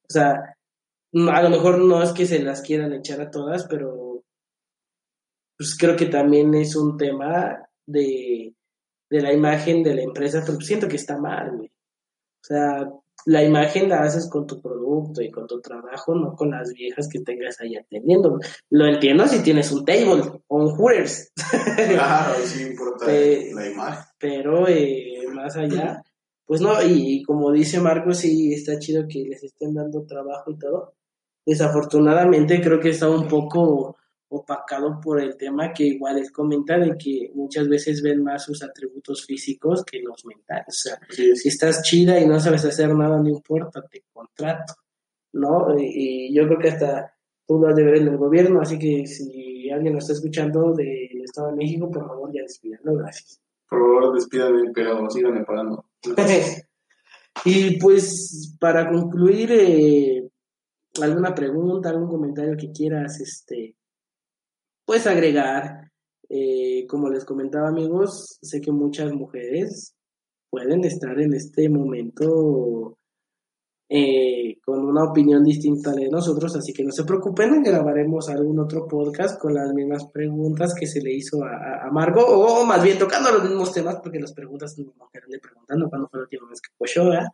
O 0.09 0.13
sea, 0.13 0.55
mm, 1.11 1.29
a 1.29 1.41
lo 1.41 1.49
mejor 1.49 1.79
no 1.79 2.01
es 2.03 2.11
que 2.13 2.25
se 2.25 2.39
las 2.39 2.61
quieran 2.61 2.93
echar 2.93 3.21
a 3.21 3.31
todas, 3.31 3.65
pero 3.67 4.23
pues 5.57 5.75
creo 5.77 5.95
que 5.95 6.05
también 6.05 6.53
es 6.53 6.75
un 6.75 6.97
tema 6.97 7.67
de, 7.85 8.53
de 9.09 9.21
la 9.21 9.33
imagen 9.33 9.81
de 9.83 9.95
la 9.95 10.01
empresa, 10.03 10.43
pero 10.45 10.59
siento 10.61 10.87
que 10.87 10.97
está 10.97 11.17
mal, 11.17 11.55
güey. 11.57 11.67
O 11.69 12.43
sea, 12.47 12.89
la 13.25 13.43
imagen 13.43 13.89
la 13.89 14.03
haces 14.03 14.29
con 14.29 14.45
tu 14.45 14.61
producto 14.61 15.21
y 15.21 15.31
con 15.31 15.47
tu 15.47 15.59
trabajo, 15.59 16.13
no 16.15 16.35
con 16.35 16.51
las 16.51 16.71
viejas 16.73 17.09
que 17.11 17.19
tengas 17.21 17.59
ahí 17.59 17.75
atendiendo. 17.75 18.39
Lo 18.69 18.85
entiendo 18.85 19.27
si 19.27 19.41
tienes 19.41 19.71
un 19.71 19.83
table 19.83 20.21
o 20.47 20.55
un 20.57 20.69
Hooters, 20.77 21.33
Claro, 21.89 22.35
sí 22.45 22.63
importa 22.67 23.05
Eh, 23.09 23.51
la 23.53 23.67
imagen. 23.69 24.05
pero 24.19 24.67
eh, 24.67 25.25
más 25.33 25.57
allá, 25.57 26.03
pues 26.47 26.61
no, 26.61 26.81
y, 26.81 27.21
como 27.23 27.51
dice 27.51 27.81
Marcos, 27.81 28.19
sí 28.19 28.53
está 28.53 28.79
chido 28.79 29.05
que 29.05 29.19
les 29.25 29.43
estén 29.43 29.73
dando 29.73 30.05
trabajo 30.05 30.49
y 30.49 30.57
todo. 30.57 30.93
Desafortunadamente 31.45 32.61
creo 32.61 32.79
que 32.79 32.89
está 32.89 33.09
un 33.09 33.27
poco 33.27 33.97
opacado 34.29 34.99
por 35.01 35.21
el 35.21 35.35
tema 35.35 35.73
que 35.73 35.83
igual 35.83 36.17
él 36.17 36.31
comenta 36.31 36.77
de 36.77 36.97
que 36.97 37.31
muchas 37.33 37.67
veces 37.67 38.01
ven 38.01 38.23
más 38.23 38.45
sus 38.45 38.63
atributos 38.63 39.25
físicos 39.25 39.83
que 39.83 39.99
los 39.99 40.25
mentales. 40.25 40.67
O 40.69 40.71
sea, 40.71 40.99
sí. 41.09 41.35
si 41.35 41.49
estás 41.49 41.81
chida 41.81 42.17
y 42.17 42.25
no 42.25 42.39
sabes 42.39 42.63
hacer 42.63 42.95
nada, 42.95 43.21
no 43.21 43.27
importa, 43.27 43.81
te 43.89 44.05
contrato, 44.11 44.73
¿no? 45.33 45.77
Y, 45.77 46.29
y 46.29 46.33
yo 46.33 46.45
creo 46.47 46.59
que 46.59 46.69
hasta 46.69 47.13
tú 47.45 47.59
lo 47.59 47.67
has 47.67 47.75
de 47.75 47.83
ver 47.83 47.97
en 47.97 48.07
el 48.07 48.17
gobierno, 48.17 48.61
así 48.61 48.79
que 48.79 49.05
si 49.05 49.69
alguien 49.69 49.93
lo 49.93 49.99
está 49.99 50.13
escuchando 50.13 50.73
del 50.73 51.21
Estado 51.23 51.49
de 51.49 51.57
México, 51.57 51.91
por 51.91 52.07
favor 52.07 52.31
ya 52.33 52.41
despídanlo, 52.41 52.95
gracias. 52.95 53.41
Por 53.69 53.79
favor, 53.79 54.13
despídame, 54.13 54.71
pero 54.73 55.09
síganme 55.09 55.43
pagando. 55.43 55.86
Y 57.45 57.79
pues 57.79 58.55
para 58.59 58.89
concluir, 58.89 59.51
eh, 59.51 60.29
alguna 61.01 61.33
pregunta, 61.35 61.89
algún 61.89 62.09
comentario 62.09 62.57
que 62.57 62.71
quieras, 62.71 63.19
este, 63.19 63.75
puedes 64.85 65.07
agregar. 65.07 65.91
Eh, 66.29 66.85
como 66.89 67.09
les 67.09 67.23
comentaba 67.23 67.69
amigos, 67.69 68.37
sé 68.41 68.59
que 68.59 68.71
muchas 68.71 69.13
mujeres 69.13 69.95
pueden 70.49 70.83
estar 70.83 71.17
en 71.21 71.33
este 71.33 71.69
momento 71.69 72.97
eh, 73.89 74.59
con 74.65 74.83
una 74.85 75.05
opinión 75.05 75.43
distinta 75.43 75.91
de 75.91 76.09
nosotros, 76.09 76.55
así 76.57 76.73
que 76.73 76.83
no 76.83 76.91
se 76.91 77.05
preocupen, 77.05 77.63
grabaremos 77.63 78.27
algún 78.29 78.59
otro 78.59 78.85
podcast 78.87 79.39
con 79.39 79.53
las 79.53 79.73
mismas 79.73 80.05
preguntas 80.07 80.73
que 80.77 80.85
se 80.87 81.01
le 81.01 81.13
hizo 81.13 81.43
a, 81.43 81.85
a- 81.87 81.91
Margo, 81.91 82.21
o 82.25 82.65
más 82.65 82.83
bien 82.83 82.97
tocando 82.99 83.31
los 83.31 83.43
mismos 83.43 83.71
temas, 83.73 83.95
porque 84.03 84.19
las 84.19 84.33
preguntas 84.33 84.77
no 84.77 84.85
me 84.85 85.21
le 85.29 85.39
preguntando 85.39 85.89
cuándo 85.89 86.07
fue 86.09 86.19
la 86.19 86.23
última 86.23 86.49
vez 86.49 86.59
que 86.61 86.69
cochó, 86.77 87.05
¿verdad? 87.09 87.27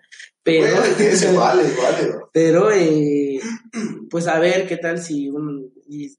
Pero, 0.43 0.75
Bueno, 0.77 0.95
que 0.97 1.15
se 1.15 1.35
vale, 1.35 1.63
vale. 1.63 2.07
bro. 2.11 2.29
pero 2.31 2.71
eh, 2.71 3.39
pues 4.09 4.27
a 4.27 4.39
ver 4.39 4.67
qué 4.67 4.77
tal 4.77 4.99
si, 4.99 5.29
un, 5.29 5.71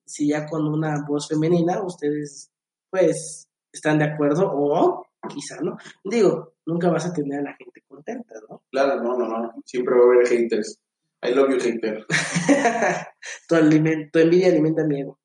si 0.05 0.29
ya 0.29 0.47
con 0.47 0.67
una 0.67 1.05
voz 1.07 1.29
femenina 1.29 1.81
ustedes 1.83 2.51
pues 2.91 3.49
están 3.73 3.99
de 3.99 4.05
acuerdo 4.05 4.51
o 4.53 5.05
quizá 5.29 5.61
no. 5.61 5.77
Digo, 6.05 6.55
nunca 6.67 6.91
vas 6.91 7.07
a 7.07 7.13
tener 7.13 7.41
a 7.41 7.43
la 7.43 7.55
gente 7.55 7.83
contenta, 7.87 8.35
¿no? 8.49 8.63
Claro, 8.71 9.03
no, 9.03 9.17
no, 9.17 9.29
no. 9.29 9.55
Siempre 9.65 9.95
va 9.95 10.01
a 10.01 10.05
haber 10.07 10.27
haters. 10.27 10.79
I 11.23 11.35
love 11.35 11.51
you, 11.51 11.59
hater. 11.59 12.05
tu, 13.49 13.55
envidia 14.19 14.49
alimenta 14.49 14.85
miedo. 14.85 15.19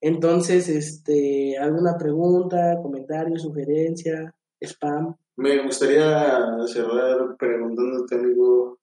Entonces, 0.00 0.68
este, 0.68 1.56
¿alguna 1.58 1.96
pregunta, 1.98 2.78
comentario, 2.82 3.38
sugerencia, 3.38 4.34
spam? 4.60 5.14
Me 5.36 5.62
gustaría 5.62 6.66
cerrar 6.66 7.36
preguntándote, 7.38 8.14
amigo. 8.14 8.78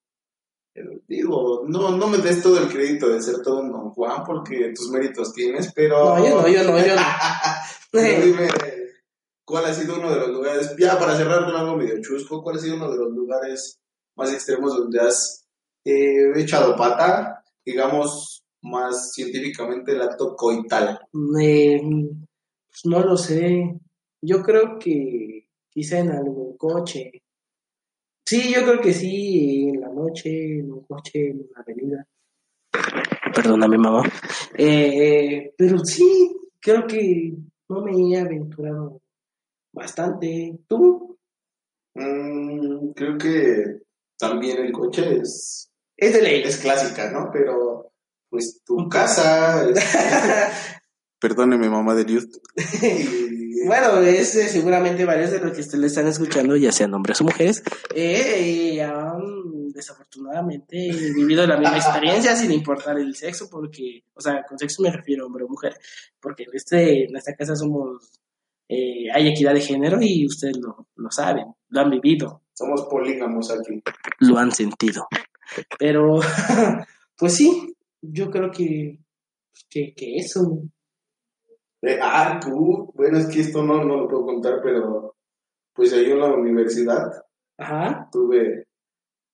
eh, 0.75 1.01
Digo, 1.07 1.63
no, 1.67 1.97
no 1.97 2.07
me 2.07 2.19
des 2.19 2.41
todo 2.41 2.59
el 2.59 2.69
crédito 2.69 3.09
de 3.09 3.21
ser 3.21 3.41
todo 3.41 3.61
un 3.61 3.71
don 3.71 3.89
Juan 3.89 4.23
porque 4.23 4.71
tus 4.75 4.89
méritos 4.91 5.33
tienes, 5.33 5.73
pero. 5.73 6.15
No, 6.15 6.27
yo 6.27 6.41
no, 6.41 6.47
yo 6.47 6.63
no, 6.63 6.79
yo 6.79 6.95
no. 6.95 7.01
Dime, 8.23 8.47
¿cuál 9.49 9.65
ha 9.65 9.73
sido 9.73 9.97
uno 9.97 10.11
de 10.11 10.19
los 10.19 10.29
lugares, 10.29 10.75
ya 10.77 10.99
para 10.99 11.15
cerrar 11.15 11.43
con 11.43 11.55
algo 11.55 11.75
medio 11.75 11.99
chusco, 12.01 12.43
cuál 12.43 12.57
ha 12.57 12.59
sido 12.59 12.75
uno 12.75 12.91
de 12.91 12.97
los 12.97 13.11
lugares 13.11 13.81
más 14.15 14.31
extremos 14.31 14.77
donde 14.77 14.99
has 14.99 15.47
eh, 15.83 16.31
echado 16.35 16.75
pata, 16.75 17.43
digamos, 17.65 18.43
más 18.61 19.11
científicamente 19.11 19.93
el 19.93 20.03
acto 20.03 20.35
coital? 20.35 20.99
Eh, 21.41 21.81
pues 21.81 22.81
no 22.85 22.99
lo 22.99 23.17
sé. 23.17 23.75
Yo 24.21 24.43
creo 24.43 24.77
que 24.77 25.47
quizá 25.67 25.97
en 25.97 26.11
algún 26.11 26.55
coche. 26.55 27.23
Sí, 28.23 28.53
yo 28.53 28.63
creo 28.63 28.79
que 28.79 28.93
sí, 28.93 29.69
en 29.69 29.81
la 29.81 29.89
noche, 29.89 30.59
en 30.59 30.71
un 30.71 30.83
coche, 30.83 31.29
en 31.29 31.47
una 31.49 31.61
avenida. 31.61 32.07
Perdona 33.33 33.67
mi 33.67 33.77
mamá. 33.79 34.03
Eh, 34.55 35.55
pero 35.57 35.79
sí, 35.79 36.37
creo 36.59 36.85
que 36.85 37.33
no 37.67 37.81
me 37.81 38.13
he 38.13 38.19
aventurado 38.19 39.01
bastante. 39.79 40.59
¿Tú? 40.67 41.17
Mm, 41.95 42.91
creo 42.91 43.17
que 43.17 43.63
también 44.17 44.57
el 44.65 44.71
coche 44.71 45.17
es, 45.21 45.71
Es 45.97 46.13
de 46.13 46.21
ley. 46.21 46.43
es 46.43 46.57
clásica, 46.57 47.09
¿no? 47.11 47.29
Pero, 47.33 47.91
pues, 48.29 48.61
tu 48.65 48.87
casa... 48.89 49.67
es- 49.69 49.79
Perdóneme, 51.19 51.69
mamá 51.69 51.95
de 51.95 52.05
Dios. 52.05 52.27
Y- 52.81 53.29
Bueno, 53.65 53.99
es 53.99 54.33
eh, 54.35 54.47
seguramente 54.47 55.03
varios 55.03 55.31
de 55.31 55.39
los 55.39 55.51
que 55.51 55.59
ustedes 55.59 55.81
le 55.81 55.87
están 55.87 56.07
escuchando, 56.07 56.55
ya 56.55 56.71
sean 56.71 56.93
hombres 56.93 57.19
o 57.19 57.25
mujeres, 57.25 57.61
eh, 57.93 58.75
eh, 58.77 58.81
han 58.81 59.19
desafortunadamente 59.73 60.77
vivido 61.13 61.45
la 61.45 61.57
misma 61.57 61.75
experiencia 61.75 62.37
sin 62.37 62.53
importar 62.53 62.97
el 62.97 63.13
sexo, 63.17 63.49
porque, 63.49 64.05
o 64.13 64.21
sea, 64.21 64.43
con 64.47 64.57
sexo 64.57 64.81
me 64.81 64.91
refiero 64.91 65.23
a 65.23 65.27
hombre 65.27 65.43
o 65.43 65.49
mujer, 65.49 65.75
porque 66.21 66.43
en, 66.43 66.49
este, 66.53 67.03
en 67.03 67.17
esta 67.17 67.35
casa 67.35 67.53
somos, 67.53 68.21
eh, 68.69 69.07
hay 69.13 69.27
equidad 69.27 69.53
de 69.55 69.61
género 69.61 69.97
y 69.99 70.25
ustedes 70.27 70.57
lo, 70.57 70.87
lo 70.95 71.09
saben, 71.11 71.47
lo 71.69 71.81
han 71.81 71.89
vivido, 71.89 72.43
Somos 72.53 72.83
polígamos 72.89 73.49
aquí. 73.51 73.81
lo 74.19 74.37
han 74.37 74.51
sentido. 74.51 75.07
Pero, 75.79 76.19
pues 77.17 77.35
sí, 77.35 77.75
yo 78.01 78.29
creo 78.29 78.51
que, 78.51 78.99
que, 79.69 79.93
que 79.95 80.17
eso. 80.17 80.61
Eh, 81.81 81.97
ah, 82.01 82.39
tú, 82.41 82.91
bueno, 82.93 83.17
es 83.17 83.25
que 83.27 83.39
esto 83.41 83.63
no, 83.63 83.83
no 83.83 83.97
lo 84.01 84.07
puedo 84.07 84.25
contar, 84.25 84.59
pero 84.63 85.15
pues 85.73 85.91
ahí 85.93 86.11
en 86.11 86.19
la 86.19 86.27
universidad 86.33 87.09
Ajá. 87.57 88.07
tuve, 88.11 88.65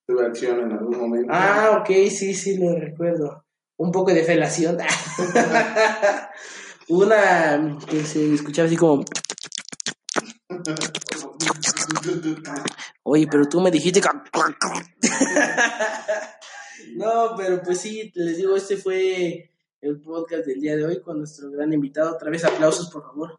tuve 0.07 0.25
acción 0.27 0.59
en 0.61 0.71
algún 0.71 0.97
momento. 0.97 1.27
Ah, 1.33 1.79
ok, 1.81 1.87
sí, 2.09 2.33
sí, 2.33 2.57
lo 2.57 2.75
recuerdo. 2.79 3.43
Un 3.77 3.91
poco 3.91 4.13
de 4.13 4.23
felación. 4.23 4.77
Una 6.89 7.77
que 7.89 8.03
se 8.03 8.33
escuchaba 8.33 8.67
así 8.67 8.77
como, 8.77 9.03
oye, 13.03 13.27
pero 13.29 13.47
tú 13.47 13.61
me 13.61 13.71
dijiste. 13.71 14.01
No, 16.95 17.33
pero 17.35 17.61
pues 17.61 17.79
sí, 17.79 18.11
les 18.15 18.37
digo, 18.37 18.55
este 18.55 18.77
fue 18.77 19.51
el 19.81 19.99
podcast 19.99 20.45
del 20.45 20.61
día 20.61 20.77
de 20.77 20.85
hoy 20.85 21.01
con 21.01 21.17
nuestro 21.17 21.51
gran 21.51 21.73
invitado. 21.73 22.13
Otra 22.13 22.29
vez 22.29 22.45
aplausos, 22.45 22.89
por 22.89 23.03
favor. 23.03 23.37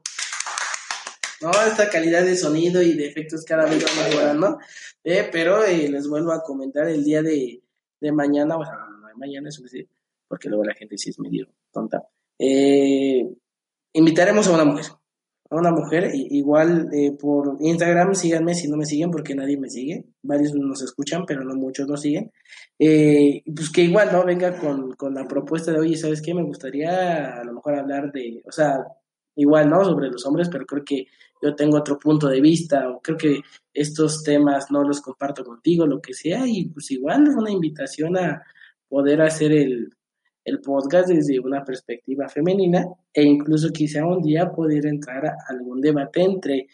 No, 1.40 1.50
esta 1.66 1.88
calidad 1.88 2.22
de 2.22 2.36
sonido 2.36 2.82
y 2.82 2.94
de 2.94 3.06
efectos 3.06 3.44
cada 3.44 3.64
vez 3.64 3.82
va 3.82 4.08
mejorando. 4.08 4.58
Eh, 5.02 5.28
pero 5.32 5.64
eh, 5.64 5.88
les 5.88 6.06
vuelvo 6.08 6.32
a 6.32 6.42
comentar 6.42 6.86
el 6.88 7.02
día 7.02 7.22
de, 7.22 7.62
de 8.00 8.12
mañana, 8.12 8.56
bueno, 8.56 8.72
no 8.90 9.08
mañana, 9.16 9.48
eso 9.48 9.62
decir, 9.62 9.88
porque 10.28 10.48
luego 10.48 10.64
la 10.64 10.74
gente 10.74 10.98
sí 10.98 11.10
es 11.10 11.18
medio 11.18 11.48
tonta. 11.72 12.06
Eh, 12.38 12.95
invitaremos 13.96 14.46
a 14.46 14.52
una 14.52 14.64
mujer. 14.64 14.86
A 15.48 15.56
una 15.56 15.70
mujer, 15.70 16.10
igual 16.12 16.88
eh, 16.92 17.12
por 17.12 17.56
Instagram, 17.60 18.14
síganme 18.14 18.54
si 18.54 18.68
no 18.68 18.76
me 18.76 18.84
siguen, 18.84 19.10
porque 19.10 19.34
nadie 19.34 19.56
me 19.56 19.70
sigue. 19.70 20.04
Varios 20.22 20.52
nos 20.54 20.82
escuchan, 20.82 21.24
pero 21.24 21.44
no 21.44 21.54
muchos 21.54 21.86
nos 21.86 22.00
siguen. 22.00 22.32
Eh, 22.78 23.42
pues 23.54 23.70
que 23.70 23.82
igual, 23.82 24.10
¿no? 24.12 24.24
Venga 24.24 24.58
con, 24.58 24.92
con 24.92 25.14
la 25.14 25.26
propuesta 25.26 25.72
de, 25.72 25.78
oye, 25.78 25.96
¿sabes 25.96 26.20
qué? 26.20 26.34
Me 26.34 26.42
gustaría 26.42 27.40
a 27.40 27.44
lo 27.44 27.54
mejor 27.54 27.78
hablar 27.78 28.10
de, 28.12 28.42
o 28.44 28.50
sea, 28.50 28.76
igual, 29.36 29.70
¿no? 29.70 29.84
Sobre 29.84 30.10
los 30.10 30.26
hombres, 30.26 30.48
pero 30.50 30.66
creo 30.66 30.84
que 30.84 31.06
yo 31.40 31.54
tengo 31.54 31.78
otro 31.78 31.98
punto 31.98 32.28
de 32.28 32.40
vista, 32.40 32.88
o 32.90 33.00
creo 33.00 33.16
que 33.16 33.40
estos 33.72 34.22
temas 34.24 34.70
no 34.70 34.82
los 34.82 35.00
comparto 35.00 35.44
contigo, 35.44 35.86
lo 35.86 36.00
que 36.00 36.12
sea, 36.12 36.42
y 36.46 36.68
pues 36.70 36.90
igual 36.90 37.28
una 37.28 37.50
invitación 37.50 38.16
a 38.16 38.42
poder 38.88 39.22
hacer 39.22 39.52
el, 39.52 39.95
el 40.46 40.60
podcast 40.60 41.08
desde 41.08 41.40
una 41.40 41.64
perspectiva 41.64 42.28
femenina 42.28 42.86
e 43.12 43.24
incluso 43.24 43.70
quizá 43.70 44.06
un 44.06 44.22
día 44.22 44.52
poder 44.52 44.86
entrar 44.86 45.26
a 45.26 45.36
algún 45.48 45.80
debate 45.80 46.22
entre 46.22 46.68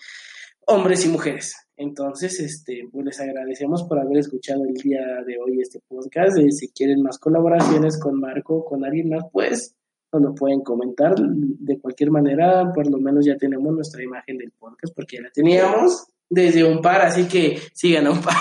hombres 0.67 1.07
y 1.07 1.09
mujeres. 1.09 1.57
Entonces, 1.77 2.39
este, 2.39 2.87
pues 2.93 3.07
les 3.07 3.21
agradecemos 3.21 3.83
por 3.85 3.99
haber 3.99 4.19
escuchado 4.19 4.65
el 4.67 4.75
día 4.75 5.01
de 5.27 5.39
hoy 5.39 5.61
este 5.61 5.81
podcast. 5.89 6.39
Eh, 6.39 6.53
si 6.53 6.69
quieren 6.69 7.03
más 7.03 7.19
colaboraciones 7.19 7.99
con 7.99 8.21
Marco 8.21 8.63
con 8.63 8.85
alguien 8.85 9.09
más, 9.09 9.25
pues 9.33 9.75
nos 10.13 10.23
lo 10.23 10.35
pueden 10.35 10.61
comentar. 10.61 11.15
De 11.19 11.81
cualquier 11.81 12.11
manera, 12.11 12.71
por 12.75 12.91
lo 12.91 12.99
menos 12.99 13.25
ya 13.25 13.39
tenemos 13.39 13.75
nuestra 13.75 14.03
imagen 14.03 14.37
del 14.37 14.53
podcast 14.53 14.95
porque 14.95 15.17
ya 15.17 15.23
la 15.23 15.31
teníamos 15.31 16.07
desde 16.33 16.65
un 16.65 16.81
par, 16.81 17.03
así 17.03 17.29
que 17.29 17.61
sigan 17.75 18.07
a 18.07 18.11
un 18.11 18.23
par. 18.23 18.35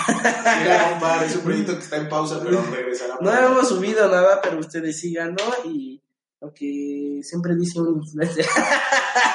Era 0.64 0.94
un 0.94 1.02
bar, 1.02 1.26
es 1.26 1.36
un 1.36 1.42
proyecto 1.42 1.74
que 1.74 1.84
está 1.84 1.98
en 1.98 2.08
pausa, 2.08 2.40
pero 2.42 2.64
regresará. 2.72 3.18
No 3.20 3.34
hemos 3.38 3.68
subido 3.68 4.08
nada, 4.08 4.40
pero 4.42 4.60
ustedes 4.60 4.98
sigan, 4.98 5.36
¿no? 5.36 5.70
Y 5.70 6.02
lo 6.40 6.54
que 6.54 7.20
siempre 7.22 7.54
dice 7.54 7.82
un 7.82 7.98
influencer, 8.02 8.46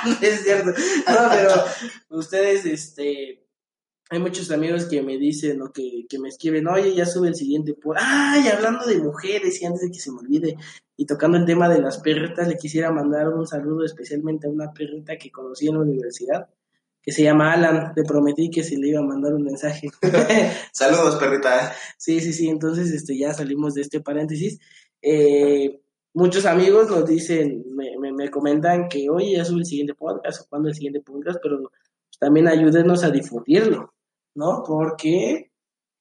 no 0.07 0.16
es 0.22 0.42
cierto, 0.42 0.70
no, 0.70 1.28
pero 1.30 1.50
ustedes, 2.18 2.64
este, 2.64 3.46
hay 4.09 4.18
muchos 4.20 4.50
amigos 4.50 4.86
que 4.86 5.02
me 5.02 5.18
dicen 5.18 5.61
o 5.61 5.70
que, 5.70 6.07
que 6.09 6.18
me 6.18 6.30
escriben, 6.30 6.66
oye, 6.66 6.94
ya 6.94 7.04
sube 7.04 7.28
el 7.28 7.34
siguiente 7.34 7.74
por, 7.74 7.98
ay, 8.00 8.48
hablando 8.48 8.86
de 8.86 8.96
mujeres, 8.96 9.61
y 9.61 9.66
antes 9.66 9.82
de 9.82 9.90
que 9.90 10.00
se 10.00 10.11
me 10.11 10.20
olvide, 10.20 10.57
y 10.96 11.04
tocando 11.04 11.36
el 11.36 11.44
tema 11.44 11.68
de 11.68 11.82
las 11.82 11.98
perritas, 11.98 12.48
le 12.48 12.57
quisiera 12.57 12.90
mandar 12.90 13.28
un 13.28 13.46
saludo 13.46 13.84
especialmente 13.84 14.46
a 14.46 14.50
una 14.50 14.72
perrita 14.72 15.18
que 15.18 15.30
conocí 15.30 15.68
en 15.68 15.74
la 15.74 15.80
universidad, 15.80 16.48
que 17.07 17.12
se 17.12 17.22
llama 17.22 17.52
Alan, 17.52 17.92
le 17.94 18.02
prometí 18.02 18.50
que 18.50 18.64
se 18.64 18.76
le 18.76 18.88
iba 18.88 18.98
a 18.98 19.04
mandar 19.04 19.32
un 19.32 19.44
mensaje. 19.44 19.88
Saludos, 20.72 21.14
perrita. 21.14 21.72
Sí, 21.96 22.20
sí, 22.20 22.32
sí, 22.32 22.48
entonces 22.48 22.90
este, 22.90 23.16
ya 23.16 23.32
salimos 23.32 23.74
de 23.74 23.82
este 23.82 24.00
paréntesis. 24.00 24.59
Eh, 25.00 25.80
muchos 26.14 26.46
amigos 26.46 26.90
nos 26.90 27.07
dicen, 27.07 27.64
me, 27.76 27.96
me, 27.96 28.12
me 28.12 28.28
comentan 28.28 28.88
que, 28.88 29.09
oye, 29.09 29.36
ya 29.36 29.44
sube 29.44 29.61
el 29.61 29.66
siguiente 29.66 29.94
podcast 29.94 30.40
o 30.40 30.46
cuándo 30.48 30.68
el 30.68 30.74
siguiente 30.74 31.00
podcast, 31.00 31.38
pero 31.40 31.61
pues, 31.61 32.18
también 32.18 32.48
ayúdenos 32.48 33.04
a 33.04 33.11
difundirlo, 33.11 33.94
¿no? 34.34 34.64
Porque, 34.66 35.52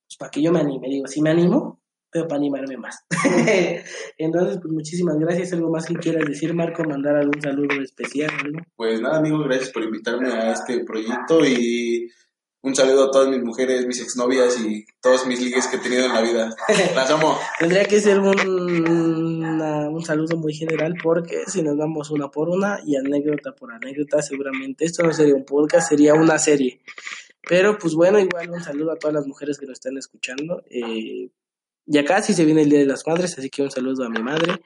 pues 0.07 0.17
para 0.17 0.31
que 0.31 0.41
yo 0.41 0.51
me 0.51 0.61
anime, 0.61 0.89
digo, 0.89 1.05
sí 1.05 1.21
me 1.21 1.29
animo, 1.29 1.83
pero 2.15 2.29
para 2.29 2.37
animarme 2.39 2.77
más. 2.77 3.03
Entonces, 4.17 4.59
pues 4.61 4.73
muchísimas 4.73 5.17
gracias. 5.19 5.51
¿Algo 5.51 5.69
más 5.69 5.85
que 5.85 5.95
quieras 5.95 6.25
decir, 6.25 6.53
Marco? 6.53 6.83
Mandar 6.85 7.17
algún 7.17 7.41
saludo 7.41 7.81
especial, 7.81 8.31
algo? 8.41 8.59
Pues 8.77 9.01
nada, 9.01 9.17
amigos, 9.17 9.45
gracias 9.45 9.69
por 9.71 9.83
invitarme 9.83 10.29
a 10.31 10.53
este 10.53 10.85
proyecto 10.85 11.45
y 11.45 12.09
un 12.61 12.73
saludo 12.73 13.05
a 13.05 13.11
todas 13.11 13.27
mis 13.27 13.43
mujeres, 13.43 13.85
mis 13.85 14.01
exnovias 14.01 14.57
y 14.59 14.85
todos 15.01 15.27
mis 15.27 15.41
ligues 15.41 15.67
que 15.67 15.75
he 15.75 15.79
tenido 15.79 16.05
en 16.05 16.13
la 16.13 16.21
vida. 16.21 16.55
Las 16.95 17.11
amo. 17.11 17.37
Tendría 17.59 17.83
que 17.83 17.99
ser 17.99 18.19
un, 18.21 18.39
una- 19.43 19.89
un 19.89 20.03
saludo 20.05 20.37
muy 20.37 20.53
general 20.53 20.95
porque 21.03 21.43
si 21.47 21.61
nos 21.61 21.77
damos 21.77 22.11
una 22.11 22.29
por 22.31 22.47
una 22.47 22.79
y 22.85 22.95
anécdota 22.95 23.53
por 23.53 23.73
anécdota, 23.73 24.21
seguramente 24.21 24.85
esto 24.85 25.03
no 25.03 25.11
sería 25.11 25.35
un 25.35 25.43
podcast, 25.43 25.89
sería 25.89 26.13
una 26.13 26.39
serie. 26.39 26.81
Pero 27.47 27.77
pues 27.77 27.93
bueno, 27.93 28.19
igual 28.19 28.49
un 28.49 28.63
saludo 28.63 28.93
a 28.93 28.95
todas 28.95 29.13
las 29.13 29.27
mujeres 29.27 29.59
que 29.59 29.65
nos 29.67 29.73
están 29.73 29.97
escuchando. 29.97 30.63
Eh, 30.69 31.29
ya 31.85 32.03
casi 32.03 32.33
se 32.33 32.45
viene 32.45 32.63
el 32.63 32.69
Día 32.69 32.79
de 32.79 32.85
las 32.85 33.05
Madres, 33.05 33.37
así 33.37 33.49
que 33.49 33.61
un 33.61 33.71
saludo 33.71 34.05
a 34.05 34.09
mi 34.09 34.21
madre 34.21 34.61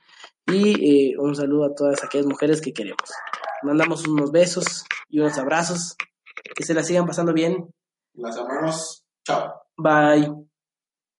y 0.48 1.12
eh, 1.12 1.18
un 1.18 1.36
saludo 1.36 1.66
a 1.66 1.76
todas 1.76 2.04
aquellas 2.04 2.28
mujeres 2.28 2.62
que 2.62 2.74
queremos. 2.74 3.12
Mandamos 3.64 4.08
unos 4.08 4.32
besos 4.32 4.86
y 5.10 5.20
unos 5.20 5.38
abrazos. 5.38 5.96
Que 6.56 6.64
se 6.64 6.74
la 6.74 6.84
sigan 6.84 7.06
pasando 7.06 7.34
bien. 7.34 7.68
Las 8.14 8.38
amamos. 8.38 9.04
Chao. 9.26 9.62
Bye. 9.78 10.49